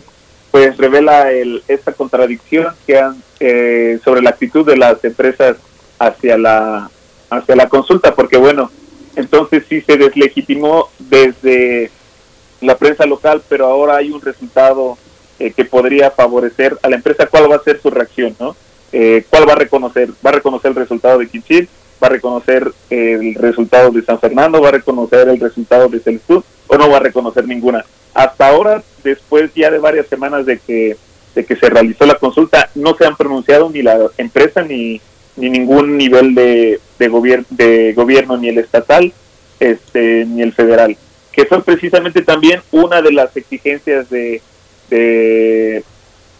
[0.51, 5.57] pues revela el, esta contradicción que han, eh, sobre la actitud de las empresas
[5.99, 6.89] hacia la
[7.29, 8.71] hacia la consulta, porque bueno,
[9.15, 11.91] entonces sí se deslegitimó desde
[12.61, 14.97] la prensa local, pero ahora hay un resultado
[15.37, 17.27] eh, que podría favorecer a la empresa.
[17.27, 18.55] ¿Cuál va a ser su reacción, no?
[18.91, 20.09] Eh, ¿Cuál va a reconocer?
[20.25, 21.69] ¿Va a reconocer el resultado de Quinchil?
[22.01, 24.61] ¿Va a reconocer el resultado de San Fernando?
[24.61, 26.43] ¿Va a reconocer el resultado de Celestú?
[26.69, 27.83] O no va a reconocer ninguna.
[28.13, 30.95] Hasta ahora, después ya de varias semanas de que,
[31.35, 35.01] de que se realizó la consulta, no se han pronunciado ni la empresa ni,
[35.35, 39.11] ni ningún nivel de, de, gobierno de gobierno, ni el estatal,
[39.59, 40.95] este, ni el federal,
[41.31, 44.41] que fue precisamente también una de las exigencias de,
[44.89, 45.83] de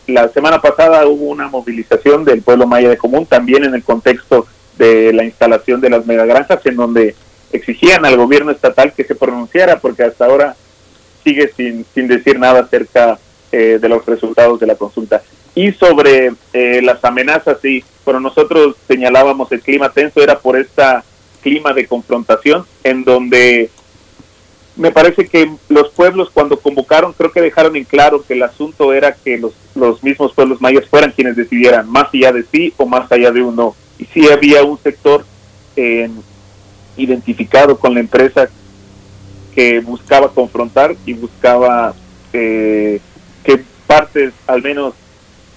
[0.08, 4.48] la semana pasada hubo una movilización del pueblo maya de común, también en el contexto
[4.78, 7.16] de la instalación de las megagranjas, en donde
[7.52, 10.56] exigían al gobierno estatal que se pronunciara, porque hasta ahora
[11.24, 13.20] sigue sin, sin decir nada acerca
[13.52, 15.22] eh, de los resultados de la consulta.
[15.56, 21.04] Y sobre eh, las amenazas, sí, pero nosotros señalábamos el clima tenso, era por esta
[21.42, 23.70] clima de confrontación, en donde
[24.76, 28.94] me parece que los pueblos cuando convocaron creo que dejaron en claro que el asunto
[28.94, 32.86] era que los, los mismos pueblos mayas fueran quienes decidieran más allá de sí o
[32.86, 33.76] más allá de uno.
[33.98, 35.26] Y sí había un sector
[35.76, 36.10] eh,
[37.00, 38.50] identificado con la empresa
[39.54, 41.94] que buscaba confrontar y buscaba
[42.34, 43.02] eh,
[43.44, 44.94] que partes al menos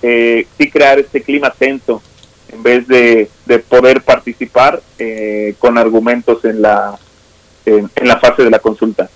[0.03, 2.03] eh, sí crear este clima tenso
[2.51, 6.99] en vez de, de poder participar eh, con argumentos en la
[7.65, 9.09] en, la fase de la consulta.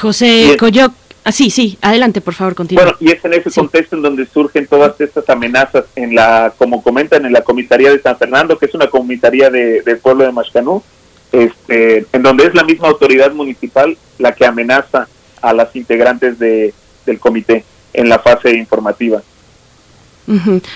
[0.00, 0.92] José Coyoc,
[1.24, 2.84] ah, sí, sí, adelante, por favor, continúa.
[2.84, 6.82] Bueno, y es en ese contexto en donde surgen todas estas amenazas en la, como
[6.82, 10.32] comentan, en la comisaría de San Fernando, que es una comisaría de, del pueblo de
[10.32, 10.82] Mashcanú,
[11.32, 15.08] este, en donde es la misma autoridad municipal la que amenaza
[15.40, 16.74] a las integrantes de,
[17.06, 19.22] del comité en la fase informativa.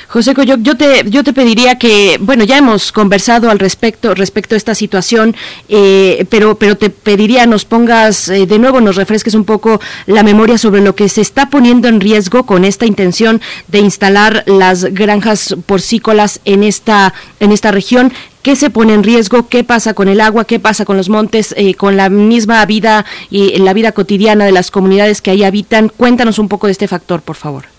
[0.09, 4.55] José Coyoc, yo te, yo te pediría que, bueno, ya hemos conversado al respecto, respecto
[4.55, 5.37] a esta situación,
[5.69, 10.23] eh, pero, pero te pediría nos pongas eh, de nuevo, nos refresques un poco la
[10.23, 14.85] memoria sobre lo que se está poniendo en riesgo con esta intención de instalar las
[14.85, 18.13] granjas porcícolas en esta, en esta región.
[18.43, 19.49] ¿Qué se pone en riesgo?
[19.49, 20.45] ¿Qué pasa con el agua?
[20.45, 21.55] ¿Qué pasa con los montes?
[21.57, 25.89] Eh, con la misma vida y la vida cotidiana de las comunidades que ahí habitan.
[25.89, 27.74] Cuéntanos un poco de este factor, por favor.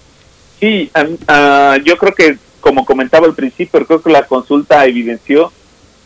[0.59, 5.51] Sí, uh, yo creo que, como comentaba al principio, creo que la consulta evidenció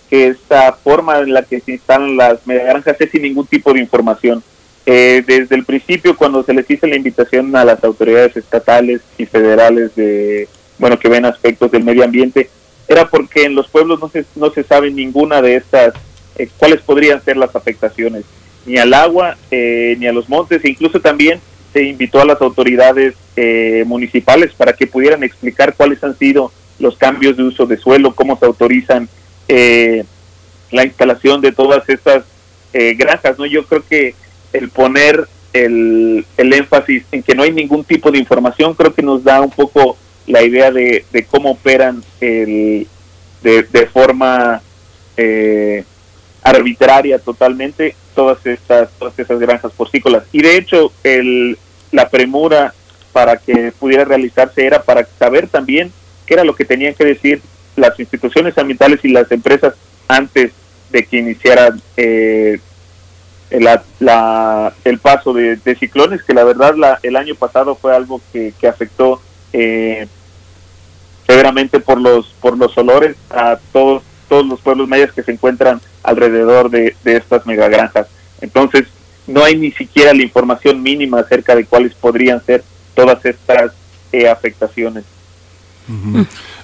[0.09, 3.79] que esta forma en la que se instalan las granjas es sin ningún tipo de
[3.79, 4.43] información.
[4.85, 9.25] Eh, desde el principio, cuando se les hizo la invitación a las autoridades estatales y
[9.27, 10.47] federales de,
[10.79, 12.49] bueno, que ven aspectos del medio ambiente,
[12.87, 15.93] era porque en los pueblos no se, no se sabe ninguna de estas,
[16.37, 18.23] eh, cuáles podrían ser las afectaciones,
[18.65, 21.39] ni al agua, eh, ni a los montes, e incluso también
[21.73, 26.97] se invitó a las autoridades eh, municipales para que pudieran explicar cuáles han sido los
[26.97, 29.09] cambios de uso de suelo, cómo se autorizan
[29.47, 30.03] eh,
[30.71, 32.23] la instalación de todas estas
[32.73, 33.37] eh, granjas.
[33.37, 33.45] ¿no?
[33.45, 34.15] Yo creo que
[34.53, 39.01] el poner el, el, énfasis en que no hay ningún tipo de información, creo que
[39.01, 39.97] nos da un poco
[40.27, 42.87] la idea de, de cómo operan el,
[43.41, 44.61] de, de forma
[45.17, 45.83] eh,
[46.43, 50.23] arbitraria totalmente todas estas todas esas granjas porcícolas.
[50.33, 51.57] Y de hecho el,
[51.89, 52.73] la premura
[53.13, 55.93] para que pudiera realizarse era para saber también
[56.25, 57.41] qué era lo que tenían que decir
[57.77, 59.73] las instituciones ambientales y las empresas
[60.09, 60.51] antes
[60.89, 62.59] de que iniciaran eh,
[63.51, 68.51] la, el paso de, ciclones que la verdad la, el año pasado fue algo que,
[68.59, 69.21] que afectó
[69.53, 70.07] eh,
[71.25, 75.79] severamente por los por los olores a todos todos los pueblos mayas que se encuentran
[76.03, 78.07] alrededor de, de estas megagranjas.
[78.41, 78.87] Entonces,
[79.27, 82.63] no hay ni siquiera la información mínima acerca de cuáles podrían ser
[82.95, 83.71] todas estas
[84.11, 85.05] eh, afectaciones.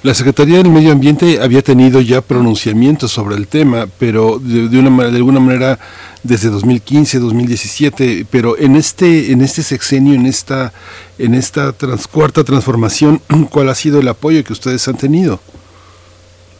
[0.04, 5.06] La Secretaría del Medio Ambiente había tenido ya pronunciamientos sobre el tema, pero de, una
[5.06, 5.80] de alguna manera
[6.22, 10.74] desde 2015, 2017, pero en este en este sexenio, en esta
[11.18, 11.74] en esta
[12.12, 15.40] cuarta transformación, ¿cuál ha sido el apoyo que ustedes han tenido?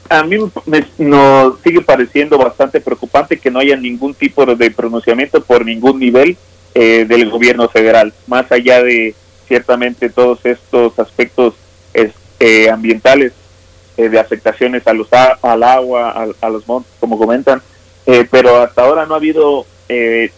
[0.10, 5.44] A mí me, nos sigue pareciendo bastante preocupante que no haya ningún tipo de pronunciamiento
[5.44, 6.38] por ningún nivel
[6.74, 9.16] eh, del gobierno federal, más allá de
[9.48, 11.56] ciertamente todos estos aspectos
[11.94, 13.34] eh, ambientales
[13.98, 17.62] eh, de afectaciones a los, al agua, a, los montes, como comentan,
[18.30, 19.66] pero hasta ahora no ha habido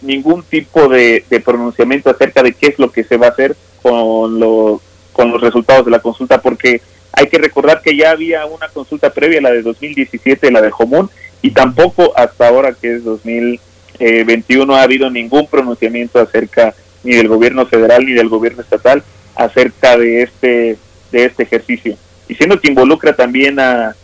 [0.00, 3.56] ningún tipo de, de, pronunciamiento acerca de qué es lo que se va a hacer
[3.82, 4.80] con, lo,
[5.12, 6.80] con los resultados de la consulta, porque
[7.18, 11.10] hay que recordar que ya había una consulta previa, la de 2017, la de Jomún,
[11.42, 17.66] y tampoco hasta ahora, que es 2021, ha habido ningún pronunciamiento acerca ni del gobierno
[17.66, 19.02] federal ni del gobierno estatal
[19.34, 20.78] acerca de este
[21.10, 21.96] de este ejercicio.
[22.28, 23.96] Y siendo que involucra también a,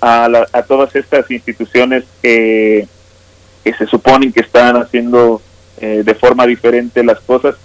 [0.00, 2.86] a, todas estas instituciones que,
[3.64, 5.40] que, se suponen que están haciendo
[5.80, 7.56] eh, de forma diferente las cosas,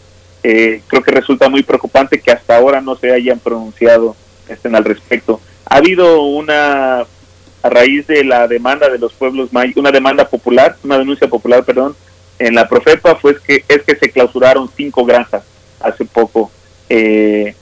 [0.43, 4.15] eh, creo que resulta muy preocupante que hasta ahora no se hayan pronunciado
[4.49, 5.41] estén al respecto.
[5.65, 10.75] Ha habido una, a raíz de la demanda de los pueblos mayas, una demanda popular,
[10.83, 11.95] una denuncia popular, perdón,
[12.39, 15.43] en la Profepa fue que es que se clausuraron cinco granjas
[15.79, 16.51] hace poco,
[16.89, 17.55] eh,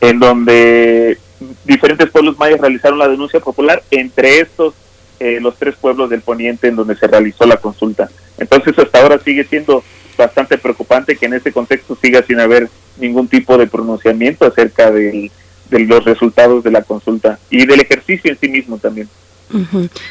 [0.00, 1.18] en donde
[1.64, 4.74] diferentes pueblos mayas realizaron la denuncia popular, entre estos
[5.20, 8.10] eh, los tres pueblos del poniente en donde se realizó la consulta.
[8.38, 9.84] Entonces hasta ahora sigue siendo
[10.16, 14.90] bastante preocupante que en este contexto siga sin haber ningún tipo de pronunciamiento acerca
[15.70, 19.08] de los resultados de la consulta y del ejercicio en sí mismo también.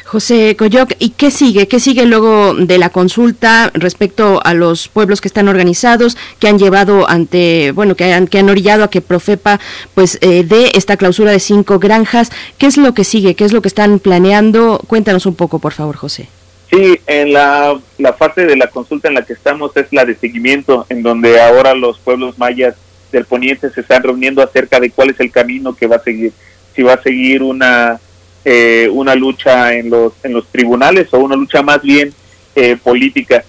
[0.04, 1.68] José Coyoc, ¿y qué sigue?
[1.68, 6.58] ¿Qué sigue luego de la consulta respecto a los pueblos que están organizados, que han
[6.58, 9.60] llevado ante, bueno, que han, que han orillado a que Profepa
[9.94, 12.30] pues eh, dé esta clausura de cinco granjas?
[12.58, 13.34] ¿Qué es lo que sigue?
[13.34, 14.80] ¿Qué es lo que están planeando?
[14.86, 16.28] Cuéntanos un poco, por favor, José.
[16.70, 20.14] Sí, en la, la fase de la consulta en la que estamos es la de
[20.14, 22.76] seguimiento, en donde ahora los pueblos mayas
[23.14, 26.32] del poniente se están reuniendo acerca de cuál es el camino que va a seguir.
[26.74, 28.00] Si va a seguir una
[28.44, 32.12] eh, una lucha en los, en los tribunales o una lucha más bien
[32.54, 33.42] eh, política.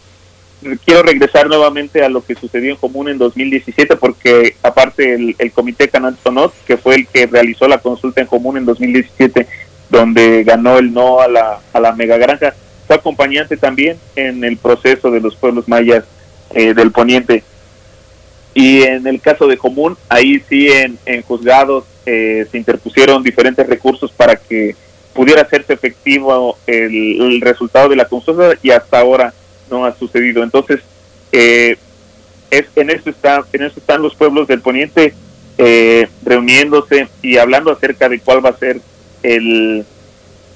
[0.86, 5.90] Quiero regresar nuevamente a lo que sucedió en Común en 2017 porque aparte el, Comité
[5.90, 9.46] Canal Sonot, que fue el que realizó la consulta en Común en 2017,
[9.90, 12.56] donde ganó el no a la, a la mega granja,
[12.88, 16.06] fue acompañante también en el proceso de los pueblos mayas
[16.52, 17.44] eh, del poniente.
[18.56, 24.12] Y en el caso de Común, ahí sí en, en juzgados se interpusieron diferentes recursos
[24.12, 24.76] para que
[25.16, 29.34] pudiera hacerse efectivo el, resultado de la consulta y hasta ahora
[29.72, 30.44] no ha sucedido.
[30.44, 30.82] Entonces,
[31.32, 31.78] eh,
[32.52, 35.14] es, en, eso está, en eso están los pueblos del poniente
[35.58, 38.82] eh, reuniéndose y hablando acerca de cuál va a ser
[39.24, 39.86] el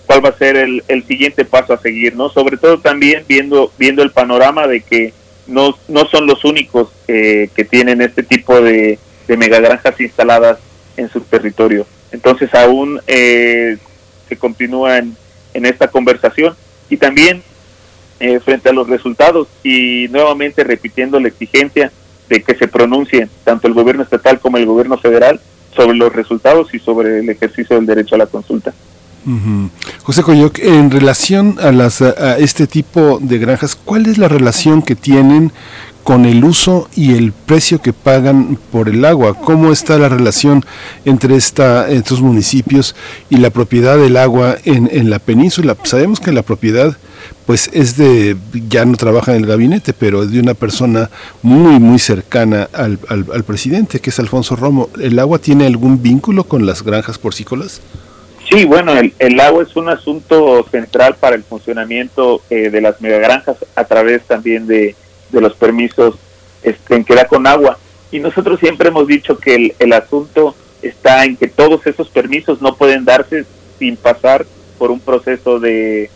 [0.06, 2.30] cuál va a ser el, el siguiente paso a seguir, ¿no?
[2.30, 5.14] Sobre todo también viendo viendo el panorama de que
[5.50, 9.00] no, no son los únicos que tienen este tipo de,
[9.30, 10.58] de megagranjas instaladas
[10.98, 11.86] en su territorio.
[12.12, 13.78] Entonces aún eh,
[14.28, 15.16] que continúan
[15.54, 16.56] en esta conversación
[16.90, 17.44] y también
[18.20, 21.92] eh, frente a los resultados y nuevamente repitiendo la exigencia
[22.28, 25.40] de que se pronuncie tanto el gobierno estatal como el gobierno federal
[25.76, 28.74] sobre los resultados y sobre el ejercicio del derecho a la consulta.
[30.04, 34.82] José Coyoc, en relación a, las, a este tipo de granjas, ¿cuál es la relación
[34.82, 35.52] que tienen
[36.04, 39.36] con el uso y el precio que pagan por el agua.
[39.36, 40.66] ¿Cómo está la relación
[41.06, 42.96] entre esta, estos municipios
[43.30, 45.78] y la propiedad del agua en, en la península?
[45.84, 46.98] Sabemos que la propiedad
[47.46, 48.38] pues es de,
[48.70, 51.10] ya no trabaja en el gabinete, pero es de una persona
[51.42, 54.90] muy, muy cercana al, al, presidente, que es Alfonso Romo.
[55.00, 57.82] ¿El agua tiene algún vínculo con las granjas porcícolas?
[58.50, 63.00] Sí, bueno, el, el, agua es un asunto central para el funcionamiento eh, de las
[63.00, 64.96] megagranjas a través también de,
[65.32, 66.16] de los permisos
[66.64, 67.78] este, en que da con agua.
[68.12, 72.60] Y nosotros siempre hemos dicho que el, el asunto está en que todos esos permisos
[72.60, 73.46] no pueden darse
[73.78, 74.48] sin pasar
[74.80, 76.10] por un proceso de,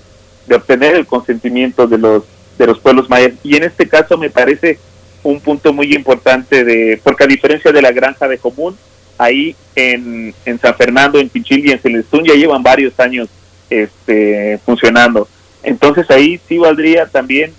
[0.48, 2.24] de obtener el consentimiento de los
[2.58, 4.78] de los pueblos mayas y en este caso me parece
[5.24, 8.78] un punto muy importante de porque a diferencia de la granja de común
[9.18, 13.30] ahí en, en San Fernando en Pichil y en Celestún ya llevan varios años
[13.70, 15.28] este funcionando
[15.64, 17.54] entonces ahí sí valdría también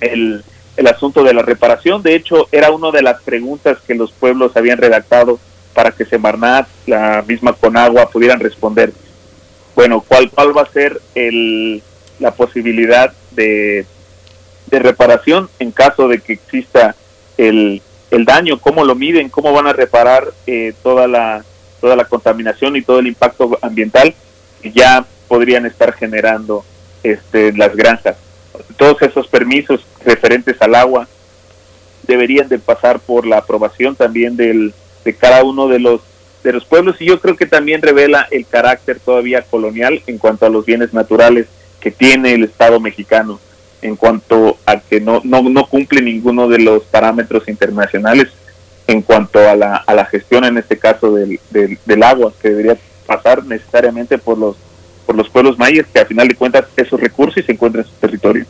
[0.00, 0.42] el
[0.78, 2.02] el asunto de la reparación.
[2.02, 5.40] De hecho, era una de las preguntas que los pueblos habían redactado
[5.74, 8.92] para que Semarnat, la misma Conagua, pudieran responder.
[9.74, 11.82] Bueno, ¿cuál, cuál va a ser el,
[12.20, 13.86] la posibilidad de,
[14.66, 16.94] de reparación en caso de que exista
[17.36, 18.58] el, el daño?
[18.60, 19.28] ¿Cómo lo miden?
[19.28, 21.44] ¿Cómo van a reparar eh, toda, la,
[21.80, 24.14] toda la contaminación y todo el impacto ambiental
[24.62, 26.64] que ya podrían estar generando
[27.02, 28.16] este, las granjas?
[28.76, 31.08] todos esos permisos referentes al agua
[32.06, 34.72] deberían de pasar por la aprobación también del,
[35.04, 36.00] de cada uno de los
[36.42, 40.46] de los pueblos y yo creo que también revela el carácter todavía colonial en cuanto
[40.46, 41.48] a los bienes naturales
[41.80, 43.40] que tiene el Estado mexicano
[43.82, 48.28] en cuanto a que no, no, no cumple ninguno de los parámetros internacionales
[48.86, 52.48] en cuanto a la, a la gestión en este caso del, del, del agua que
[52.50, 52.76] debería
[53.06, 54.56] pasar necesariamente por los
[55.08, 57.96] por los pueblos mayas que al final de cuentas esos recursos se encuentran en su
[57.96, 58.44] territorio.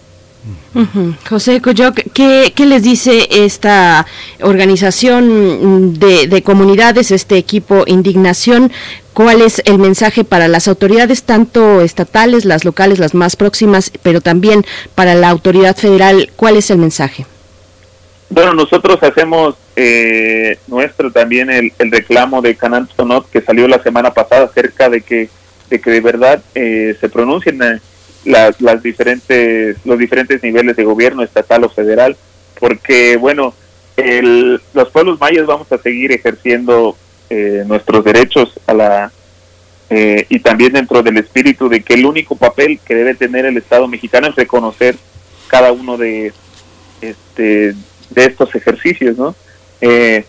[1.29, 4.07] José Coyoc, ¿qué, ¿qué, les dice esta
[4.41, 8.71] organización de, de, comunidades, este equipo Indignación?
[9.13, 14.21] ¿Cuál es el mensaje para las autoridades, tanto estatales, las locales, las más próximas, pero
[14.21, 16.31] también para la autoridad federal?
[16.37, 17.27] ¿Cuál es el mensaje?
[18.31, 23.83] Bueno, nosotros hacemos eh, nuestro también el, el reclamo de Canal Sonot que salió la
[23.83, 25.31] semana pasada acerca de que
[25.71, 27.81] de que de verdad eh, se pronuncien eh,
[28.29, 32.17] las, las diferentes los diferentes niveles de gobierno estatal o federal
[32.61, 33.55] porque bueno
[33.97, 36.97] el, los pueblos mayas vamos a seguir ejerciendo
[37.31, 39.13] eh, nuestros derechos a la
[39.91, 43.57] eh, y también dentro del espíritu de que el único papel que debe tener el
[43.57, 44.97] Estado mexicano es reconocer
[45.47, 46.33] cada uno de
[47.01, 47.75] este
[48.11, 49.35] de estos ejercicios no
[49.81, 50.27] eh,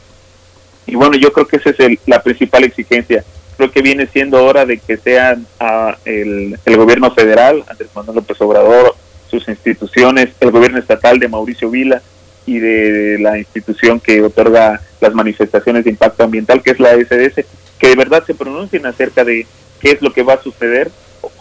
[0.88, 3.26] y bueno yo creo que esa es el, la principal exigencia
[3.60, 8.40] creo que viene siendo hora de que sean ah, el, gobierno federal, Andrés Manuel López
[8.40, 8.96] Obrador,
[9.30, 12.02] sus instituciones, el gobierno estatal de Mauricio Vila
[12.46, 17.44] y de la institución que otorga las manifestaciones de impacto ambiental, que es la SDS,
[17.78, 19.46] que de verdad se pronuncien acerca de
[19.82, 20.90] qué es lo que va a suceder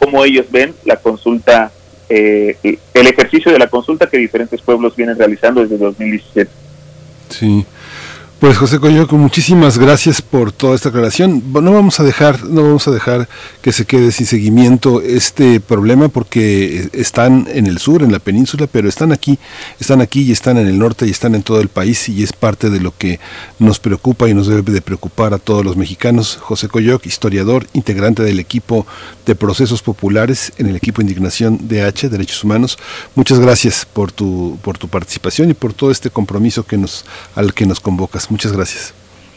[0.01, 1.71] cómo ellos ven la consulta,
[2.09, 2.57] eh,
[2.95, 6.51] el ejercicio de la consulta que diferentes pueblos vienen realizando desde 2017.
[7.29, 7.65] Sí.
[8.41, 11.43] Pues José Coyoco, muchísimas gracias por toda esta aclaración.
[11.53, 13.29] No vamos a dejar, no vamos a dejar
[13.63, 18.69] que se quede sin seguimiento este problema porque están en el sur, en la península,
[18.71, 19.41] pero están aquí,
[19.81, 22.33] están aquí y están en el norte y están en todo el país y es
[22.33, 23.19] parte de lo que
[23.59, 26.39] nos preocupa y nos debe de preocupar a todos los mexicanos.
[26.41, 28.87] José Coyoc, historiador, integrante del equipo
[29.27, 32.79] de procesos populares en el equipo Indignación DH, Derechos Humanos.
[33.17, 37.05] Muchas gracias por tu por tu participación y por todo este compromiso que nos
[37.35, 38.28] al que nos convocas.
[38.29, 38.95] Muchas gracias.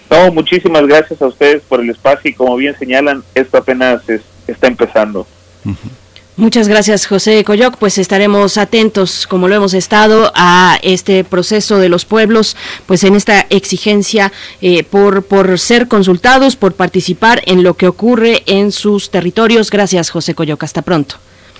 [0.09, 4.01] No, muchísimas gracias a ustedes por el espacio y como bien señalan, esto apenas
[4.45, 5.25] está empezando.
[6.35, 7.77] Muchas gracias, José Coyoc.
[7.77, 12.57] Pues estaremos atentos, como lo hemos estado, a este proceso de los pueblos,
[12.87, 14.31] pues en esta exigencia
[14.61, 19.69] eh, por, por ser consultados, por participar en lo que ocurre en sus territorios.
[19.69, 20.63] Gracias, José Coyoc.
[20.63, 21.15] Hasta pronto.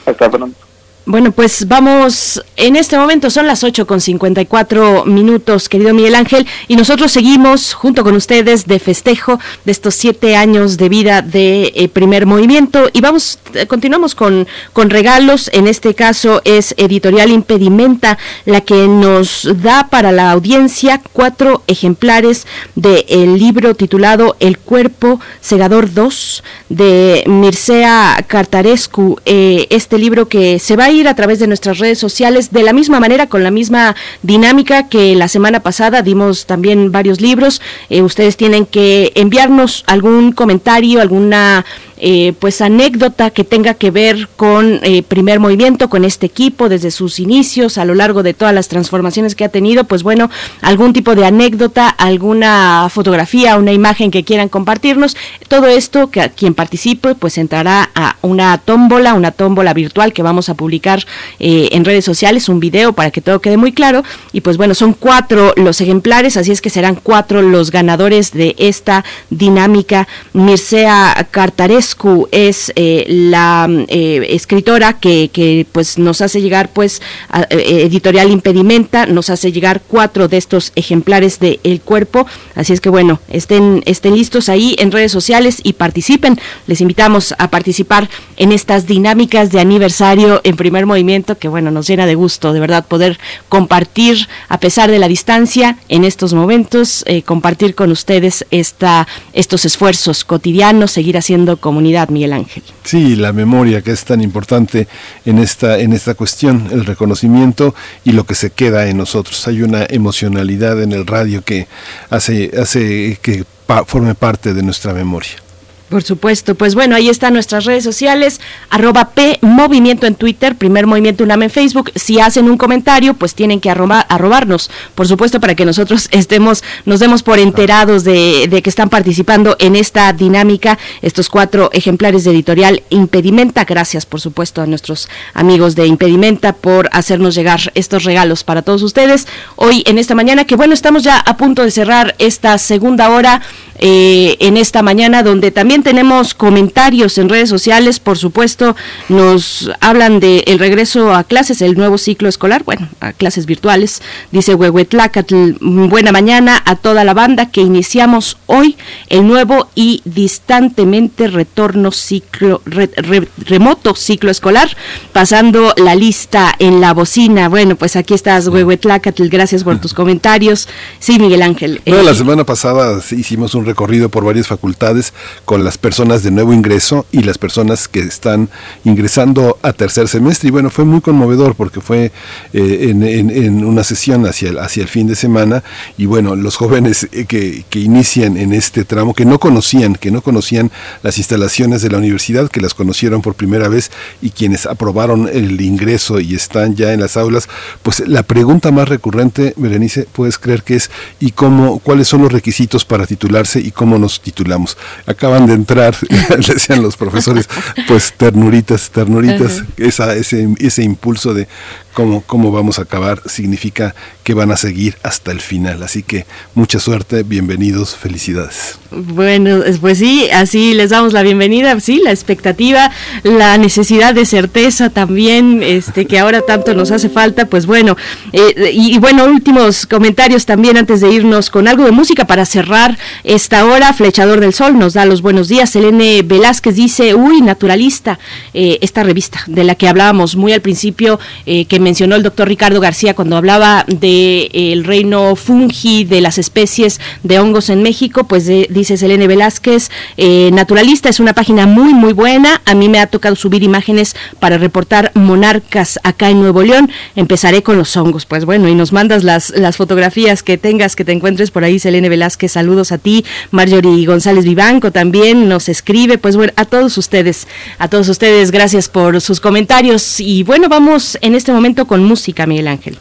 [0.06, 0.71] Hasta pronto.
[1.08, 6.46] Bueno, pues vamos, en este momento son las 8 con 54 minutos, querido Miguel Ángel,
[6.68, 11.72] y nosotros seguimos junto con ustedes de festejo de estos siete años de vida de
[11.74, 17.32] eh, primer movimiento y vamos, eh, continuamos con, con regalos, en este caso es Editorial
[17.32, 22.46] Impedimenta la que nos da para la audiencia cuatro ejemplares
[22.76, 30.76] del libro titulado El Cuerpo Segador 2 de Mircea Cartarescu, eh, este libro que se
[30.76, 33.96] va ir a través de nuestras redes sociales de la misma manera, con la misma
[34.22, 37.62] dinámica que la semana pasada dimos también varios libros.
[37.90, 41.66] Eh, ustedes tienen que enviarnos algún comentario, alguna
[42.04, 46.90] eh, pues anécdota que tenga que ver con eh, primer movimiento, con este equipo desde
[46.90, 50.94] sus inicios, a lo largo de todas las transformaciones que ha tenido, pues bueno, algún
[50.94, 55.16] tipo de anécdota, alguna fotografía, una imagen que quieran compartirnos,
[55.48, 60.50] todo esto que quien participe pues entrará a una tómbola, una tómbola virtual que vamos
[60.50, 61.06] a publicar
[61.40, 64.04] eh, en redes sociales, un video para que todo quede muy claro
[64.34, 68.56] y pues bueno, son cuatro los ejemplares, así es que serán cuatro los ganadores de
[68.58, 70.08] esta dinámica.
[70.34, 71.91] Mircea Cartares
[72.32, 77.02] es eh, la eh, escritora que, pues nos hace llegar pues
[77.50, 82.26] eh, editorial impedimenta nos hace llegar cuatro de estos ejemplares de El Cuerpo.
[82.56, 86.40] Así es que bueno estén estén listos ahí en redes sociales y participen.
[86.68, 91.88] Les invitamos a participar en estas dinámicas de aniversario en primer movimiento que bueno nos
[91.88, 93.20] llena de gusto de verdad poder
[93.50, 100.24] compartir a pesar de la distancia en estos momentos compartir con ustedes esta estos esfuerzos
[100.24, 102.64] cotidianos seguir haciendo comunidad Miguel Ángel.
[102.84, 104.88] Sí, la memoria que es tan importante
[105.26, 109.48] en esta, en esta cuestión, el reconocimiento y lo que se queda en nosotros.
[109.48, 111.68] Hay una emocionalidad en el radio que
[112.10, 113.44] hace, hace que
[113.86, 115.51] forme parte de nuestra memoria.
[115.92, 118.40] Por supuesto, pues bueno, ahí están nuestras redes sociales,
[118.70, 121.92] arroba P Movimiento en Twitter, Primer Movimiento UNAM en Facebook.
[121.96, 127.02] Si hacen un comentario, pues tienen que arrobarnos, por supuesto, para que nosotros estemos, nos
[127.02, 132.32] demos por enterados de, de, que están participando en esta dinámica, estos cuatro ejemplares de
[132.32, 133.66] editorial Impedimenta.
[133.66, 138.82] Gracias, por supuesto, a nuestros amigos de Impedimenta por hacernos llegar estos regalos para todos
[138.82, 139.28] ustedes.
[139.58, 143.42] Hoy, en esta mañana, que bueno, estamos ya a punto de cerrar esta segunda hora
[143.84, 148.76] eh, en esta mañana, donde también tenemos comentarios en redes sociales, por supuesto,
[149.10, 154.04] nos hablan del el regreso a clases, el nuevo ciclo escolar, bueno, a clases virtuales,
[154.32, 158.78] dice Huehuetlacatl, buena mañana a toda la banda que iniciamos hoy
[159.10, 164.70] el nuevo y distantemente retorno ciclo, remoto ciclo escolar,
[165.12, 167.50] pasando la lista en la bocina.
[167.50, 170.68] Bueno, pues aquí estás, Huehuetlacatl, gracias por tus comentarios.
[171.00, 171.82] Sí, Miguel Ángel.
[171.88, 175.14] No, la semana pasada hicimos un recorrido por varias facultades
[175.46, 178.50] con las personas de nuevo ingreso y las personas que están
[178.84, 180.50] ingresando a tercer semestre.
[180.50, 182.12] Y bueno, fue muy conmovedor porque fue
[182.54, 185.64] eh, en, una sesión hacia el, hacia el fin de semana
[185.98, 190.12] y bueno, los jóvenes eh, que, que inician en este tramo, que no conocían, que
[190.12, 190.70] no conocían
[191.02, 193.92] las instalaciones de la universidad, que las conocieron por primera vez
[194.22, 197.48] y quienes aprobaron el ingreso y están ya en las aulas,
[197.84, 202.32] pues la pregunta más recurrente, Berenice, puedes creer que es ¿y cómo, cuáles son los
[202.32, 204.78] requisitos para titularse y cómo nos titulamos.
[205.06, 205.96] Acaban de entrar,
[206.38, 207.48] decían los profesores,
[207.88, 211.48] pues ternuritas, ternuritas, esa, ese, ese impulso de
[211.94, 215.84] cómo, cómo vamos a acabar, significa que van a seguir hasta el final.
[215.84, 218.78] Así que mucha suerte, bienvenidos, felicidades.
[218.92, 222.92] Bueno, pues sí, así les damos la bienvenida, sí, la expectativa,
[223.24, 227.96] la necesidad de certeza también, este, que ahora tanto nos hace falta, pues bueno,
[228.34, 232.98] eh, y, bueno, últimos comentarios también antes de irnos con algo de música para cerrar
[233.24, 233.94] esta hora.
[233.94, 235.70] Flechador del Sol nos da los buenos días.
[235.70, 238.20] Selene Velázquez dice, uy, naturalista,
[238.54, 242.48] eh, esta revista de la que hablábamos muy al principio, eh, que mencionó el doctor
[242.48, 248.24] Ricardo García cuando hablaba del el reino fungi, de las especies de hongos en México,
[248.26, 252.62] pues de, dice Selene Velázquez, eh, Naturalista es una página muy, muy buena.
[252.66, 256.92] A mí me ha tocado subir imágenes para reportar monarcas acá en Nuevo León.
[257.16, 258.26] Empezaré con los hongos.
[258.26, 261.80] Pues bueno, y nos mandas las, las fotografías que tengas, que te encuentres por ahí,
[261.80, 262.52] Selene Velázquez.
[262.52, 263.26] Saludos a ti.
[263.52, 266.18] Marjorie González Vivanco también nos escribe.
[266.18, 267.48] Pues bueno, a todos ustedes,
[267.80, 270.20] a todos ustedes, gracias por sus comentarios.
[270.20, 272.98] Y bueno, vamos en este momento con música, Miguel Ángel.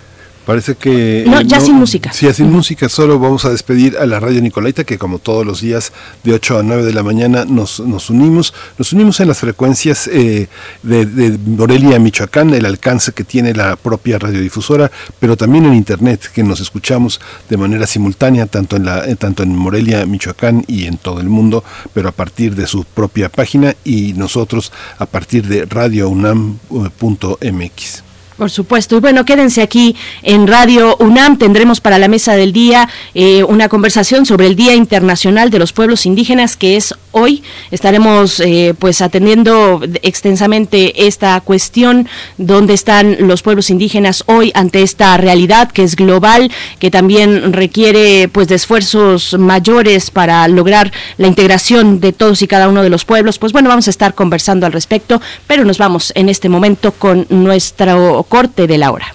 [0.50, 1.24] Parece que...
[1.28, 2.12] No, ya sin música.
[2.12, 5.60] Sí, sin música, solo vamos a despedir a la radio Nicolaita, que como todos los
[5.60, 5.92] días
[6.24, 8.52] de 8 a 9 de la mañana nos, nos unimos.
[8.78, 10.48] Nos unimos en las frecuencias eh,
[10.82, 14.90] de, de, Morelia, Michoacán, el alcance que tiene la propia radiodifusora,
[15.20, 19.54] pero también en Internet, que nos escuchamos de manera simultánea, tanto en, la, tanto en
[19.54, 24.14] Morelia, Michoacán y en todo el mundo, pero a partir de su propia página y
[24.14, 28.09] nosotros a partir de radiounam.mx.
[28.40, 28.96] Por supuesto.
[28.96, 31.36] Y bueno, quédense aquí en Radio UNAM.
[31.36, 35.74] Tendremos para la mesa del día eh, una conversación sobre el Día Internacional de los
[35.74, 37.42] Pueblos Indígenas, que es hoy.
[37.70, 42.08] Estaremos eh, pues atendiendo extensamente esta cuestión,
[42.38, 48.28] dónde están los pueblos indígenas hoy ante esta realidad que es global, que también requiere
[48.28, 53.04] pues de esfuerzos mayores para lograr la integración de todos y cada uno de los
[53.04, 53.38] pueblos.
[53.38, 57.26] Pues bueno, vamos a estar conversando al respecto, pero nos vamos en este momento con
[57.28, 59.12] nuestro corte de la hora.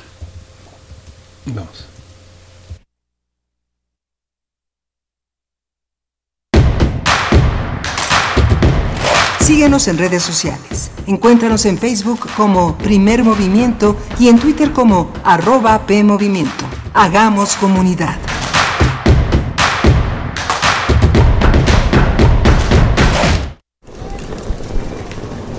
[1.45, 1.85] Vamos.
[9.39, 10.91] Síguenos en redes sociales.
[11.07, 16.65] Encuéntranos en Facebook como Primer Movimiento y en Twitter como arroba PMovimiento.
[16.93, 18.17] Hagamos comunidad.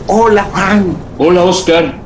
[0.08, 0.96] Hola Juan.
[1.16, 2.05] Hola Oscar.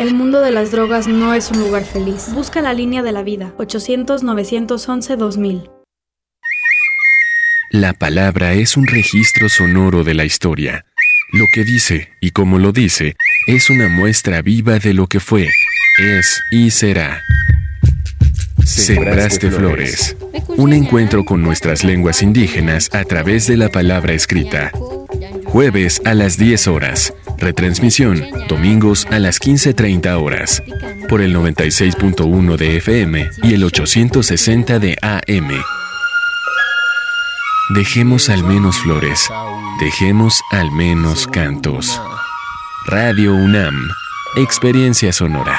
[0.00, 2.28] El mundo de las drogas no es un lugar feliz.
[2.32, 3.52] Busca la línea de la vida.
[3.58, 5.70] 800-911-2000.
[7.70, 10.86] La palabra es un registro sonoro de la historia.
[11.34, 13.14] Lo que dice y como lo dice
[13.46, 15.50] es una muestra viva de lo que fue,
[15.98, 17.22] es y será.
[18.64, 20.16] Sembraste Flores.
[20.56, 24.72] Un encuentro con nuestras lenguas indígenas a través de la palabra escrita.
[25.50, 27.12] Jueves a las 10 horas.
[27.36, 30.62] Retransmisión, domingos a las 15.30 horas,
[31.08, 35.50] por el 96.1 de FM y el 860 de AM.
[37.74, 39.28] Dejemos al menos flores,
[39.80, 42.00] dejemos al menos cantos.
[42.86, 43.74] Radio UNAM,
[44.36, 45.58] experiencia sonora.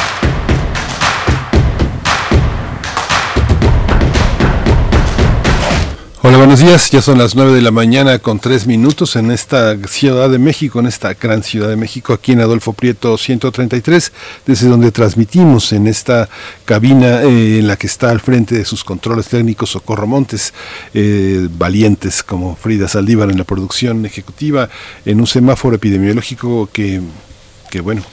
[6.23, 6.91] Hola, buenos días.
[6.91, 10.79] Ya son las 9 de la mañana con 3 minutos en esta Ciudad de México,
[10.79, 14.11] en esta gran Ciudad de México, aquí en Adolfo Prieto 133,
[14.45, 16.29] desde donde transmitimos en esta
[16.63, 20.53] cabina eh, en la que está al frente de sus controles técnicos Socorro Montes,
[20.93, 24.69] eh, valientes como Frida Saldívar en la producción ejecutiva,
[25.05, 27.01] en un semáforo epidemiológico que
[27.71, 28.03] que bueno,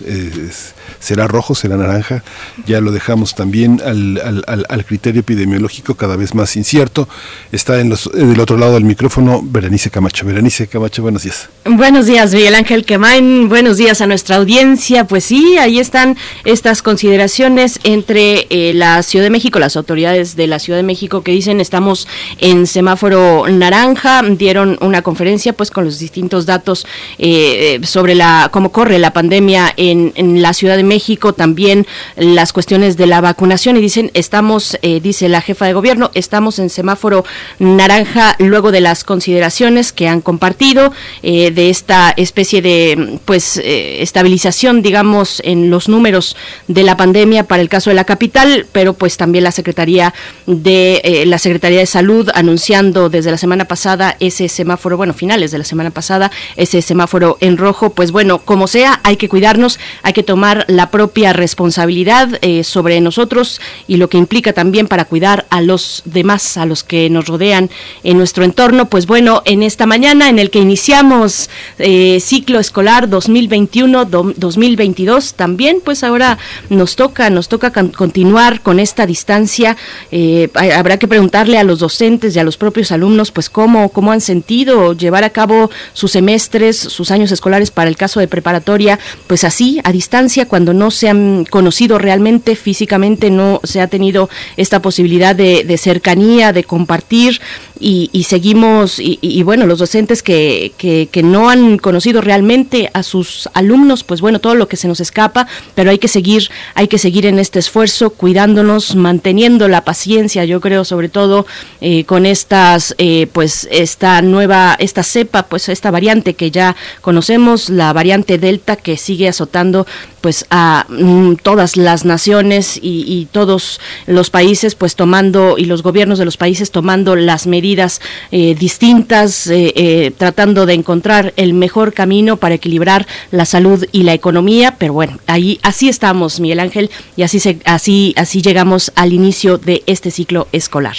[1.00, 2.22] será rojo, será naranja,
[2.64, 7.08] ya lo dejamos también al, al, al, criterio epidemiológico cada vez más incierto.
[7.50, 10.24] Está en los, del otro lado del micrófono Berenice Camacho.
[10.24, 11.48] Berenice Camacho, buenos días.
[11.64, 15.04] Buenos días, Miguel Ángel Quemain, buenos días a nuestra audiencia.
[15.08, 20.46] Pues sí, ahí están estas consideraciones entre eh, la Ciudad de México, las autoridades de
[20.46, 22.06] la Ciudad de México que dicen estamos
[22.38, 26.86] en semáforo naranja, dieron una conferencia pues con los distintos datos
[27.18, 32.96] eh, sobre la cómo corre la pandemia en, la Ciudad de México, también las cuestiones
[32.96, 33.76] de la vacunación.
[33.76, 37.24] Y dicen, estamos, eh, dice la jefa de gobierno, estamos en semáforo
[37.58, 40.92] naranja luego de las consideraciones que han compartido
[41.22, 47.44] eh, de esta especie de pues eh, estabilización, digamos, en los números de la pandemia
[47.44, 50.14] para el caso de la capital, pero pues también la Secretaría
[50.46, 55.58] de la Secretaría de Salud anunciando desde la semana pasada ese semáforo, bueno, finales de
[55.58, 59.78] la semana pasada, ese semáforo en rojo, pues bueno, como sea, hay que cuidar cuidarnos,
[60.02, 65.04] hay que tomar la propia responsabilidad eh, sobre nosotros y lo que implica también para
[65.04, 67.70] cuidar a los demás, a los que nos rodean
[68.02, 68.90] en nuestro entorno.
[68.90, 76.02] Pues bueno, en esta mañana en el que iniciamos eh, ciclo escolar 2021-2022, también pues
[76.02, 76.36] ahora
[76.68, 79.76] nos toca, nos toca continuar con esta distancia.
[80.10, 84.10] Eh, habrá que preguntarle a los docentes y a los propios alumnos pues cómo, cómo
[84.10, 88.98] han sentido llevar a cabo sus semestres, sus años escolares para el caso de preparatoria,
[89.28, 94.28] pues así, a distancia, cuando no se han conocido realmente físicamente, no se ha tenido
[94.56, 97.40] esta posibilidad de, de cercanía, de compartir
[97.80, 104.04] y, seguimos, y, bueno, los docentes que, que, no han conocido realmente a sus alumnos,
[104.04, 107.26] pues bueno, todo lo que se nos escapa, pero hay que seguir, hay que seguir
[107.26, 111.46] en este esfuerzo, cuidándonos, manteniendo la paciencia, yo creo, sobre todo
[111.80, 117.68] eh, con estas, eh, pues esta nueva, esta cepa, pues esta variante que ya conocemos,
[117.68, 119.86] la variante Delta que sigue azotando
[120.20, 126.18] pues a mm, todas las naciones y, todos los países, pues tomando, y los gobiernos
[126.18, 128.00] de los países tomando las medidas medidas
[128.30, 134.04] eh, distintas, eh, eh, tratando de encontrar el mejor camino para equilibrar la salud y
[134.04, 134.76] la economía.
[134.78, 139.58] Pero bueno, ahí así estamos, Miguel Ángel, y así se, así así llegamos al inicio
[139.58, 140.96] de este ciclo escolar.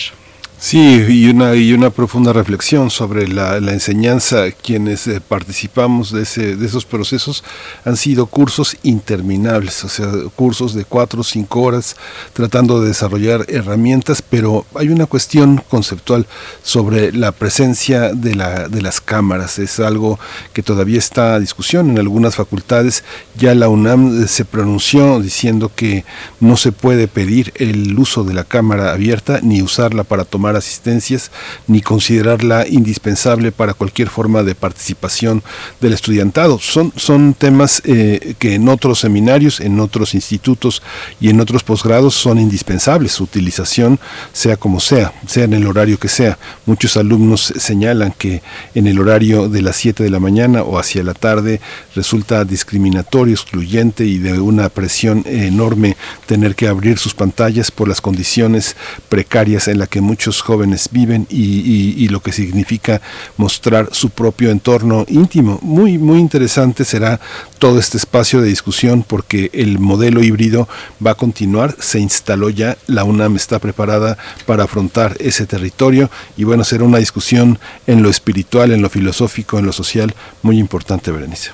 [0.61, 4.52] Sí, y una, y una profunda reflexión sobre la, la enseñanza.
[4.52, 7.45] Quienes eh, participamos de, ese, de esos procesos
[7.86, 11.95] han sido cursos interminables, o sea, cursos de cuatro o cinco horas
[12.34, 16.27] tratando de desarrollar herramientas, pero hay una cuestión conceptual
[16.61, 19.60] sobre la presencia de, la, de las cámaras.
[19.60, 20.19] Es algo
[20.52, 23.06] que todavía está a discusión en algunas facultades.
[23.38, 26.03] Ya la UNAM eh, se pronunció diciendo que
[26.41, 31.32] no se puede pedir el uso de la cámara abierta ni usarla para tomar asistencias
[31.68, 35.44] ni considerarla indispensable para cualquier forma de participación
[35.82, 36.60] del estudiantado.
[36.60, 40.82] Son, son temas eh, que en otros seminarios, en otros institutos
[41.20, 43.14] y en otros posgrados son indispensables.
[43.14, 44.00] Su utilización,
[44.34, 46.38] sea como sea, sea en el horario que sea.
[46.66, 48.42] Muchos alumnos señalan que
[48.76, 51.62] en el horario de las 7 de la mañana o hacia la tarde
[51.96, 58.02] resulta discriminatorio, excluyente y de una presión enorme tener que abrir sus pantallas por las
[58.02, 58.76] condiciones
[59.10, 63.02] precarias en las que muchos jóvenes viven y, lo que significa
[63.38, 65.60] mostrar su propio entorno íntimo.
[65.61, 67.20] Muy, muy interesante será
[67.60, 70.68] todo este espacio de discusión porque el modelo híbrido
[71.06, 76.45] va a continuar, se instaló ya, la UNAM está preparada para afrontar ese territorio y
[76.45, 81.11] bueno, será una discusión en lo espiritual, en lo filosófico, en lo social muy importante,
[81.11, 81.52] Berenice.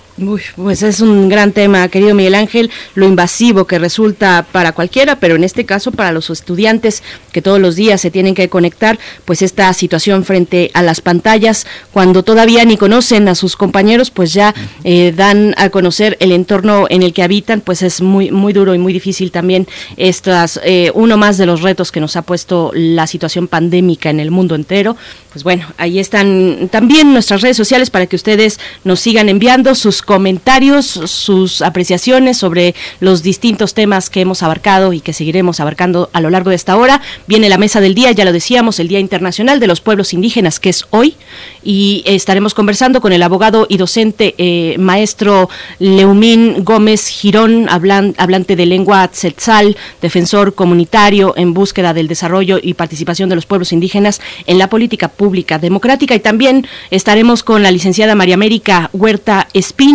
[0.56, 5.36] Pues es un gran tema, querido Miguel Ángel, lo invasivo que resulta para cualquiera, pero
[5.36, 9.42] en este caso para los estudiantes que todos los días se tienen que conectar, pues
[9.42, 14.56] esta situación frente a las pantallas, cuando todavía ni conocen a sus compañeros, pues ya
[14.86, 18.74] eh, dan a conocer el entorno en el que habitan, pues es muy muy duro
[18.74, 19.68] y muy difícil también
[19.98, 24.22] estas eh, uno más de los retos que nos ha puesto la situación pandémica en
[24.22, 24.96] el mundo entero.
[25.34, 30.02] Pues bueno, ahí están también nuestras redes sociales para que ustedes nos sigan enviando sus
[30.06, 36.22] comentarios, sus apreciaciones sobre los distintos temas que hemos abarcado y que seguiremos abarcando a
[36.22, 37.02] lo largo de esta hora.
[37.27, 40.60] Viene la mesa del día, ya lo decíamos, el Día Internacional de los Pueblos Indígenas,
[40.60, 41.15] que es hoy,
[41.64, 45.49] y estaremos conversando con el abogado y docente eh, maestro
[45.80, 53.30] Leumín Gómez Girón, hablante de lengua tzetzal, defensor comunitario en búsqueda del desarrollo y participación
[53.30, 56.15] de los pueblos indígenas en la política pública democrática.
[56.15, 59.95] Y también estaremos con la licenciada María América Huerta Espín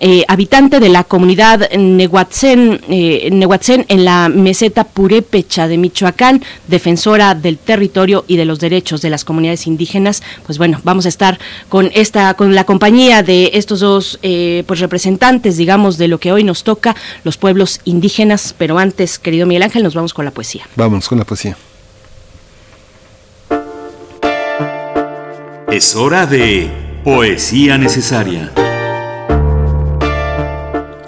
[0.00, 3.28] eh, habitante de la comunidad Nehuatzen, eh,
[3.88, 9.24] en la meseta Purépecha de Michoacán, defensora del territorio y de los derechos de las
[9.24, 10.22] comunidades indígenas.
[10.44, 11.38] Pues bueno, vamos a estar
[11.68, 16.32] con esta, con la compañía de estos dos eh, pues representantes, digamos, de lo que
[16.32, 18.54] hoy nos toca, los pueblos indígenas.
[18.58, 20.68] Pero antes, querido Miguel Ángel, nos vamos con la poesía.
[20.76, 21.56] Vamos con la poesía.
[25.70, 26.70] Es hora de
[27.04, 28.52] poesía necesaria.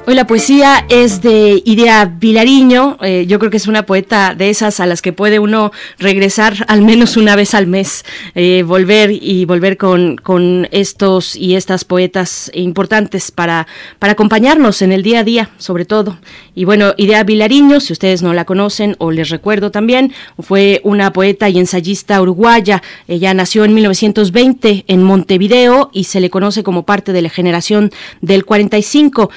[0.09, 2.97] Hoy la poesía es de Idea Vilariño.
[3.03, 6.65] Eh, yo creo que es una poeta de esas a las que puede uno regresar
[6.69, 8.05] al menos una vez al mes,
[8.37, 13.67] eh, volver y volver con, con estos y estas poetas importantes para,
[13.99, 16.19] para acompañarnos en el día a día, sobre todo.
[16.55, 21.13] Y bueno, Idea Vilariño, si ustedes no la conocen o les recuerdo también, fue una
[21.13, 22.81] poeta y ensayista uruguaya.
[23.09, 27.91] Ella nació en 1920 en Montevideo y se le conoce como parte de la generación
[28.21, 29.31] del 45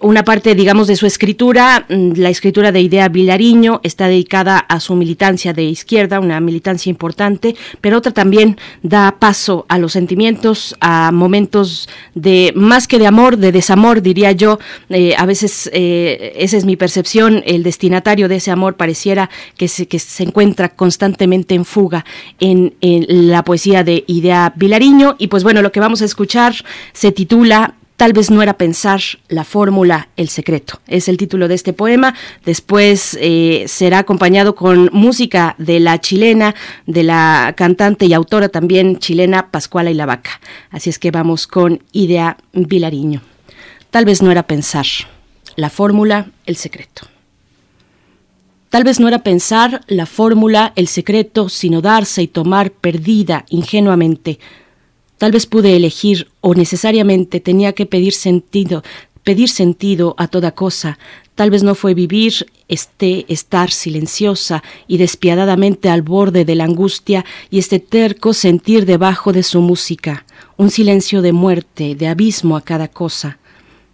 [0.00, 4.80] una parte, digamos, de su escritura, mm, la escritura de Idea Vilariño, está dedicada a
[4.80, 10.76] su militancia de izquierda, una militancia importante, pero otra también da paso a los sentimientos,
[10.80, 14.58] a momentos de más que de amor, de desamor, diría yo.
[14.88, 19.68] Eh, a veces eh, esa es mi percepción, el destinatario de ese amor pareciera que
[19.68, 22.04] se, que se encuentra constantemente en fuga
[22.38, 25.16] en, en la poesía de Idea Vilariño.
[25.18, 26.54] Y pues bueno, lo que vamos a escuchar
[26.92, 30.80] se titula Tal vez no era pensar la fórmula, el secreto.
[30.86, 32.14] Es el título de este poema.
[32.46, 36.54] Después eh, será acompañado con música de la chilena,
[36.86, 40.40] de la cantante y autora también chilena Pascuala y la Vaca.
[40.70, 43.20] Así es que vamos con Idea Vilariño.
[43.90, 44.86] Tal vez no era pensar
[45.56, 47.02] la fórmula, el secreto.
[48.70, 54.38] Tal vez no era pensar la fórmula, el secreto, sino darse y tomar perdida ingenuamente
[55.20, 58.82] Tal vez pude elegir o necesariamente tenía que pedir sentido,
[59.22, 60.98] pedir sentido a toda cosa.
[61.34, 67.26] Tal vez no fue vivir, este estar silenciosa y despiadadamente al borde de la angustia
[67.50, 70.24] y este terco sentir debajo de su música,
[70.56, 73.36] un silencio de muerte, de abismo a cada cosa.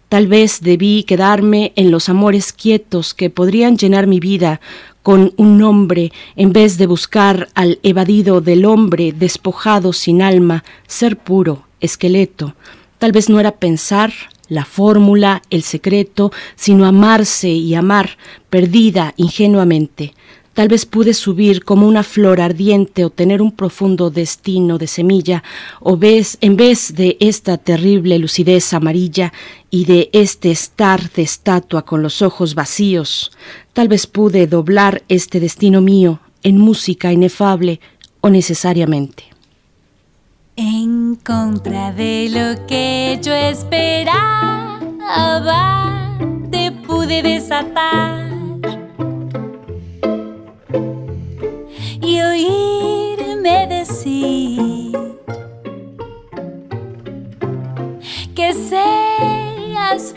[0.08, 4.60] Tal vez debí quedarme en los amores quietos que podrían llenar mi vida
[5.06, 11.16] con un nombre, en vez de buscar al evadido del hombre despojado sin alma, ser
[11.16, 12.56] puro, esqueleto.
[12.98, 14.12] Tal vez no era pensar
[14.48, 18.18] la fórmula, el secreto, sino amarse y amar,
[18.50, 20.12] perdida ingenuamente.
[20.56, 25.44] Tal vez pude subir como una flor ardiente o tener un profundo destino de semilla,
[25.80, 29.34] o ves, en vez de esta terrible lucidez amarilla
[29.68, 33.32] y de este estar de estatua con los ojos vacíos,
[33.74, 37.78] tal vez pude doblar este destino mío en música inefable
[38.22, 39.24] o necesariamente.
[40.56, 44.56] En contra de lo que yo esperaba,
[46.50, 48.25] te pude desatar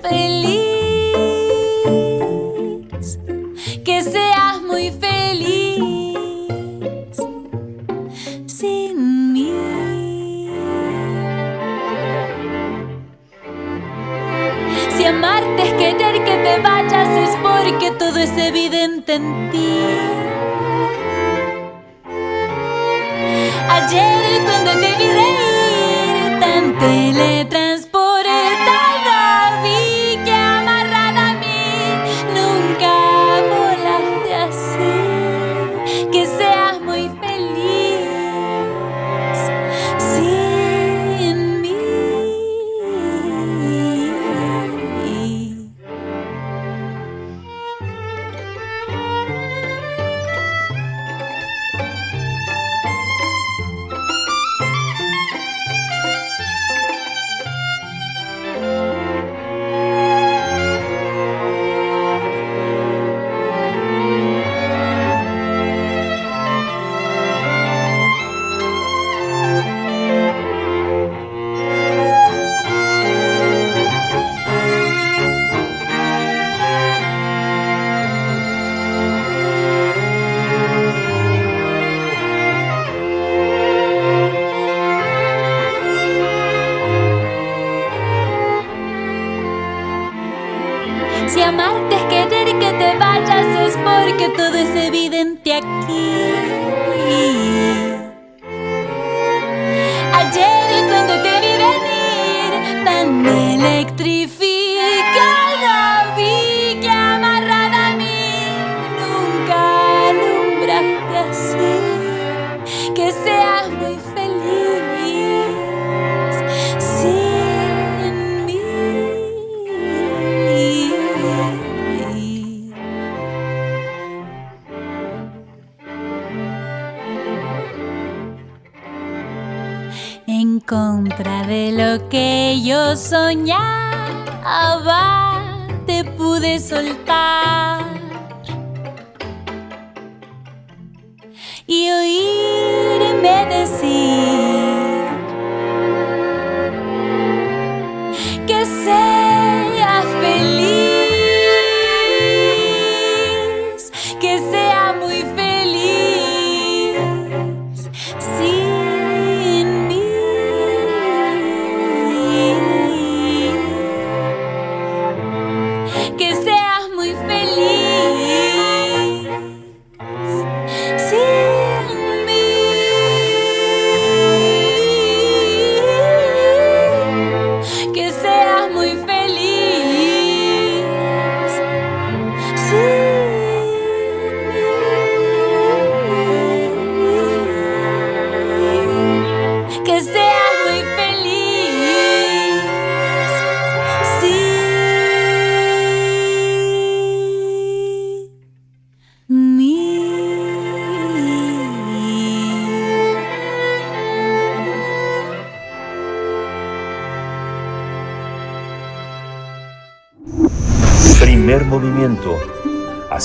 [0.10, 0.60] feliz,
[3.86, 6.18] que seas muy feliz
[8.48, 9.54] sin mí.
[14.98, 19.80] Si amarte es querer que te vayas es porque todo es evidente en ti.
[23.70, 27.29] Ayer cuando te vi reír tan teletransportada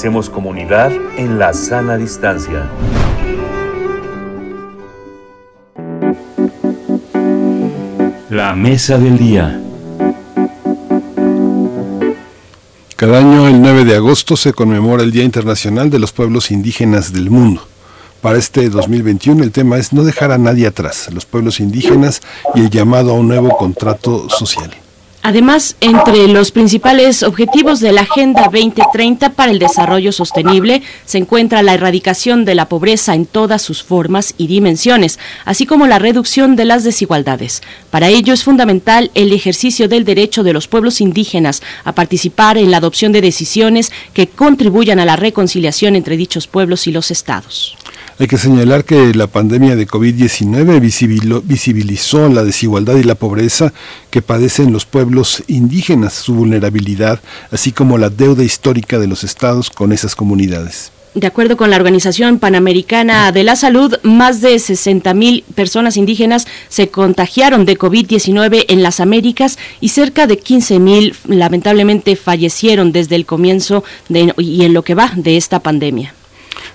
[0.05, 2.69] Hacemos comunidad en la sana distancia.
[8.29, 9.63] La mesa del día.
[12.97, 17.15] Cada año, el 9 de agosto, se conmemora el Día Internacional de los Pueblos Indígenas
[17.15, 17.67] del Mundo.
[18.21, 22.21] Para este 2021 el tema es no dejar a nadie atrás, los pueblos indígenas
[22.55, 24.84] y el llamado a un nuevo contrato social.
[25.27, 31.63] Además, entre los principales objetivos de la Agenda 2030 para el Desarrollo Sostenible se encuentra
[31.63, 36.57] la erradicación de la pobreza en todas sus formas y dimensiones, así como la reducción
[36.57, 37.63] de las desigualdades.
[37.91, 42.71] Para ello es fundamental el ejercicio del derecho de los pueblos indígenas a participar en
[42.71, 47.79] la adopción de decisiones que contribuyan a la reconciliación entre dichos pueblos y los estados.
[48.19, 53.73] Hay que señalar que la pandemia de COVID-19 visibiló- visibilizó la desigualdad y la pobreza
[54.11, 57.21] que padecen los pueblos indígenas, su vulnerabilidad,
[57.51, 60.93] así como la deuda histórica de los estados con esas comunidades.
[61.15, 66.89] De acuerdo con la Organización Panamericana de la Salud, más de 60.000 personas indígenas se
[66.89, 73.83] contagiaron de COVID-19 en las Américas y cerca de 15.000 lamentablemente fallecieron desde el comienzo
[74.09, 76.15] de- y en lo que va de esta pandemia.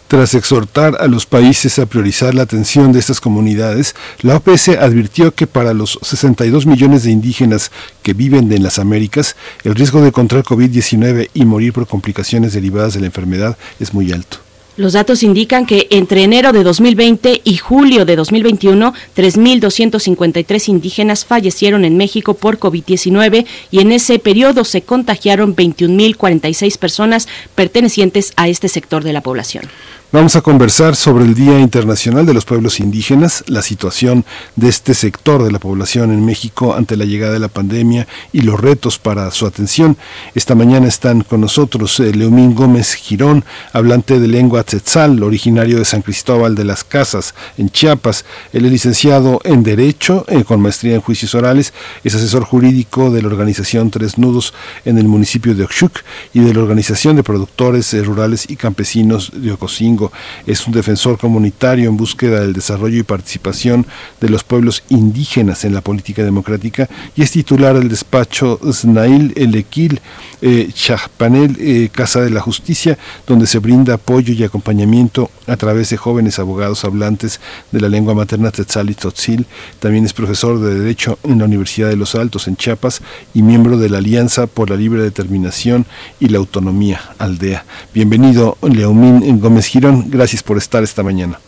[0.10, 5.36] Tras exhortar a los países a priorizar la atención de estas comunidades, la OPS advirtió
[5.36, 7.72] que para los 62 millones de indígenas
[8.02, 12.96] que viven en las Américas, el riesgo de contraer COVID-19 y morir por complicaciones derivadas
[12.96, 14.40] de la enfermedad es muy alto.
[14.78, 21.86] Los datos indican que entre enero de 2020 y julio de 2021, 3.253 indígenas fallecieron
[21.86, 28.70] en México por COVID-19 y en ese periodo se contagiaron 21.046 personas pertenecientes a este
[28.70, 29.66] sector de la población.
[30.12, 34.26] Vamos a conversar sobre el Día Internacional de los Pueblos Indígenas, la situación
[34.56, 38.42] de este sector de la población en México ante la llegada de la pandemia y
[38.42, 39.98] los retos para su atención.
[40.34, 45.86] Esta mañana están con nosotros eh, Leomín Gómez Girón, hablante de lengua tzetzal, originario de
[45.86, 48.26] San Cristóbal de las Casas, en Chiapas.
[48.52, 51.72] Él es licenciado en Derecho, eh, con maestría en Juicios Orales,
[52.04, 54.56] es asesor jurídico de la organización Tres Nudos
[54.86, 56.00] en el municipio de Oxuc
[56.34, 59.99] y de la Organización de Productores eh, Rurales y Campesinos de Ocosingo.
[60.46, 63.86] Es un defensor comunitario en búsqueda del desarrollo y participación
[64.22, 70.02] de los pueblos indígenas en la política democrática y es titular del despacho Snail Elequil
[70.42, 72.98] eh, eh, Casa de la Justicia,
[73.28, 77.40] donde se brinda apoyo y acompañamiento a través de jóvenes abogados hablantes
[77.72, 79.46] de la lengua materna Tetzal y Tzotzil.
[79.80, 83.02] También es profesor de Derecho en la Universidad de Los Altos en Chiapas
[83.34, 85.86] y miembro de la Alianza por la Libre Determinación
[86.20, 87.66] y la Autonomía Aldea.
[87.94, 90.06] Bienvenido, Leomín Gómez Girón.
[90.10, 91.40] Gracias por estar esta mañana.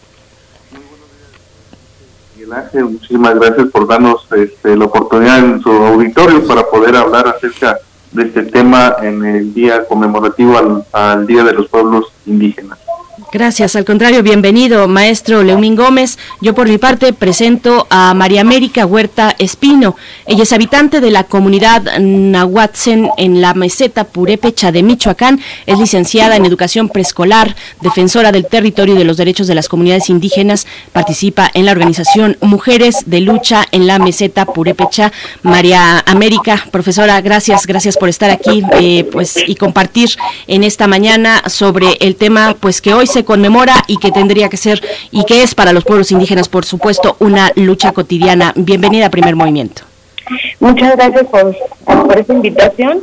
[2.73, 7.77] Muchísimas gracias por darnos este, la oportunidad en su auditorio para poder hablar acerca
[8.11, 12.77] de este tema en el día conmemorativo al, al Día de los Pueblos Indígenas.
[13.29, 16.17] Gracias, al contrario, bienvenido, maestro Leumín Gómez.
[16.41, 19.95] Yo por mi parte presento a María América Huerta Espino.
[20.25, 25.39] Ella es habitante de la comunidad Nahuatzen en la meseta Purépecha de Michoacán.
[25.65, 30.09] Es licenciada en educación preescolar, defensora del territorio y de los derechos de las comunidades
[30.09, 30.65] indígenas.
[30.91, 35.11] Participa en la organización Mujeres de Lucha en la meseta Purépecha.
[35.43, 40.09] María América, profesora, gracias, gracias por estar aquí eh, pues, y compartir
[40.47, 44.57] en esta mañana sobre el tema pues que hoy se conmemora y que tendría que
[44.57, 44.81] ser
[45.11, 48.53] y que es para los pueblos indígenas, por supuesto, una lucha cotidiana.
[48.55, 49.83] Bienvenida a Primer Movimiento.
[50.59, 53.01] Muchas gracias por, por esta invitación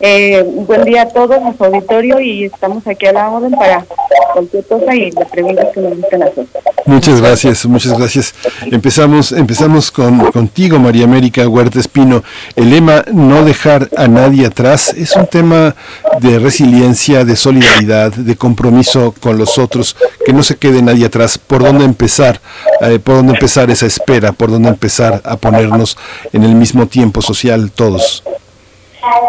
[0.00, 3.84] eh, buen día a todos, a auditorio y estamos aquí a la orden para
[4.32, 6.46] cualquier cosa y las preguntas que nos gusten hacer.
[6.86, 8.34] Muchas gracias, muchas gracias.
[8.70, 12.24] Empezamos, empezamos con contigo, María América Huerta Espino.
[12.56, 15.76] El lema no dejar a nadie atrás es un tema
[16.20, 21.38] de resiliencia, de solidaridad, de compromiso con los otros, que no se quede nadie atrás.
[21.38, 22.40] ¿Por dónde empezar?
[22.80, 24.32] Eh, ¿Por dónde empezar esa espera?
[24.32, 25.96] ¿Por dónde empezar a ponernos
[26.32, 28.24] en el mismo tiempo social todos?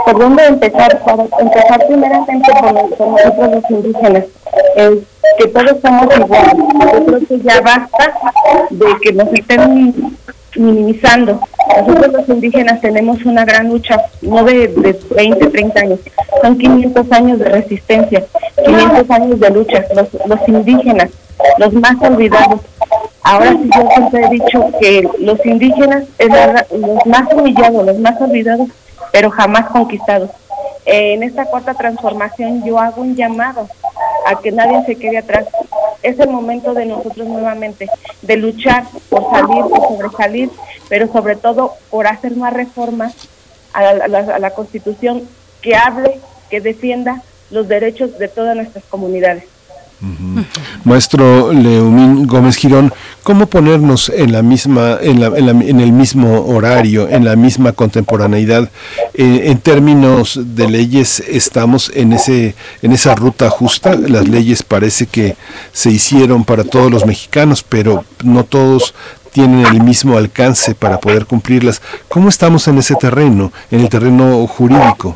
[0.05, 1.01] ¿Por dónde empezar?
[1.03, 2.51] Para empezar primeramente
[2.97, 4.25] por, nosotros los indígenas,
[4.75, 4.91] es
[5.37, 7.29] que todos somos iguales.
[7.29, 8.13] Yo ya basta
[8.69, 10.17] de que nos estén
[10.55, 11.39] minimizando.
[11.77, 15.99] Nosotros los indígenas tenemos una gran lucha, no de, de 20, 30 años,
[16.41, 18.25] son 500 años de resistencia,
[18.65, 19.85] 500 años de lucha.
[19.95, 21.09] Los, los indígenas,
[21.57, 22.59] los más olvidados.
[23.23, 26.29] Ahora sí yo siempre he dicho que los indígenas es
[26.71, 28.67] los más humillados, los más olvidados
[29.11, 30.29] pero jamás conquistados.
[30.85, 33.67] en esta cuarta transformación yo hago un llamado
[34.25, 35.45] a que nadie se quede atrás.
[36.01, 37.87] Es el momento de nosotros nuevamente,
[38.21, 40.49] de luchar por salir, por sobresalir,
[40.89, 43.13] pero sobre todo por hacer más reformas
[43.73, 45.27] a la, a la Constitución
[45.61, 47.21] que hable, que defienda
[47.51, 49.43] los derechos de todas nuestras comunidades.
[50.83, 52.91] Maestro Leumín Gómez Girón,
[53.23, 58.69] ¿cómo ponernos en la misma, en, la, en, el mismo horario, en la misma contemporaneidad?
[59.13, 63.95] Eh, en términos de leyes, estamos en ese, en esa ruta justa.
[63.95, 65.35] Las leyes parece que
[65.71, 68.93] se hicieron para todos los mexicanos, pero no todos
[69.31, 71.81] tienen el mismo alcance para poder cumplirlas.
[72.09, 75.15] ¿Cómo estamos en ese terreno, en el terreno jurídico?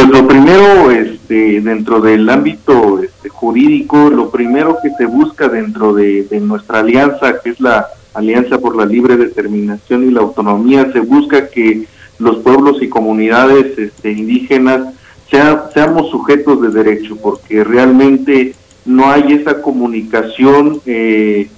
[0.00, 5.92] Pues lo primero, este, dentro del ámbito este, jurídico, lo primero que se busca dentro
[5.92, 11.00] de, nuestra alianza, que es la Alianza por la Libre Determinación y la Autonomía, se
[11.00, 11.84] busca que
[12.18, 14.94] los pueblos y comunidades este, indígenas
[15.28, 18.54] seamos sujetos de derecho, porque realmente
[18.86, 21.50] no hay esa comunicación eh,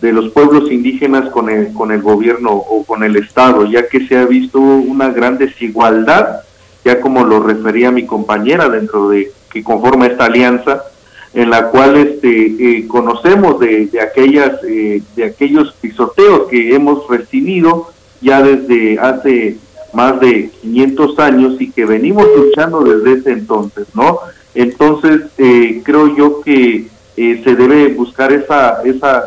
[0.00, 4.06] de los pueblos indígenas con el, con el gobierno o con el Estado, ya que
[4.06, 6.42] se ha visto una gran desigualdad
[6.84, 10.84] ya como lo refería mi compañera dentro de que conforma esta alianza,
[11.32, 12.28] en la cual este,
[12.78, 19.56] eh, conocemos de, aquellas eh, de aquellos pisoteos que hemos recibido ya desde hace
[19.92, 24.18] más de 500 años y que venimos luchando desde ese entonces, ¿no?
[24.54, 26.86] Entonces eh, creo yo que
[27.16, 29.24] se debe buscar esa esa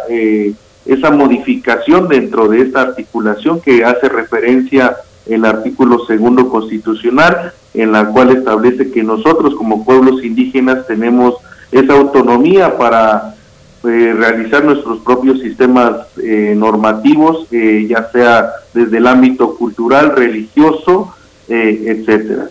[0.85, 8.06] esa modificación dentro de esta articulación que hace referencia el artículo segundo constitucional, en la
[8.08, 11.35] cual establece que nosotros como pueblos indígenas tenemos
[11.72, 13.35] esa autonomía para
[13.85, 21.14] eh, realizar nuestros propios sistemas eh, normativos, eh, ya sea desde el ámbito cultural, religioso,
[21.50, 22.48] etcétera.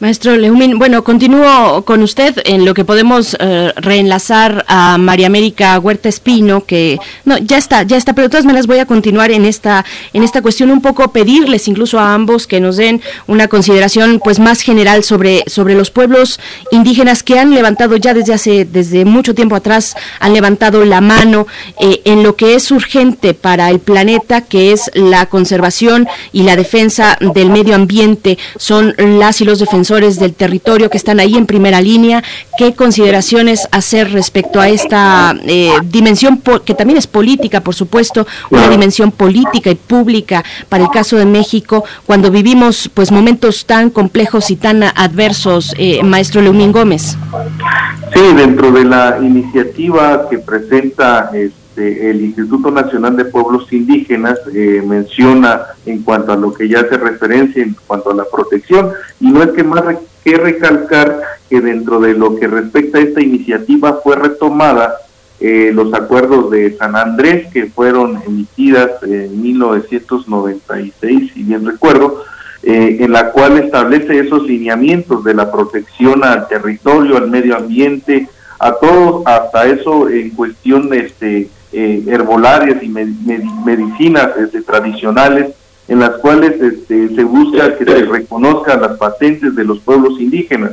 [0.00, 5.78] Maestro Leumín, bueno, continúo con usted en lo que podemos eh, reenlazar a María América
[5.78, 9.30] Huerta Espino, que no, ya está, ya está, pero de todas maneras voy a continuar
[9.30, 9.84] en esta,
[10.14, 14.38] en esta cuestión un poco pedirles incluso a ambos que nos den una consideración pues
[14.38, 16.40] más general sobre, sobre los pueblos
[16.70, 21.46] indígenas que han levantado ya desde hace, desde mucho tiempo atrás, han levantado la mano
[21.80, 26.56] eh, en lo que es urgente para el planeta, que es la conservación y la
[26.56, 28.38] defensa del medio ambiente.
[28.56, 32.22] Son las y los defensores del territorio que están ahí en primera línea,
[32.56, 38.68] qué consideraciones hacer respecto a esta eh, dimensión que también es política, por supuesto, una
[38.68, 44.50] dimensión política y pública para el caso de México cuando vivimos pues momentos tan complejos
[44.50, 47.16] y tan adversos, eh, maestro Leumín Gómez.
[48.14, 54.82] Sí, dentro de la iniciativa que presenta este, el Instituto Nacional de Pueblos Indígenas eh,
[54.86, 58.90] menciona en cuanto a lo que ya hace referencia en cuanto a la protección
[59.20, 59.82] y no es que más
[60.24, 64.96] que recalcar que dentro de lo que respecta a esta iniciativa fue retomada
[65.40, 72.24] eh, los acuerdos de San Andrés que fueron emitidas en 1996, si bien recuerdo,
[72.64, 78.28] eh, en la cual establece esos lineamientos de la protección al territorio, al medio ambiente,
[78.58, 85.54] a todos, hasta eso en cuestión este, eh, herbolarias y medicinas este, tradicionales,
[85.86, 90.72] en las cuales este, se busca que se reconozcan las patentes de los pueblos indígenas.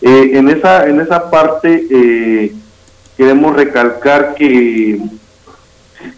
[0.00, 2.52] Eh, en, esa, en esa parte eh,
[3.16, 5.00] queremos recalcar que,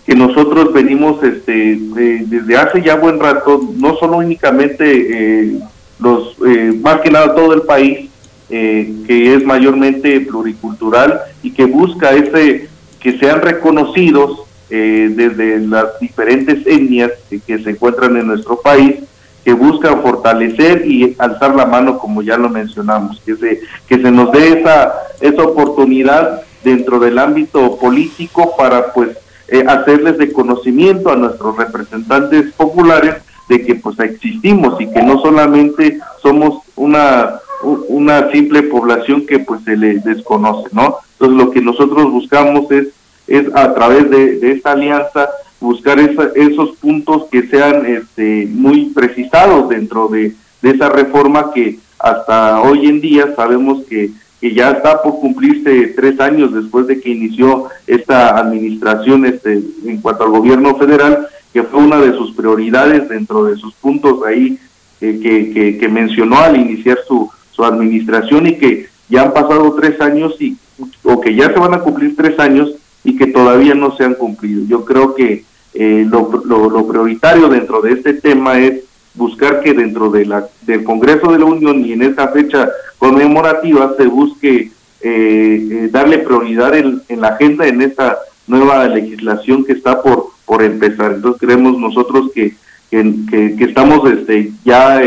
[0.05, 1.78] que nosotros venimos este,
[2.26, 5.58] desde hace ya buen rato, no solo únicamente
[5.99, 6.36] los,
[6.82, 8.10] más que nada todo el país,
[8.49, 12.68] que es mayormente pluricultural y que busca ese
[13.02, 18.97] que sean reconocidos eh, desde las diferentes etnias que, se encuentran en nuestro país,
[19.44, 24.10] que buscan fortalecer y alzar la mano, como ya lo mencionamos, que se, que se
[24.10, 29.10] nos dé esa, esa oportunidad dentro del ámbito político para pues
[29.48, 33.16] eh, hacerles de conocimiento a nuestros representantes populares
[33.48, 39.62] de que pues existimos y que no solamente somos una una simple población que pues
[39.65, 40.97] se le desconoce, ¿no?
[41.12, 42.89] Entonces lo que nosotros buscamos es
[43.26, 45.28] es a través de, esta alianza
[45.60, 52.86] buscar esos puntos que sean este, muy precisados dentro de, esa reforma que hasta hoy
[52.86, 54.10] en día sabemos que,
[54.41, 60.00] que, ya está por cumplirse tres años después de que inició esta administración este, en
[60.00, 64.57] cuanto al gobierno federal, que fue una de sus prioridades dentro de sus puntos ahí
[65.00, 70.00] eh, que, que, mencionó al iniciar su, su administración y que ya han pasado tres
[70.00, 70.56] años y
[71.05, 72.72] o que ya se van a cumplir tres años
[73.05, 74.64] y que todavía no se han cumplido.
[74.66, 80.10] Yo creo que eh, lo, lo, prioritario dentro de este tema es buscar que dentro
[80.10, 85.68] de la, del Congreso de la Unión y en esta fecha conmemorativa se busque eh,
[85.70, 91.12] eh, darle prioridad en, la agenda en esta nueva legislación que está por, por empezar.
[91.12, 92.55] Entonces creemos nosotros que,
[92.90, 95.00] que, estamos este, ya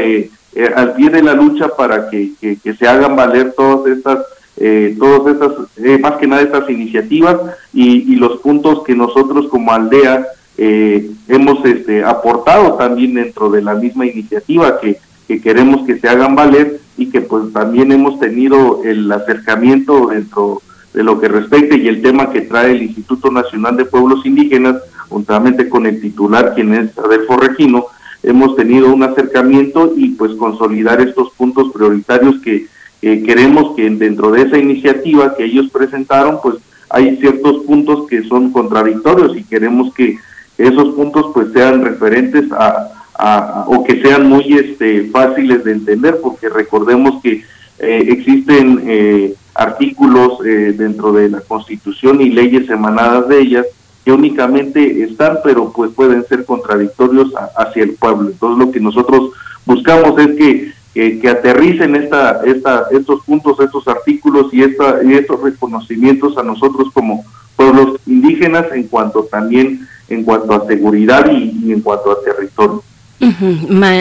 [0.96, 4.20] pie de la lucha para que, que se hagan valer todas estas
[4.58, 5.52] eh, todas estas,
[5.84, 7.36] eh, más que nada estas iniciativas
[7.74, 10.26] y, los puntos que nosotros como aldea
[10.58, 16.08] eh, hemos este, aportado también dentro de la misma iniciativa que, que, queremos que se
[16.08, 20.62] hagan valer y que pues también hemos tenido el acercamiento dentro
[20.94, 24.78] de lo que respecta y el tema que trae el Instituto Nacional de Pueblos Indígenas,
[25.10, 27.88] juntamente con el titular, quien es Adolfo Regino,
[28.26, 32.68] hemos tenido un acercamiento y pues consolidar estos puntos prioritarios que
[33.02, 36.56] queremos que dentro de esa iniciativa que ellos presentaron, pues
[36.90, 40.18] hay ciertos puntos que son contradictorios y queremos que
[40.58, 46.50] esos puntos pues sean referentes a, o que sean muy este, fáciles de entender, porque
[46.50, 47.44] recordemos que
[47.80, 53.66] eh, existen eh, artículos eh, dentro de la Constitución y leyes emanadas de ellas
[54.06, 58.30] que únicamente están, pero pues pueden ser contradictorios hacia el pueblo.
[58.30, 59.32] Entonces lo que nosotros
[59.66, 65.42] buscamos es que que, aterricen esta, esta, estos puntos, estos artículos y, esta, y estos
[65.42, 67.26] reconocimientos a nosotros como
[67.58, 72.84] pueblos indígenas en cuanto también en cuanto a seguridad y en cuanto a territorio.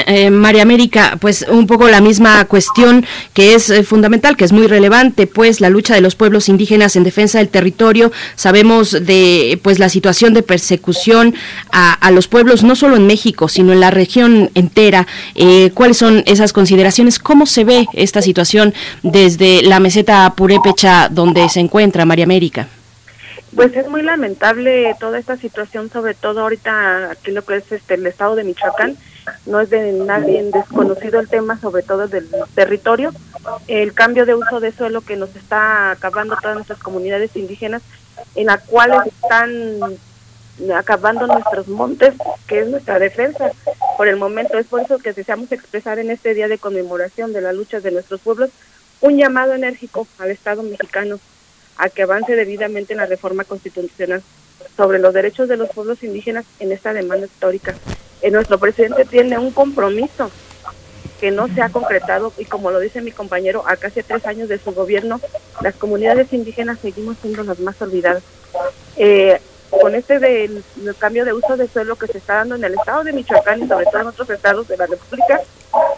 [0.07, 4.53] Eh, María América, pues un poco la misma cuestión que es eh, fundamental, que es
[4.53, 8.13] muy relevante, pues la lucha de los pueblos indígenas en defensa del territorio.
[8.35, 11.35] Sabemos de pues la situación de persecución
[11.73, 15.07] a, los pueblos no solo en México, sino en la región entera.
[15.35, 17.19] Eh, ¿Cuáles son esas consideraciones?
[17.19, 22.69] ¿Cómo se ve esta situación desde la meseta purépecha donde se encuentra María América?
[23.55, 27.95] Pues es muy lamentable toda esta situación, sobre todo ahorita aquí lo que es este
[27.95, 28.97] el estado de Michoacán,
[29.47, 33.13] no es de nadie desconocido el tema, sobre todo del territorio,
[33.67, 37.83] el cambio de uso de suelo que nos está acabando todas nuestras comunidades indígenas,
[38.35, 39.79] en las cuales están
[40.75, 42.15] acabando nuestros montes,
[42.47, 43.51] que es nuestra defensa
[43.97, 44.59] por el momento.
[44.59, 47.91] Es por eso que deseamos expresar en este día de conmemoración de las luchas de
[47.91, 48.51] nuestros pueblos
[49.01, 51.19] un llamado enérgico al Estado mexicano
[51.77, 54.23] a que avance debidamente en la reforma constitucional
[54.77, 57.75] sobre los derechos de los pueblos indígenas en esta demanda histórica.
[58.31, 60.31] Nuestro presidente tiene un compromiso
[61.21, 64.49] que no se ha concretado y como lo dice mi compañero, a casi tres años
[64.49, 65.21] de su gobierno,
[65.61, 68.23] las comunidades indígenas seguimos siendo las más olvidadas.
[68.97, 69.41] Eh,
[69.81, 70.65] con este del,
[70.99, 73.69] cambio de uso de suelo que se está dando en el estado de Michoacán y
[73.69, 75.41] sobre todo en otros estados de la República,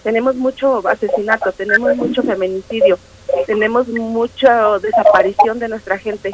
[0.03, 2.99] tenemos mucho asesinato, tenemos mucho feminicidio,
[3.47, 6.31] tenemos mucha desaparición de nuestra gente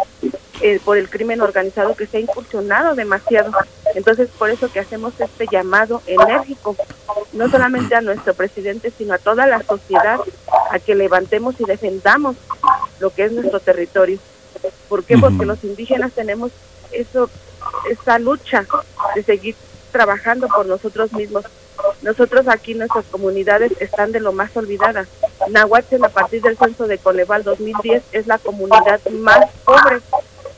[0.61, 3.51] eh, por el crimen organizado que se ha incursionado demasiado.
[3.95, 6.77] Entonces, por eso que hacemos este llamado enérgico,
[7.33, 10.21] no solamente a nuestro presidente, sino a toda la sociedad,
[10.71, 12.37] a que levantemos y defendamos
[13.01, 14.19] lo que es nuestro territorio.
[14.89, 15.19] ¿Por qué?
[15.19, 16.53] Porque los indígenas tenemos
[16.93, 17.29] eso,
[17.91, 18.65] esa lucha
[19.15, 19.57] de seguir
[19.91, 21.45] trabajando por nosotros mismos.
[22.03, 25.09] Nosotros aquí, nuestras comunidades están de lo más olvidadas.
[25.51, 30.01] Nahuatl a partir del censo de Coneval 2010 es la comunidad más pobre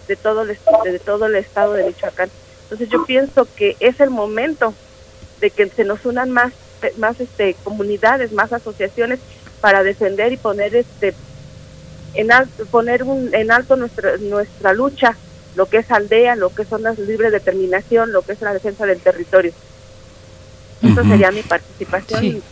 [0.09, 2.31] de todo el, de todo el estado de Michoacán.
[2.65, 4.75] Entonces yo pienso que es el momento
[5.41, 6.53] de que se nos unan más
[6.99, 9.19] más este comunidades, más asociaciones
[9.61, 11.15] para defender y poner este
[12.15, 15.17] en alto, poner un, en alto nuestra nuestra lucha,
[15.57, 18.87] lo que es aldea, lo que son las libre determinación, lo que es la defensa
[18.87, 19.53] del territorio.
[20.83, 22.21] Eso sería mi participación.
[22.21, 22.43] Sí,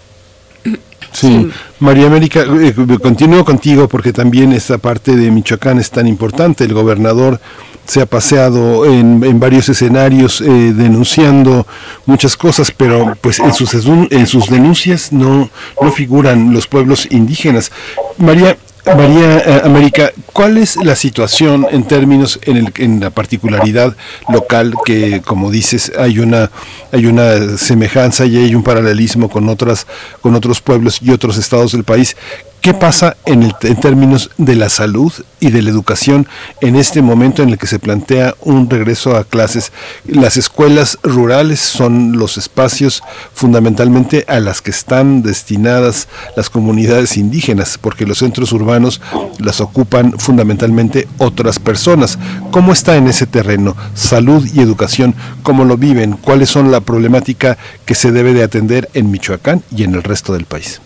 [1.81, 6.65] María América, eh, continúo contigo porque también esta parte de Michoacán es tan importante.
[6.65, 7.41] El gobernador
[7.87, 11.67] se ha paseado en, en varios escenarios eh, denunciando
[12.07, 15.51] muchas cosas, pero pues en sus, en sus denuncias no,
[15.81, 17.73] no figuran los pueblos indígenas.
[18.19, 23.97] María, María eh, América, ¿cuál es la situación en términos en, el, en la particularidad
[24.29, 26.51] local que, como dices, hay una
[26.91, 29.87] hay una semejanza y hay un paralelismo con otras
[30.21, 32.17] con otros pueblos y otros estados del país?
[32.63, 36.29] ¿Qué pasa en, el, en términos de la salud y de la educación
[36.61, 39.73] en este momento en el que se plantea un regreso a clases?
[40.05, 43.03] Las escuelas rurales son los espacios
[43.35, 49.01] fundamentalmente a las que están destinadas las comunidades indígenas, porque los centros urbanos
[49.41, 52.17] las ocupan fundamentalmente otras personas.
[52.53, 53.77] ¿Cómo está en ese terreno?
[53.95, 56.13] Salud y educación, ¿cómo lo viven?
[56.13, 60.35] ¿Cuáles son la problemática que se debe de atender en Michoacán y en el resto
[60.35, 60.81] del país?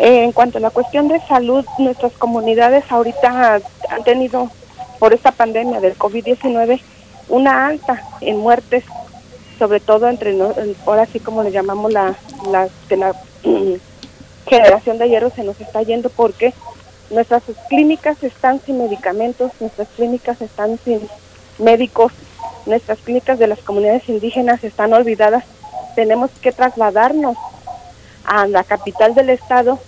[0.00, 4.50] Eh, en cuanto a la cuestión de salud, nuestras comunidades ahorita han tenido,
[4.98, 6.80] por esta pandemia del COVID-19,
[7.28, 8.82] una alta en muertes,
[9.58, 10.34] sobre todo entre,
[10.86, 12.14] ahora sí como le llamamos la,
[12.50, 13.14] la, de la
[14.46, 16.54] generación de hierro se nos está yendo porque
[17.10, 21.06] nuestras clínicas están sin medicamentos, nuestras clínicas están sin
[21.58, 22.10] médicos,
[22.64, 25.44] nuestras clínicas de las comunidades indígenas están olvidadas.
[25.94, 27.36] Tenemos que trasladarnos
[28.24, 29.78] a la capital del estado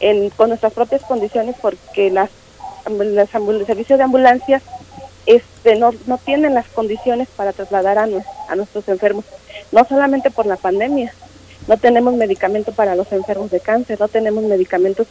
[0.00, 2.30] en, con nuestras propias condiciones porque las,
[2.88, 4.62] las el servicio de ambulancias
[5.26, 8.08] este, no, no tienen las condiciones para trasladar a,
[8.48, 9.24] a nuestros enfermos,
[9.72, 11.12] no solamente por la pandemia,
[11.66, 15.06] no tenemos medicamento para los enfermos de cáncer, no tenemos medicamentos,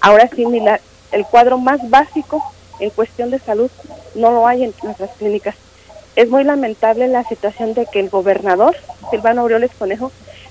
[0.00, 0.80] ahora sí, ni la,
[1.12, 2.42] el cuadro más básico
[2.78, 3.70] en cuestión de salud
[4.14, 5.54] no lo hay en nuestras clínicas.
[6.16, 8.76] Es muy lamentable la situación de que el gobernador,
[9.10, 10.10] Silvano Aureoles Conejo,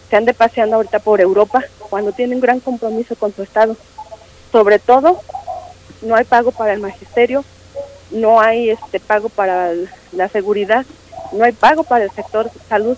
[0.10, 3.76] se ande paseando ahorita por Europa cuando tiene un gran compromiso con su Estado.
[4.52, 5.22] Sobre todo,
[6.02, 7.46] no hay pago para el magisterio,
[8.12, 9.72] no hay este pago para
[10.12, 10.86] la seguridad,
[11.32, 12.98] no hay pago para el sector salud.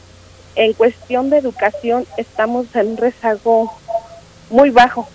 [0.56, 3.72] En cuestión de educación estamos en un rezago
[4.50, 5.08] muy bajo.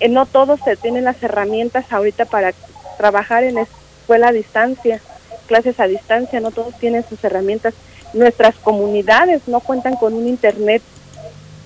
[0.00, 2.52] Eh, no todos se tienen las herramientas ahorita para
[2.98, 5.00] trabajar en escuela a distancia,
[5.46, 7.74] clases a distancia, no todos tienen sus herramientas
[8.12, 10.82] nuestras comunidades no cuentan con un internet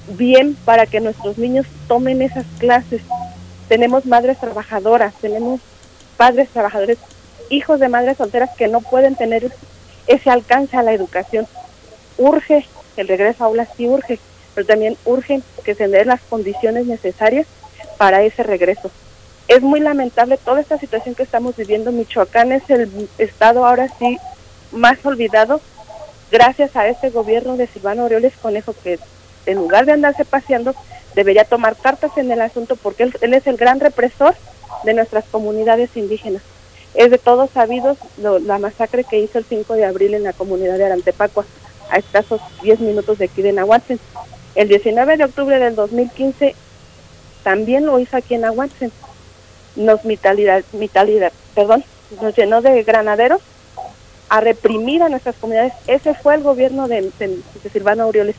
[0.09, 3.03] bien para que nuestros niños tomen esas clases.
[3.69, 5.61] Tenemos madres trabajadoras, tenemos
[6.17, 6.99] padres trabajadores,
[7.49, 9.53] hijos de madres solteras que no pueden tener
[10.07, 11.47] ese alcance a la educación.
[12.19, 14.19] Urge el regreso a aulas, sí urge,
[14.55, 17.47] pero también urge que se den las condiciones necesarias
[17.97, 18.91] para ese regreso.
[19.47, 21.93] Es muy lamentable toda esta situación que estamos viviendo.
[21.93, 24.19] Michoacán es el estado ahora sí
[24.73, 25.61] más olvidado
[26.31, 28.99] gracias a este gobierno de Silvano Aureoles Conejo que
[29.47, 30.75] en lugar de andarse paseando,
[31.15, 34.35] debería tomar cartas en el asunto porque él, es el gran represor
[34.85, 36.43] de nuestras comunidades indígenas.
[36.95, 40.77] Es de todos sabidos la masacre que hizo el 5 de abril en la comunidad
[40.77, 41.45] de Arantepacua,
[41.89, 43.95] a escasos 10 minutos de aquí de Nahuatl.
[44.55, 46.55] El 19 de octubre del 2015
[47.43, 48.87] también lo hizo aquí en Nahuatl.
[49.77, 51.85] Nos mitalidad, mitalidad, perdón,
[52.21, 53.41] nos llenó de granaderos
[54.31, 55.75] a reprimir a nuestras comunidades.
[55.87, 57.11] Ese fue el gobierno de,
[57.73, 58.37] Silvano Aureoles.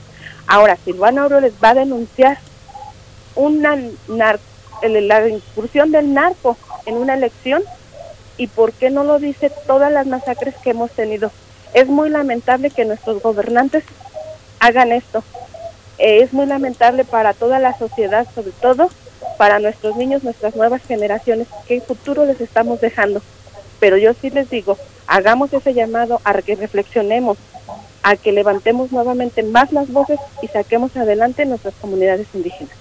[0.47, 2.39] Ahora, Silvano Aureoles va a denunciar
[3.35, 3.77] una
[4.81, 7.61] la incursión del narco en una elección
[8.37, 11.29] y por qué no lo dice todas las masacres que hemos tenido.
[11.73, 13.83] Es muy lamentable que nuestros gobernantes
[14.59, 15.23] hagan esto.
[15.97, 18.89] Eh, es muy lamentable para toda la sociedad, sobre todo
[19.37, 23.21] para nuestros niños, nuestras nuevas generaciones, qué futuro les estamos dejando.
[23.81, 24.77] Pero yo sí les digo,
[25.07, 27.37] hagamos ese llamado a que reflexionemos,
[28.03, 32.77] a que levantemos nuevamente más las voces y saquemos adelante nuestras comunidades indígenas.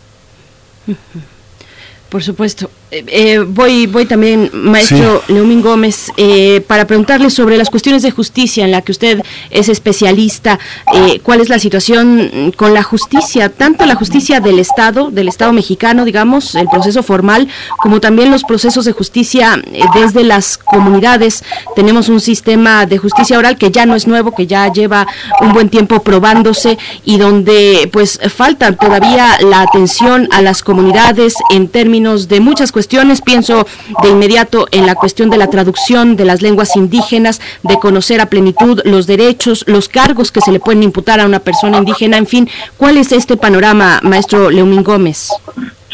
[2.10, 2.70] Por supuesto.
[2.92, 8.64] Eh, voy, voy también, maestro Leomín Gómez, eh, para preguntarle sobre las cuestiones de justicia
[8.64, 10.58] en la que usted es especialista.
[10.92, 15.52] Eh, ¿Cuál es la situación con la justicia, tanto la justicia del Estado, del Estado
[15.52, 17.46] mexicano, digamos, el proceso formal,
[17.78, 19.62] como también los procesos de justicia
[19.94, 21.44] desde las comunidades?
[21.76, 25.06] Tenemos un sistema de justicia oral que ya no es nuevo, que ya lleva
[25.40, 31.68] un buen tiempo probándose y donde pues falta todavía la atención a las comunidades en
[31.68, 33.20] términos de muchas cuestiones cuestiones.
[33.20, 33.66] Pienso
[34.02, 38.30] de inmediato en la cuestión de la traducción de las lenguas indígenas, de conocer a
[38.30, 42.16] plenitud los derechos, los cargos que se le pueden imputar a una persona indígena.
[42.16, 45.28] En fin, ¿cuál es este panorama, maestro Leumín Gómez?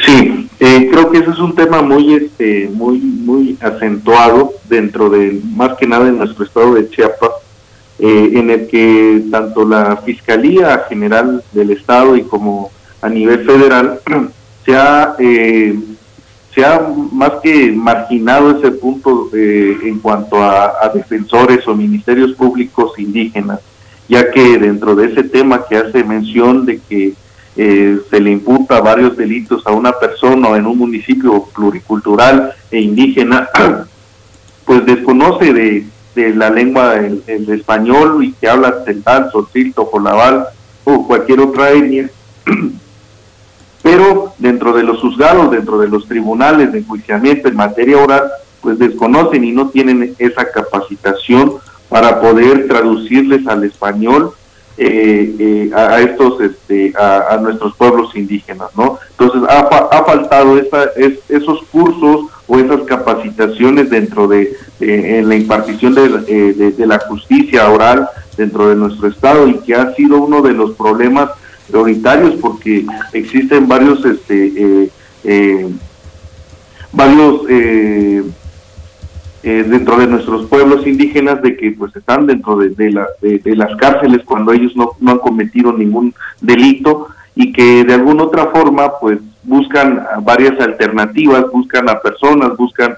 [0.06, 5.40] Sí, eh, creo que ese es un tema muy, este, muy, muy acentuado dentro de,
[5.56, 7.32] más que nada en nuestro estado de Chiapas,
[7.98, 12.70] eh, en el que tanto la Fiscalía General del Estado y como
[13.02, 13.98] a nivel federal
[14.64, 15.74] se ha eh,
[16.56, 16.80] se ha
[17.12, 23.60] más que marginado ese punto eh, en cuanto a, defensores o ministerios públicos indígenas,
[24.08, 27.12] ya que dentro de ese tema que hace mención de que
[27.56, 33.50] eh, se le imputa varios delitos a una persona en un municipio pluricultural e indígena,
[34.64, 35.86] pues desconoce de,
[36.34, 40.46] la lengua el, español y que habla celtal, solcil, jolaval
[40.84, 42.08] o cualquier otra etnia
[43.86, 48.24] pero dentro de los juzgados, dentro de los tribunales de enjuiciamiento en materia oral,
[48.60, 51.52] pues desconocen y no tienen esa capacitación
[51.88, 54.32] para poder traducirles al español
[54.76, 60.90] eh, eh, a, estos este, a, nuestros pueblos indígenas no entonces ha, faltado esa,
[61.28, 68.06] esos cursos o esas capacitaciones dentro de en la impartición de, de, la justicia oral
[68.36, 71.30] dentro de nuestro estado y que ha sido uno de los problemas
[71.68, 74.90] prioritarios porque existen varios este eh,
[75.24, 75.68] eh,
[76.92, 78.22] varios eh,
[79.42, 84.52] dentro de nuestros pueblos indígenas de que pues están dentro de, de, las cárceles cuando
[84.52, 90.04] ellos no, no, han cometido ningún delito y que de alguna otra forma pues buscan
[90.22, 92.96] varias alternativas, buscan a personas, buscan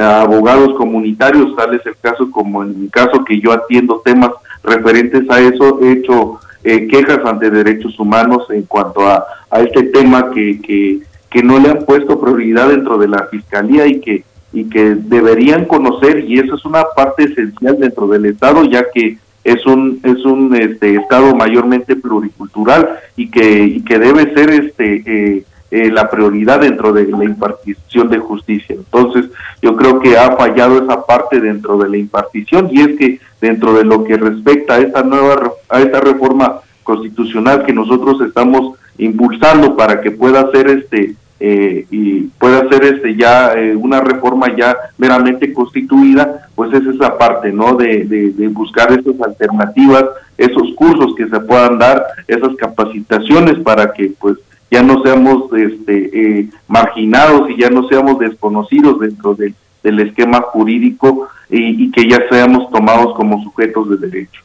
[0.00, 4.30] a abogados comunitarios, tal es el caso como en el caso que yo atiendo temas
[4.64, 9.84] referentes a eso, he hecho eh, quejas ante derechos humanos en cuanto a, a este
[9.84, 11.00] tema que, que,
[11.30, 15.64] que, no le han puesto prioridad dentro de la fiscalía y que y que deberían
[15.64, 20.24] conocer y eso es una parte esencial dentro del estado ya que es un es
[20.24, 26.10] un este estado mayormente pluricultural y que y que debe ser este eh, eh, la
[26.10, 28.74] prioridad dentro de la impartición de justicia.
[28.74, 29.30] Entonces,
[29.62, 33.72] yo creo que ha fallado esa parte dentro de la impartición y es que dentro
[33.72, 39.74] de lo que respecta a esta nueva a esta reforma constitucional que nosotros estamos impulsando
[39.74, 44.76] para que pueda ser este eh, y pueda ser este ya eh, una reforma ya
[44.98, 47.76] meramente constituida, pues es esa parte, ¿no?
[47.76, 50.04] De, de, buscar esas alternativas,
[50.36, 54.36] esos cursos que se puedan dar, esas capacitaciones para que pues
[54.72, 61.28] ya no seamos este, eh, marginados y ya no seamos desconocidos dentro del esquema jurídico
[61.50, 64.40] y, que ya seamos tomados como sujetos de derecho.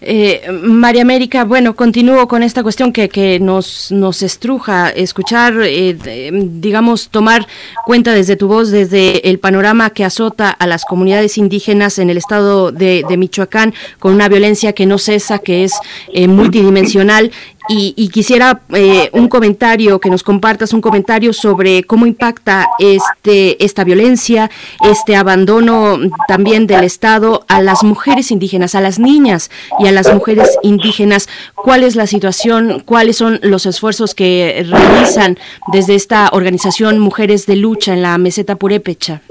[0.00, 6.30] Eh, María América, bueno, continúo con esta cuestión que, que nos, nos estruja, escuchar, eh,
[6.32, 7.46] digamos, tomar
[7.86, 12.16] cuenta desde tu voz, desde el panorama que azota a las comunidades indígenas en el
[12.16, 15.72] estado de, Michoacán, con una violencia que no cesa, que es
[16.12, 17.30] eh, multidimensional
[17.68, 23.84] y, quisiera eh, un comentario, que nos compartas un comentario sobre cómo impacta este, esta
[23.84, 24.50] violencia,
[24.84, 30.12] este abandono también del Estado a las mujeres indígenas, a las niñas y a las
[30.12, 31.28] mujeres indígenas.
[31.54, 32.82] ¿Cuál es la situación?
[32.84, 35.38] ¿Cuáles son los esfuerzos que realizan
[35.72, 39.22] desde esta organización Mujeres de Lucha en la meseta purépecha?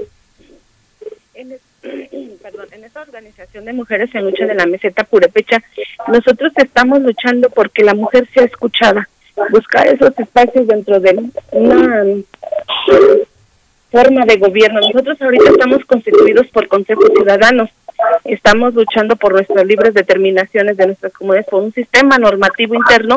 [3.00, 5.62] Organización de Mujeres en Lucha de la Meseta Purepecha,
[6.08, 9.08] nosotros estamos luchando porque la mujer sea escuchada,
[9.50, 11.18] buscar esos espacios dentro de
[11.52, 12.04] una
[13.90, 14.80] forma de gobierno.
[14.80, 17.70] Nosotros ahorita estamos constituidos por consejos ciudadanos,
[18.24, 23.16] estamos luchando por nuestras libres determinaciones de nuestras comunidades, por un sistema normativo interno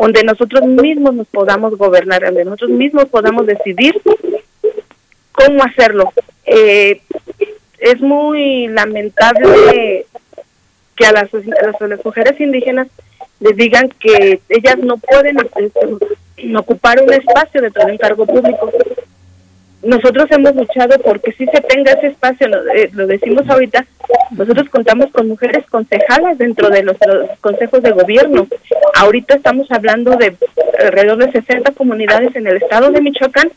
[0.00, 4.00] donde nosotros mismos nos podamos gobernar, donde nosotros mismos podamos decidir
[5.32, 6.12] cómo hacerlo.
[6.44, 7.02] Eh,
[7.78, 10.06] es muy lamentable
[10.96, 11.28] que a las,
[12.04, 12.88] mujeres indígenas
[13.40, 15.36] les digan que ellas no pueden
[16.56, 18.72] ocupar un espacio dentro de un cargo público.
[19.82, 23.86] Nosotros hemos luchado porque si se tenga ese espacio, lo, eh, decimos ahorita,
[24.32, 26.96] nosotros contamos con mujeres concejalas dentro de los,
[27.40, 28.48] consejos de gobierno.
[28.96, 30.34] Ahorita estamos hablando de
[30.84, 33.52] alrededor de 60 comunidades en el estado de Michoacán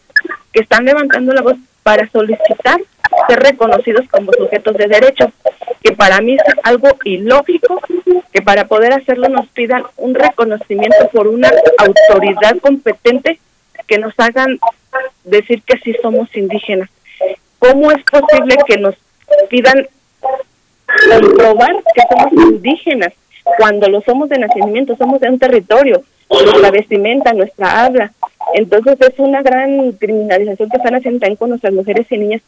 [0.53, 2.80] que están levantando la voz para solicitar
[3.27, 5.31] ser reconocidos como sujetos de derecho,
[5.83, 7.81] que para mí es algo ilógico
[8.31, 13.40] que para poder hacerlo nos pidan un reconocimiento por una autoridad competente
[13.88, 14.59] que nos hagan
[15.23, 16.90] decir que sí somos indígenas.
[17.59, 18.95] ¿Cómo es posible que nos
[19.49, 19.88] pidan
[21.09, 23.14] comprobar que somos indígenas
[23.57, 28.11] cuando lo somos de nacimiento, somos de un territorio, nuestra vestimenta, nuestra habla?
[28.53, 32.41] Entonces es una gran criminalización que están haciendo también con nuestras mujeres y niñas.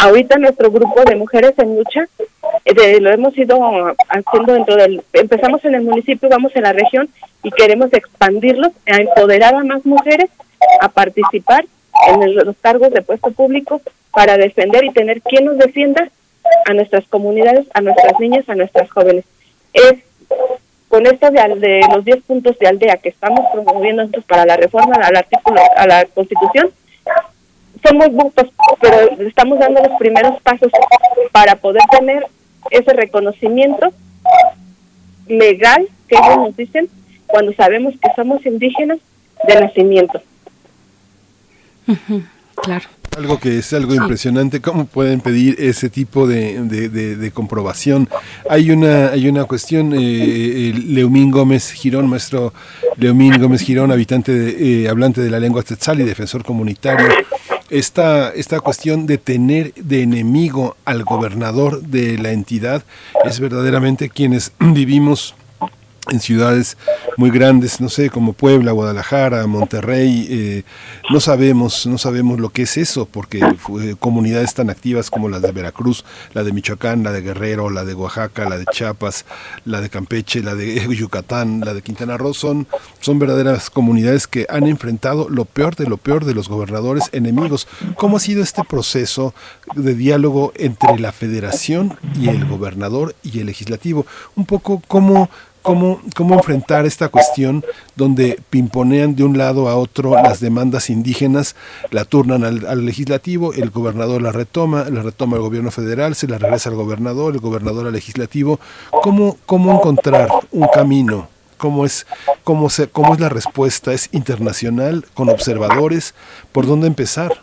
[0.00, 2.08] Ahorita nuestro grupo de mujeres en lucha
[2.64, 5.02] eh, lo hemos ido haciendo dentro del...
[5.12, 7.10] Empezamos en el municipio, vamos en la región
[7.42, 10.30] y queremos expandirlos a empoderar a más mujeres
[10.80, 11.66] a participar
[12.08, 16.08] en los cargos de puesto público para defender y tener quien nos defienda
[16.64, 19.26] a nuestras comunidades, a nuestras niñas, a nuestras jóvenes.
[19.74, 19.96] Es
[20.88, 24.56] con esto de, de los 10 puntos de aldea que estamos promoviendo nosotros para la
[24.56, 26.70] reforma al artículo, a la Constitución,
[27.84, 28.46] son muy pocos,
[28.80, 30.70] pero estamos dando los primeros pasos
[31.32, 32.26] para poder tener
[32.70, 33.92] ese reconocimiento
[35.26, 36.88] legal que ellos nos dicen
[37.26, 38.98] cuando sabemos que somos indígenas
[39.46, 40.20] de nacimiento.
[42.56, 42.84] Claro.
[43.16, 48.08] Algo que es algo impresionante, ¿cómo pueden pedir ese tipo de, de, comprobación?
[48.48, 52.52] Hay una, hay una cuestión, eh, Leumín Gómez Girón, maestro
[52.98, 57.08] Leumín Gómez Girón, habitante, de, eh, hablante de la lengua tetzal y defensor comunitario,
[57.70, 62.82] esta, esta cuestión de tener de enemigo al gobernador de la entidad
[63.24, 65.34] es verdaderamente quienes vivimos
[66.08, 66.76] en ciudades
[67.16, 70.62] muy grandes, no sé, como Puebla, Guadalajara, Monterrey, eh,
[71.10, 73.40] no sabemos, no sabemos lo que es eso, porque
[73.98, 77.94] comunidades tan activas como las de Veracruz, la de Michoacán, la de Guerrero, la de
[77.94, 79.24] Oaxaca, la de Chiapas,
[79.64, 82.66] la de Campeche, la de Yucatán, la de Quintana Roo, son,
[83.00, 87.68] son verdaderas comunidades que han enfrentado lo peor de lo peor de los gobernadores enemigos.
[87.96, 89.34] ¿Cómo ha sido este proceso
[89.74, 94.06] de diálogo entre la federación y el gobernador y el legislativo?
[94.36, 95.28] Un poco cómo
[95.62, 97.64] cómo, cómo enfrentar esta cuestión
[97.96, 101.56] donde pimponean de un lado a otro las demandas indígenas,
[101.90, 106.38] la turnan al, legislativo, el gobernador la retoma, la retoma el gobierno federal, se la
[106.38, 108.60] regresa al gobernador, el gobernador al legislativo.
[109.02, 111.28] ¿Cómo, cómo encontrar un camino?
[111.56, 112.06] ¿Cómo es,
[112.42, 113.92] cómo, se, ¿Cómo es la respuesta?
[113.92, 116.14] ¿Es internacional, con observadores?
[116.52, 117.42] ¿Por dónde empezar?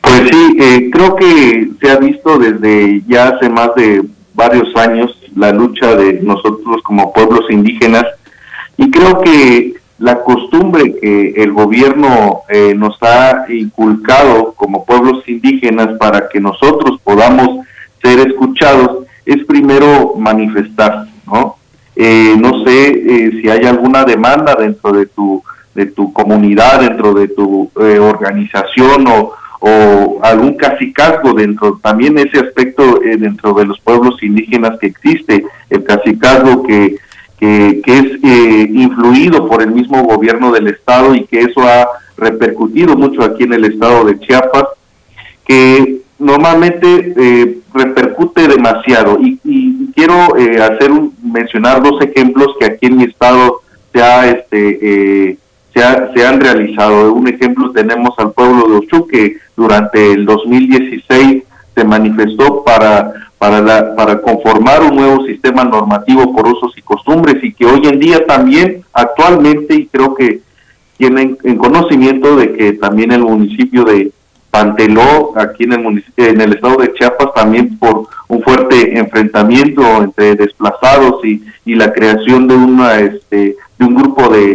[0.00, 5.17] Pues sí, eh, creo que se ha visto desde ya hace más de varios años
[5.38, 8.04] la lucha de nosotros como pueblos indígenas
[8.76, 15.96] y creo que la costumbre que el gobierno eh, nos ha inculcado como pueblos indígenas
[15.98, 17.66] para que nosotros podamos
[18.02, 21.56] ser escuchados es primero manifestar, ¿no?
[21.96, 25.42] Eh, no sé eh, si hay alguna demanda dentro de tu
[25.74, 33.02] de tu comunidad, dentro de tu organización o, o algún cacicazgo dentro, también ese aspecto
[33.02, 36.96] eh, dentro de los pueblos indígenas que existe, el cacicazgo que,
[37.38, 42.96] que, es eh, influido por el mismo gobierno del estado y que eso ha repercutido
[42.96, 44.64] mucho aquí en el estado de Chiapas,
[45.44, 49.18] que normalmente eh, repercute demasiado.
[49.20, 49.38] Y,
[49.94, 50.14] quiero
[50.62, 53.62] hacer un, mencionar dos ejemplos que aquí en mi estado
[53.92, 55.38] se ha este
[56.14, 57.12] se, han realizado.
[57.12, 61.42] Un ejemplo tenemos al pueblo de Ochu que durante el 2016
[61.74, 67.36] se manifestó para para, la, para conformar un nuevo sistema normativo por usos y costumbres
[67.42, 70.40] y que hoy en día también actualmente y creo que
[70.96, 74.10] tienen en conocimiento de que también el municipio de
[74.50, 80.36] Panteló aquí en el en el estado de Chiapas también por un fuerte enfrentamiento entre
[80.36, 84.54] desplazados y, y la creación de una este de un grupo de,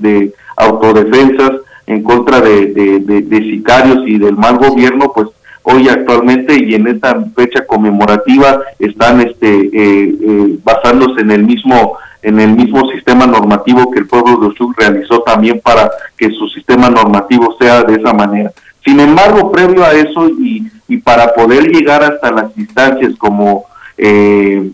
[0.00, 1.52] de autodefensas
[1.86, 5.28] en contra de, de, sicarios y del mal gobierno, pues
[5.62, 11.96] hoy actualmente y en esta fecha conmemorativa están este eh, eh, basándose en el mismo
[12.22, 16.48] en el mismo sistema normativo que el pueblo de Oshuk realizó también para que su
[16.48, 18.50] sistema normativo sea de esa manera.
[18.82, 23.66] Sin embargo, previo a eso y, y para poder llegar hasta las instancias como
[23.98, 24.70] eh,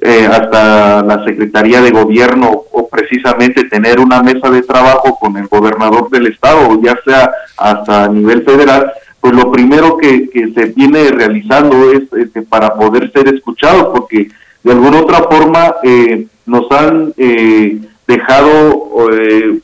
[0.00, 5.46] eh, hasta la Secretaría de Gobierno o precisamente tener una mesa de trabajo con el
[5.46, 11.10] gobernador del estado, ya sea hasta a nivel federal, pues lo primero que, se viene
[11.10, 14.28] realizando es este, para poder ser escuchados, porque
[14.62, 19.58] de alguna otra forma eh, nos han eh, dejado, eh,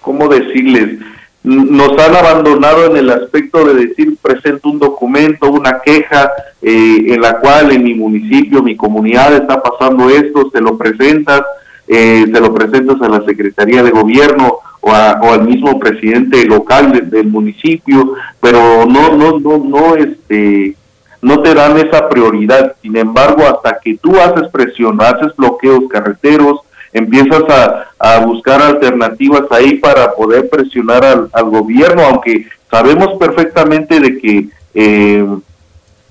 [0.00, 0.98] ¿cómo decirles?
[1.46, 7.20] Nos han abandonado en el aspecto de decir presento un documento, una queja eh, en
[7.20, 11.42] la cual en mi municipio, mi comunidad está pasando esto, se lo presentas,
[11.86, 17.28] eh, se lo presentas a la Secretaría de Gobierno o, al mismo presidente local del
[17.28, 20.74] municipio, pero no, no, no, no, este,
[21.22, 22.74] no te dan esa prioridad.
[22.82, 26.62] Sin embargo, hasta que tú haces presión, haces bloqueos carreteros,
[26.98, 27.42] empiezas
[27.98, 35.26] a, buscar alternativas ahí para poder presionar al, gobierno, aunque sabemos perfectamente de que eh,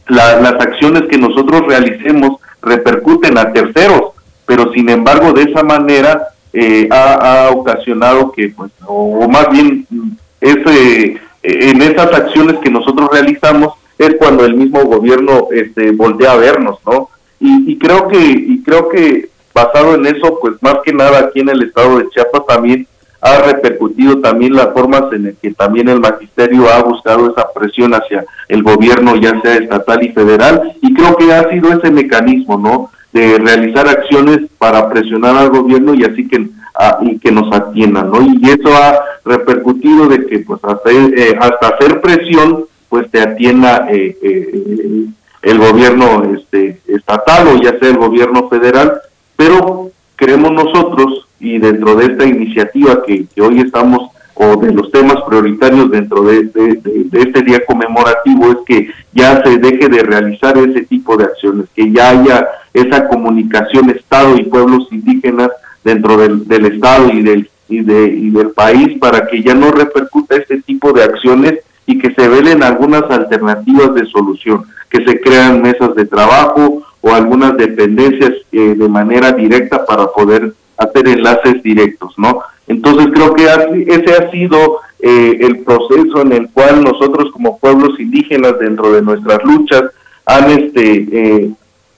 [0.07, 4.11] las acciones que nosotros realicemos repercuten a terceros,
[4.45, 9.88] pero sin embargo de esa manera eh, ha, ocasionado que, pues, o, más bien,
[10.41, 16.38] ese, en esas acciones que nosotros realizamos es cuando el mismo gobierno este, voltea a
[16.38, 17.09] vernos, ¿no?
[17.39, 21.40] Y, y creo que y creo que basado en eso, pues más que nada aquí
[21.40, 22.85] en el estado de Chiapas también
[23.22, 27.93] ha repercutido también las formas en las que también el magisterio ha buscado esa presión
[27.93, 32.58] hacia el gobierno, ya sea estatal y federal, y creo que ha sido ese mecanismo,
[32.58, 32.92] ¿no?
[33.14, 36.50] De realizar acciones para presionar al gobierno y así que
[37.01, 38.22] y que nos atiendan, ¿no?
[38.22, 43.88] Y eso ha repercutido de que, pues, hasta, eh, hasta hacer presión, pues, te atienda
[43.90, 45.06] eh, eh,
[45.42, 49.01] el gobierno este, estatal o ya sea el gobierno federal,
[49.35, 55.15] pero creemos nosotros y dentro de esta iniciativa que, hoy estamos o de los temas
[55.27, 56.49] prioritarios dentro de,
[57.14, 61.89] este día conmemorativo es que ya se deje de realizar ese tipo de acciones, que
[61.91, 65.49] ya haya esa comunicación Estado y pueblos indígenas
[65.85, 70.35] dentro del, Estado y del, y, de, y del país para que ya no repercuta
[70.35, 75.61] este tipo de acciones y que se velen algunas alternativas de solución, que se crean
[75.61, 82.16] mesas de trabajo o algunas dependencias eh, de manera directa para poder hacer enlaces directos,
[82.17, 82.40] ¿no?
[82.67, 88.00] Entonces creo que ese ha sido eh, el proceso en el cual nosotros como pueblos
[88.00, 89.84] indígenas dentro de nuestras luchas
[90.25, 91.51] han este eh,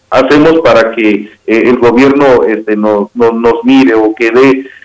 [0.09, 4.31] hacemos para que el gobierno este nos, nos mire o que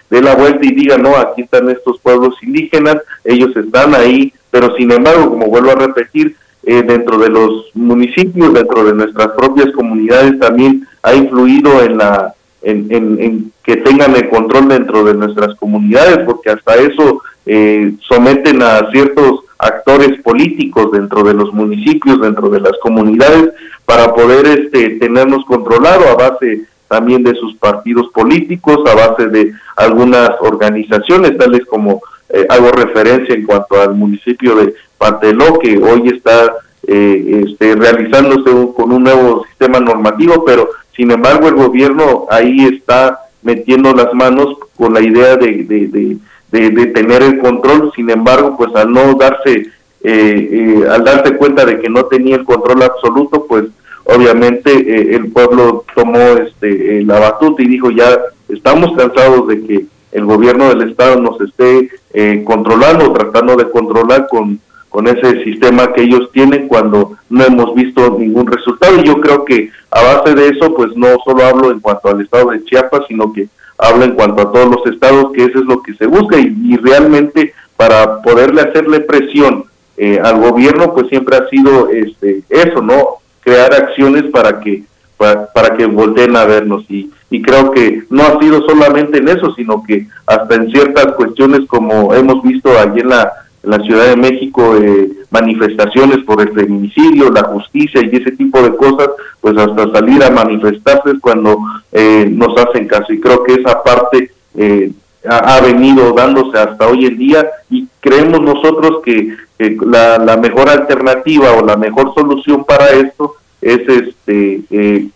[0.08, 4.74] dé la vuelta y diga no aquí están estos pueblos indígenas ellos están ahí pero
[4.76, 9.72] sin embargo como vuelvo a repetir eh, dentro de los municipios, dentro de nuestras propias
[9.72, 16.18] comunidades también ha influido en la en, que tengan el control dentro de nuestras comunidades,
[16.18, 22.60] porque hasta eso eh, someten a ciertos actores políticos dentro de los municipios, dentro de
[22.60, 23.50] las comunidades,
[23.84, 29.52] para poder este, tenernos controlado a base también de sus partidos políticos, a base de
[29.76, 36.10] algunas organizaciones, tales como eh, hago referencia en cuanto al municipio de Panteló, que hoy
[36.10, 36.54] está
[36.86, 43.18] eh, este, realizándose con un nuevo sistema normativo, pero sin embargo el gobierno ahí está
[43.42, 48.92] metiendo las manos con la idea de, de, tener el control, sin embargo, pues al
[48.92, 49.66] no darse,
[50.04, 53.64] eh, al darse cuenta de que no tenía el control absoluto, pues
[54.04, 60.24] obviamente el pueblo tomó este la batuta y dijo ya estamos cansados de que el
[60.26, 64.60] gobierno del estado nos esté eh, controlando, tratando de controlar con,
[64.92, 69.00] con ese sistema que ellos tienen cuando no hemos visto ningún resultado.
[69.00, 72.20] Y yo creo que a base de eso, pues no solo hablo en cuanto al
[72.20, 73.48] estado de Chiapas, sino que
[73.78, 76.76] hablo en cuanto a todos los estados, que eso es lo que se busca y,
[76.76, 79.64] realmente para poderle hacerle presión
[79.96, 83.16] eh, al gobierno, pues siempre ha sido este eso, ¿no?
[83.40, 84.84] Crear acciones para que
[85.16, 89.54] para, que volteen a vernos y, y creo que no ha sido solamente en eso,
[89.54, 93.32] sino que hasta en ciertas cuestiones como hemos visto allí en la,
[93.62, 98.60] en la Ciudad de México, eh, manifestaciones por el feminicidio, la justicia y ese tipo
[98.60, 99.08] de cosas,
[99.40, 101.58] pues hasta salir a manifestarse cuando
[101.92, 103.12] eh, nos hacen caso.
[103.12, 104.92] Y creo que esa parte eh,
[105.28, 111.64] ha, venido dándose hasta hoy en día y creemos nosotros que, la, mejor alternativa o
[111.64, 115.06] la mejor solución para esto es este eh,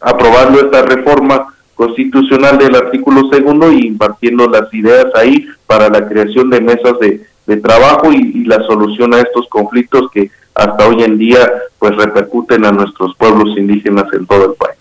[0.00, 6.50] aprobando esta reforma constitucional del artículo segundo y impartiendo las ideas ahí para la creación
[6.50, 7.20] de mesas de,
[7.62, 12.72] trabajo y, la solución a estos conflictos que hasta hoy en día pues repercuten a
[12.72, 14.76] nuestros pueblos indígenas en todo el país.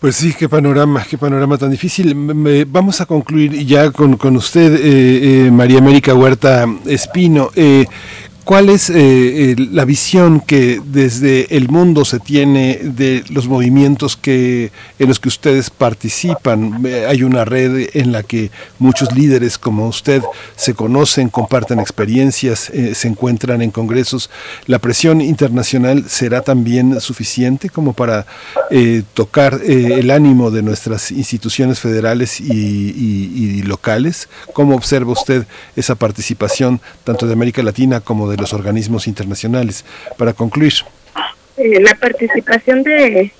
[0.00, 2.12] Pues sí, qué panorama, qué panorama tan difícil.
[2.66, 7.50] vamos a concluir ya con, con usted, eh, eh, María América Huerta Espino.
[7.54, 7.86] Eh,
[8.44, 14.70] ¿Cuál es eh, la visión que desde el mundo se tiene de los movimientos en
[14.98, 16.84] los que ustedes participan?
[16.84, 20.22] Eh, hay una red en la que muchos líderes como usted
[20.56, 24.28] se conocen, comparten experiencias, eh, se encuentran en congresos.
[24.66, 28.26] ¿La presión internacional será también suficiente como para
[29.14, 34.28] tocar el ánimo de nuestras instituciones federales y, y locales?
[34.52, 35.46] ¿Cómo observa usted
[35.76, 39.84] esa participación tanto de América Latina como de de los organismos internacionales.
[40.18, 40.72] Para concluir.
[41.56, 43.30] Eh, la participación de,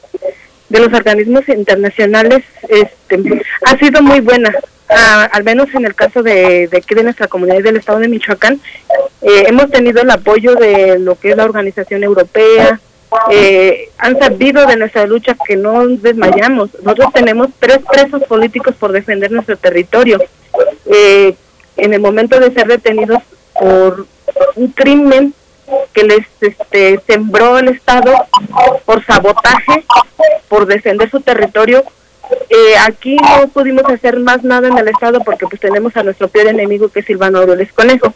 [0.68, 4.52] de los organismos internacionales este, ha sido muy buena.
[4.88, 8.08] ah, al menos en el caso de, de aquí de nuestra comunidad del estado de
[8.08, 8.60] Michoacán,
[9.22, 12.80] eh, hemos tenido el apoyo de lo que es la organización europea,
[13.30, 16.70] eh, han sabido de nuestra lucha que no desmayamos.
[16.82, 20.18] Nosotros tenemos tres presos políticos por defender nuestro territorio.
[20.86, 21.34] Eh,
[21.76, 23.22] en el momento de ser detenidos
[23.58, 24.06] por
[24.56, 25.34] un crimen
[25.92, 28.12] que les este, sembró el Estado
[28.84, 29.84] por sabotaje,
[30.48, 31.84] por defender su territorio.
[32.48, 36.28] Eh, aquí no pudimos hacer más nada en el Estado porque pues tenemos a nuestro
[36.28, 38.14] peor enemigo que es Silvano Aureoles Conejo.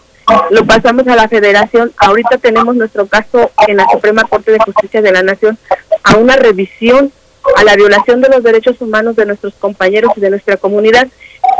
[0.51, 1.93] Lo pasamos a la Federación.
[1.97, 5.59] Ahorita tenemos nuestro caso en la Suprema Corte de Justicia de la Nación
[6.03, 7.13] a una revisión
[7.55, 11.07] a la violación de los derechos humanos de nuestros compañeros y de nuestra comunidad,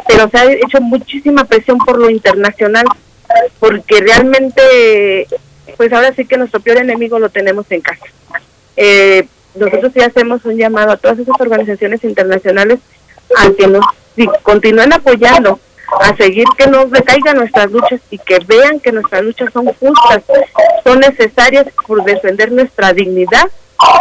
[0.09, 2.85] pero se ha hecho muchísima presión por lo internacional,
[3.59, 5.27] porque realmente,
[5.77, 8.07] pues ahora sí que nuestro peor enemigo lo tenemos en casa.
[8.77, 12.79] Eh, nosotros sí hacemos un llamado a todas esas organizaciones internacionales
[13.37, 13.85] a que nos
[14.43, 15.59] continúen apoyando,
[16.01, 20.23] a seguir que no decaigan nuestras luchas y que vean que nuestras luchas son justas,
[20.85, 23.51] son necesarias por defender nuestra dignidad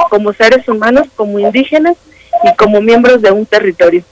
[0.10, 1.95] como seres humanos, como indígenas
[2.44, 4.04] y como miembros de un territorio,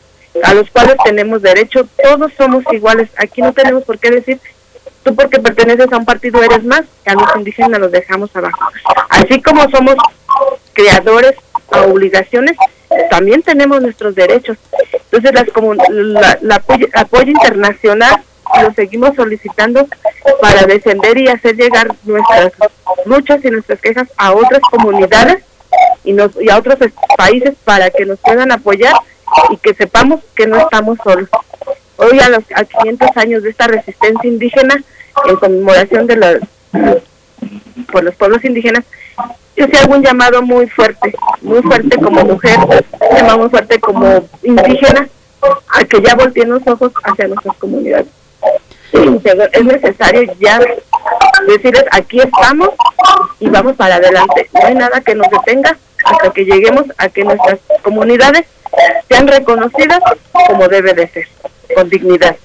[0.44, 4.40] a los cuales tenemos derecho, todos somos iguales, aquí no tenemos por qué decir,
[5.04, 8.72] tú porque perteneces a un partido eres más, a los indígenas los dejamos abajo.
[9.10, 9.96] Así como somos
[10.74, 11.36] creadores
[11.72, 12.58] a obligaciones,
[13.10, 14.58] también tenemos nuestros derechos.
[15.12, 18.24] Entonces, las como la, apoyo, apoyo internacional
[18.62, 19.88] lo seguimos solicitando
[20.42, 22.52] para defender y hacer llegar nuestras
[23.06, 25.44] luchas y nuestras quejas a otras comunidades
[26.04, 26.78] y, nos, y a otros
[27.18, 28.94] países para que nos puedan apoyar
[29.50, 31.30] y que sepamos que no estamos solos.
[31.98, 34.84] Hoy a los a 500 años de esta resistencia indígena,
[35.26, 36.38] en conmemoración de los
[37.92, 38.84] por los pueblos indígenas,
[39.56, 44.28] yo sí un llamado muy fuerte, muy fuerte como mujer, un llamado muy fuerte como
[44.42, 45.08] indígena,
[45.70, 48.08] a que ya volteen los ojos hacia nuestras comunidades.
[48.92, 50.60] Es necesario ya
[51.48, 52.70] decirles, aquí estamos
[53.40, 54.50] y vamos para adelante.
[54.54, 58.46] No hay nada que nos detenga hasta que lleguemos a que nuestras comunidades
[59.10, 60.00] sean reconocidas
[60.48, 61.28] como debe de ser,
[61.76, 62.36] con dignidad.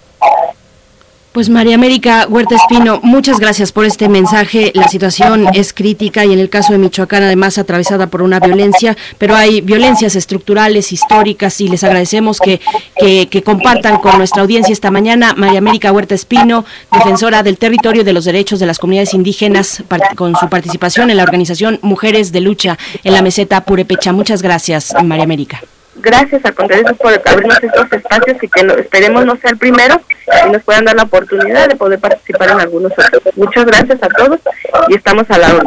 [1.38, 4.72] Pues María América Huerta Espino, muchas gracias por este mensaje.
[4.74, 8.96] La situación es crítica y en el caso de Michoacán además atravesada por una violencia,
[9.18, 12.60] pero hay violencias estructurales, históricas y les agradecemos que,
[12.98, 15.32] que, que compartan con nuestra audiencia esta mañana.
[15.36, 19.84] María América Huerta Espino, defensora del territorio y de los derechos de las comunidades indígenas,
[20.16, 24.12] con su participación en la organización Mujeres de Lucha en la meseta Purepecha.
[24.12, 25.62] Muchas gracias, María América
[26.00, 30.00] gracias a contrario por abrirnos estos espacios y que no, esperemos no sea el primero
[30.46, 33.22] y nos puedan dar la oportunidad de poder participar en algunos otros.
[33.36, 34.40] Muchas gracias a todos
[34.88, 35.66] y estamos a la hora.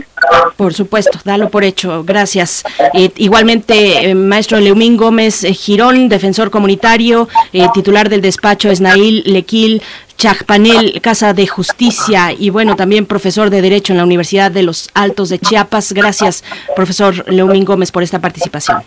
[0.55, 2.03] Por supuesto, dalo por hecho.
[2.03, 2.63] Gracias.
[2.93, 9.23] Eh, igualmente, eh, maestro Leumín Gómez eh, Girón, defensor comunitario, eh, titular del despacho Esnail
[9.25, 9.81] Lequil,
[10.17, 14.89] Chacpanel, Casa de Justicia y bueno, también profesor de Derecho en la Universidad de los
[14.93, 15.93] Altos de Chiapas.
[15.93, 16.43] Gracias,
[16.75, 18.83] profesor Leumín Gómez, por esta participación.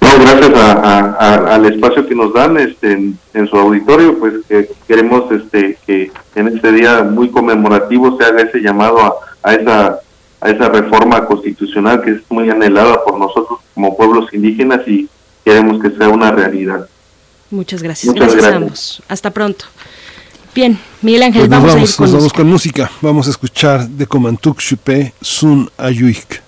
[0.00, 0.72] No, gracias a,
[1.18, 5.78] a- al espacio que nos dan este, en, en su auditorio, pues que queremos este,
[5.86, 9.98] que en este día muy conmemorativo se haga ese llamado a, a esa
[10.38, 15.08] a esa reforma constitucional que es muy anhelada por nosotros como pueblos indígenas y
[15.44, 16.86] queremos que sea una realidad.
[17.50, 18.12] Muchas gracias.
[18.14, 18.62] Muchas gracias, a gracias.
[18.62, 19.02] ambos.
[19.08, 19.64] Hasta pronto.
[20.54, 22.36] Bien, Miguel Ángel, Pues vamos, a ir vamos, con nos vamos música.
[22.36, 22.90] con música.
[23.00, 26.42] Vamos a escuchar de Comantuk Chupe Sun Ayuik.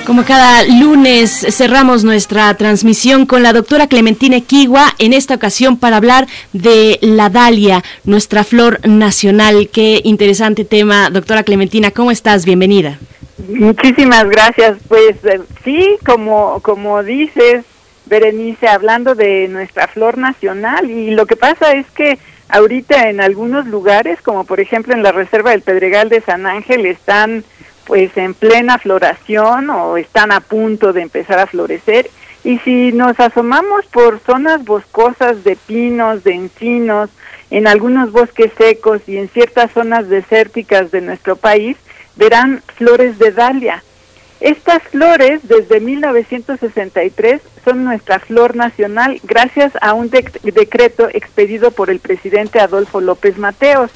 [0.06, 5.96] Como cada lunes cerramos nuestra transmisión con la doctora Clementina Equigua, en esta ocasión para
[5.96, 9.70] hablar de la dalia, nuestra flor nacional.
[9.72, 12.46] Qué interesante tema, doctora Clementina, ¿cómo estás?
[12.46, 13.00] Bienvenida.
[13.48, 14.78] Muchísimas gracias.
[14.90, 17.64] Pues eh, sí, como, como dices,
[18.06, 23.68] Berenice, hablando de nuestra flor nacional y lo que pasa es que ahorita en algunos
[23.68, 27.46] lugares, como por ejemplo en la Reserva del Pedregal de San Ángel, están
[27.86, 32.10] pues en plena floración o están a punto de empezar a florecer.
[32.44, 37.10] Y si nos asomamos por zonas boscosas de pinos, de encinos,
[37.52, 41.78] en algunos bosques secos y en ciertas zonas desérticas de nuestro país,
[42.16, 43.84] verán flores de dalia.
[44.40, 52.00] Estas flores, desde 1963, son nuestra flor nacional gracias a un decreto expedido por el
[52.00, 53.90] presidente Adolfo López Mateos.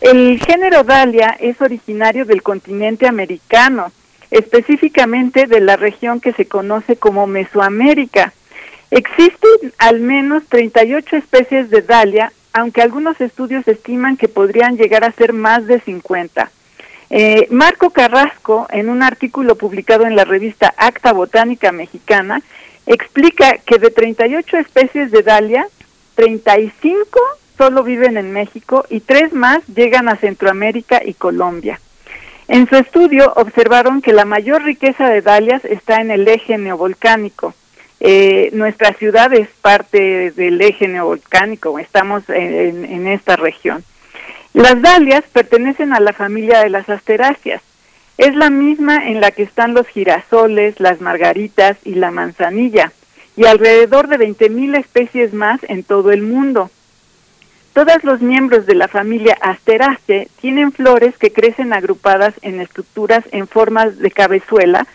[0.00, 3.92] El género Dalia es originario del continente americano,
[4.30, 8.32] específicamente de la región que se conoce como Mesoamérica.
[8.90, 15.12] Existen al menos 38 especies de Dalia, aunque algunos estudios estiman que podrían llegar a
[15.12, 16.50] ser más de 50.
[17.08, 22.42] Eh, Marco Carrasco, en un artículo publicado en la revista Acta Botánica Mexicana,
[22.86, 25.66] explica que de 38 especies de Dalia,
[26.14, 27.20] 35
[27.56, 31.80] solo viven en México y tres más llegan a Centroamérica y Colombia.
[32.48, 37.54] En su estudio observaron que la mayor riqueza de dalias está en el eje neovolcánico.
[37.98, 43.82] Eh, nuestra ciudad es parte del eje neovolcánico, estamos en, en esta región.
[44.52, 47.62] Las dalias pertenecen a la familia de las asteráceas.
[48.16, 52.92] Es la misma en la que están los girasoles, las margaritas y la manzanilla,
[53.36, 56.70] y alrededor de 20.000 especies más en todo el mundo.
[57.76, 63.46] Todos los miembros de la familia Asteraceae tienen flores que crecen agrupadas en estructuras en
[63.46, 64.86] formas de cabezuela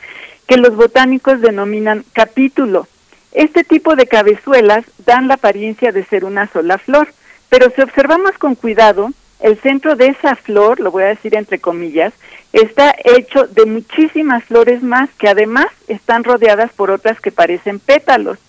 [0.47, 2.87] que los botánicos denominan capítulo.
[3.33, 7.09] Este tipo de cabezuelas dan la apariencia de ser una sola flor,
[7.49, 9.11] pero si observamos con cuidado,
[9.41, 12.13] el centro de esa flor, lo voy a decir entre comillas,
[12.51, 18.39] está hecho de muchísimas flores más que además están rodeadas por otras que parecen pétalos.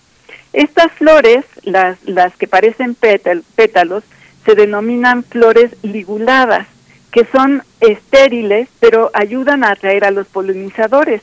[0.53, 4.03] Estas flores, las, las que parecen pétalos,
[4.45, 6.67] se denominan flores liguladas,
[7.11, 11.21] que son estériles, pero ayudan a atraer a los polinizadores.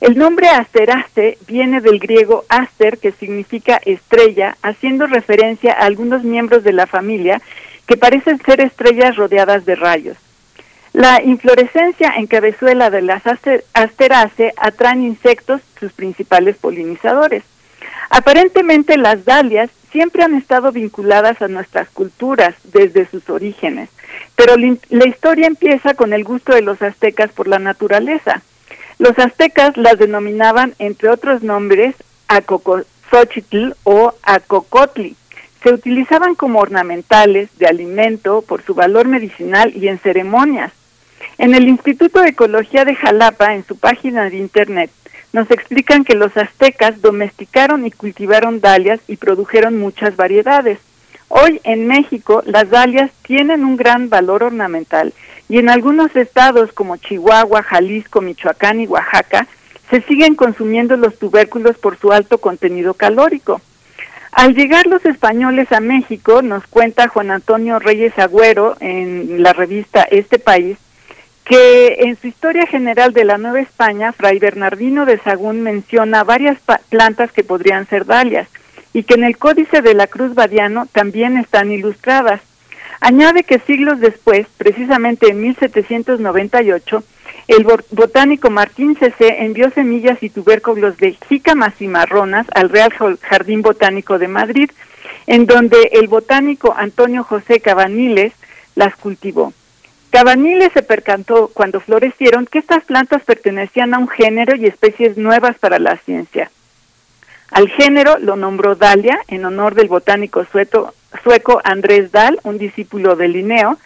[0.00, 6.64] El nombre Asterace viene del griego aster, que significa estrella, haciendo referencia a algunos miembros
[6.64, 7.40] de la familia
[7.86, 10.16] que parecen ser estrellas rodeadas de rayos.
[10.92, 13.22] La inflorescencia en cabezuela de las
[13.74, 17.42] Asterace atraen insectos, sus principales polinizadores.
[18.08, 23.88] Aparentemente las dalias siempre han estado vinculadas a nuestras culturas desde sus orígenes,
[24.34, 28.42] pero la historia empieza con el gusto de los aztecas por la naturaleza.
[28.98, 31.94] Los aztecas las denominaban, entre otros nombres,
[32.28, 35.16] Acocozochitl o Acocotli.
[35.62, 40.72] Se utilizaban como ornamentales, de alimento, por su valor medicinal y en ceremonias.
[41.38, 44.90] En el Instituto de Ecología de Jalapa, en su página de internet,
[45.36, 50.78] nos explican que los aztecas domesticaron y cultivaron dalias y produjeron muchas variedades.
[51.28, 55.12] Hoy en México las dalias tienen un gran valor ornamental
[55.50, 59.46] y en algunos estados como Chihuahua, Jalisco, Michoacán y Oaxaca
[59.90, 63.60] se siguen consumiendo los tubérculos por su alto contenido calórico.
[64.32, 70.00] Al llegar los españoles a México, nos cuenta Juan Antonio Reyes Agüero en la revista
[70.10, 70.78] Este País,
[71.46, 76.58] que en su historia general de la Nueva España, Fray Bernardino de Sagún menciona varias
[76.88, 78.48] plantas que podrían ser dalias
[78.92, 82.40] y que en el Códice de la Cruz Badiano también están ilustradas.
[83.00, 87.04] Añade que siglos después, precisamente en 1798,
[87.46, 89.44] el botánico Martín C.C.
[89.44, 94.70] envió semillas y tubérculos de jícamas y marronas al Real Jardín Botánico de Madrid,
[95.28, 98.32] en donde el botánico Antonio José Cabaniles
[98.74, 99.52] las cultivó.
[100.16, 105.58] Cabaniles se percantó cuando florecieron que estas plantas pertenecían a un género y especies nuevas
[105.58, 106.50] para la ciencia.
[107.50, 113.14] Al género lo nombró Dalia en honor del botánico sueco, sueco Andrés Dahl, un discípulo
[113.14, 113.76] de Linneo,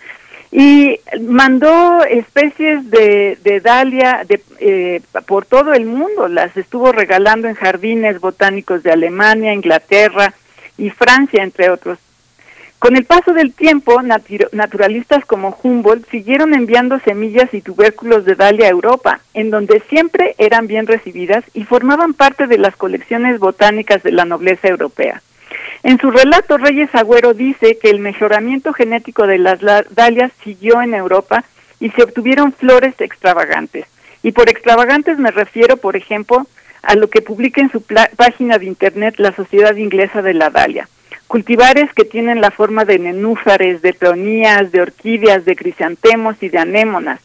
[0.52, 4.24] y mandó especies de, de Dalia
[4.60, 10.32] eh, por todo el mundo, las estuvo regalando en jardines botánicos de Alemania, Inglaterra
[10.78, 11.98] y Francia, entre otros
[12.80, 14.00] Con el paso del tiempo,
[14.52, 20.34] naturalistas como Humboldt siguieron enviando semillas y tubérculos de Dalia a Europa, en donde siempre
[20.38, 25.20] eran bien recibidas y formaban parte de las colecciones botánicas de la nobleza europea.
[25.82, 29.60] En su relato, Reyes Agüero dice que el mejoramiento genético de las
[29.90, 31.44] dalias siguió en Europa
[31.80, 33.84] y se obtuvieron flores extravagantes.
[34.22, 36.46] Y por extravagantes me refiero, por ejemplo,
[36.80, 37.84] a lo que publica en su
[38.16, 40.88] página de internet la Sociedad Inglesa de la Dalia
[41.30, 46.58] cultivares que tienen la forma de nenúfares, de peonías, de orquídeas, de crisantemos y de
[46.58, 47.20] anémonas.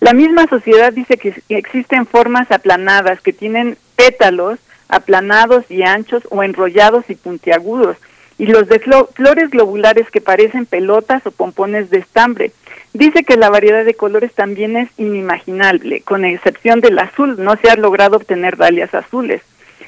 [0.00, 4.58] La misma sociedad dice que existen formas aplanadas que tienen pétalos
[4.88, 7.98] aplanados y anchos o enrollados y puntiagudos,
[8.38, 12.52] y los de flores globulares que parecen pelotas o pompones de estambre.
[12.94, 17.68] Dice que la variedad de colores también es inimaginable, con excepción del azul, no se
[17.68, 19.42] ha logrado obtener dalias azules.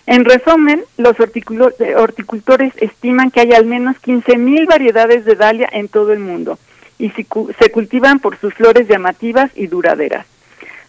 [0.06, 5.88] En resumen, los eh, horticultores estiman que hay al menos 15.000 variedades de dalia en
[5.88, 6.58] todo el mundo
[6.98, 10.26] y se cultivan por sus flores llamativas y duraderas.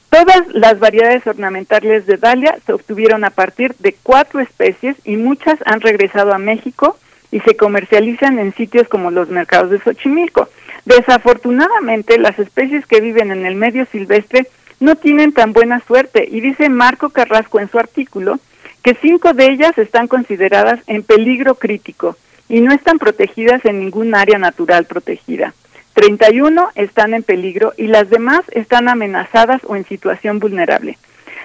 [0.09, 5.57] Todas las variedades ornamentales de dalia se obtuvieron a partir de cuatro especies y muchas
[5.65, 6.97] han regresado a México
[7.31, 10.49] y se comercializan en sitios como los mercados de Xochimilco.
[10.85, 14.47] Desafortunadamente, las especies que viven en el medio silvestre
[14.79, 18.39] no tienen tan buena suerte y dice Marco Carrasco en su artículo
[18.83, 22.17] que cinco de ellas están consideradas en peligro crítico
[22.49, 25.53] y no están protegidas en ningún área natural protegida.
[25.93, 30.97] 31 están en peligro y las demás están amenazadas o en situación vulnerable.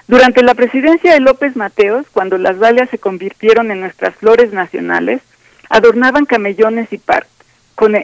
[0.09, 5.21] Durante la presidencia de López Mateos, cuando las dalias se convirtieron en nuestras flores nacionales,
[5.69, 7.01] adornaban camellones y,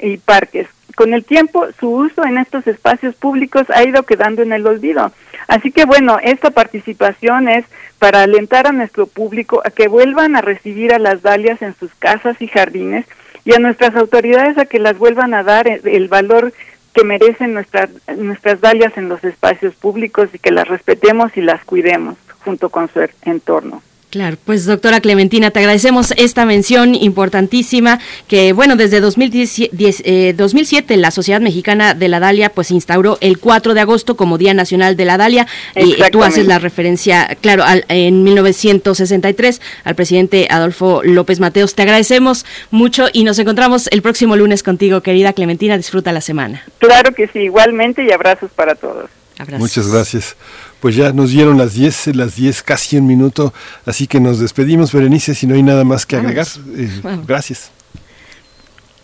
[0.03, 0.69] y parques.
[0.95, 5.13] Con el tiempo, su uso en estos espacios públicos ha ido quedando en el olvido.
[5.49, 7.65] Así que bueno, esta participación es
[8.05, 11.91] para alentar a nuestro público a que vuelvan a recibir a las dalias en sus
[11.94, 13.07] casas y jardines
[13.47, 16.52] y a nuestras autoridades a que las vuelvan a dar el valor
[16.92, 18.58] que merecen nuestras nuestras
[18.99, 23.83] en los espacios públicos y que las respetemos y las cuidemos junto con su entorno.
[24.15, 30.97] Claro, pues doctora Clementina, te agradecemos esta mención importantísima que, bueno, desde 2010, 2007 eh,
[30.99, 34.97] la Sociedad Mexicana de la Dalia pues instauró el 4 de agosto como Día Nacional
[34.97, 41.02] de la Dalia y tú haces la referencia, claro, al, en 1963 al presidente Adolfo
[41.02, 41.75] López Mateos.
[41.75, 45.76] Te agradecemos mucho y nos encontramos el próximo lunes contigo, querida Clementina.
[45.76, 46.62] Disfruta la semana.
[46.78, 49.10] Claro que sí, igualmente y abrazos para todos.
[49.59, 50.37] Muchas gracias.
[50.81, 53.53] Pues ya nos dieron las 10, las 10 casi un minuto,
[53.87, 56.47] así que nos despedimos, Berenice, si no hay nada más que agregar.
[56.77, 57.71] Eh, gracias.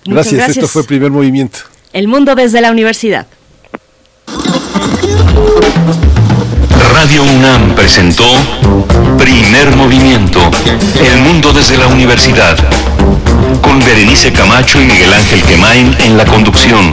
[0.05, 0.51] gracias.
[0.51, 1.59] esto fue el primer movimiento.
[1.93, 3.27] El mundo desde la universidad.
[6.93, 8.25] Radio UNAM presentó
[9.17, 10.51] Primer Movimiento,
[11.03, 12.57] El mundo desde la universidad,
[13.63, 16.93] con Berenice Camacho y Miguel Ángel Quemain en la conducción.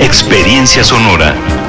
[0.00, 1.61] Experiencia sonora.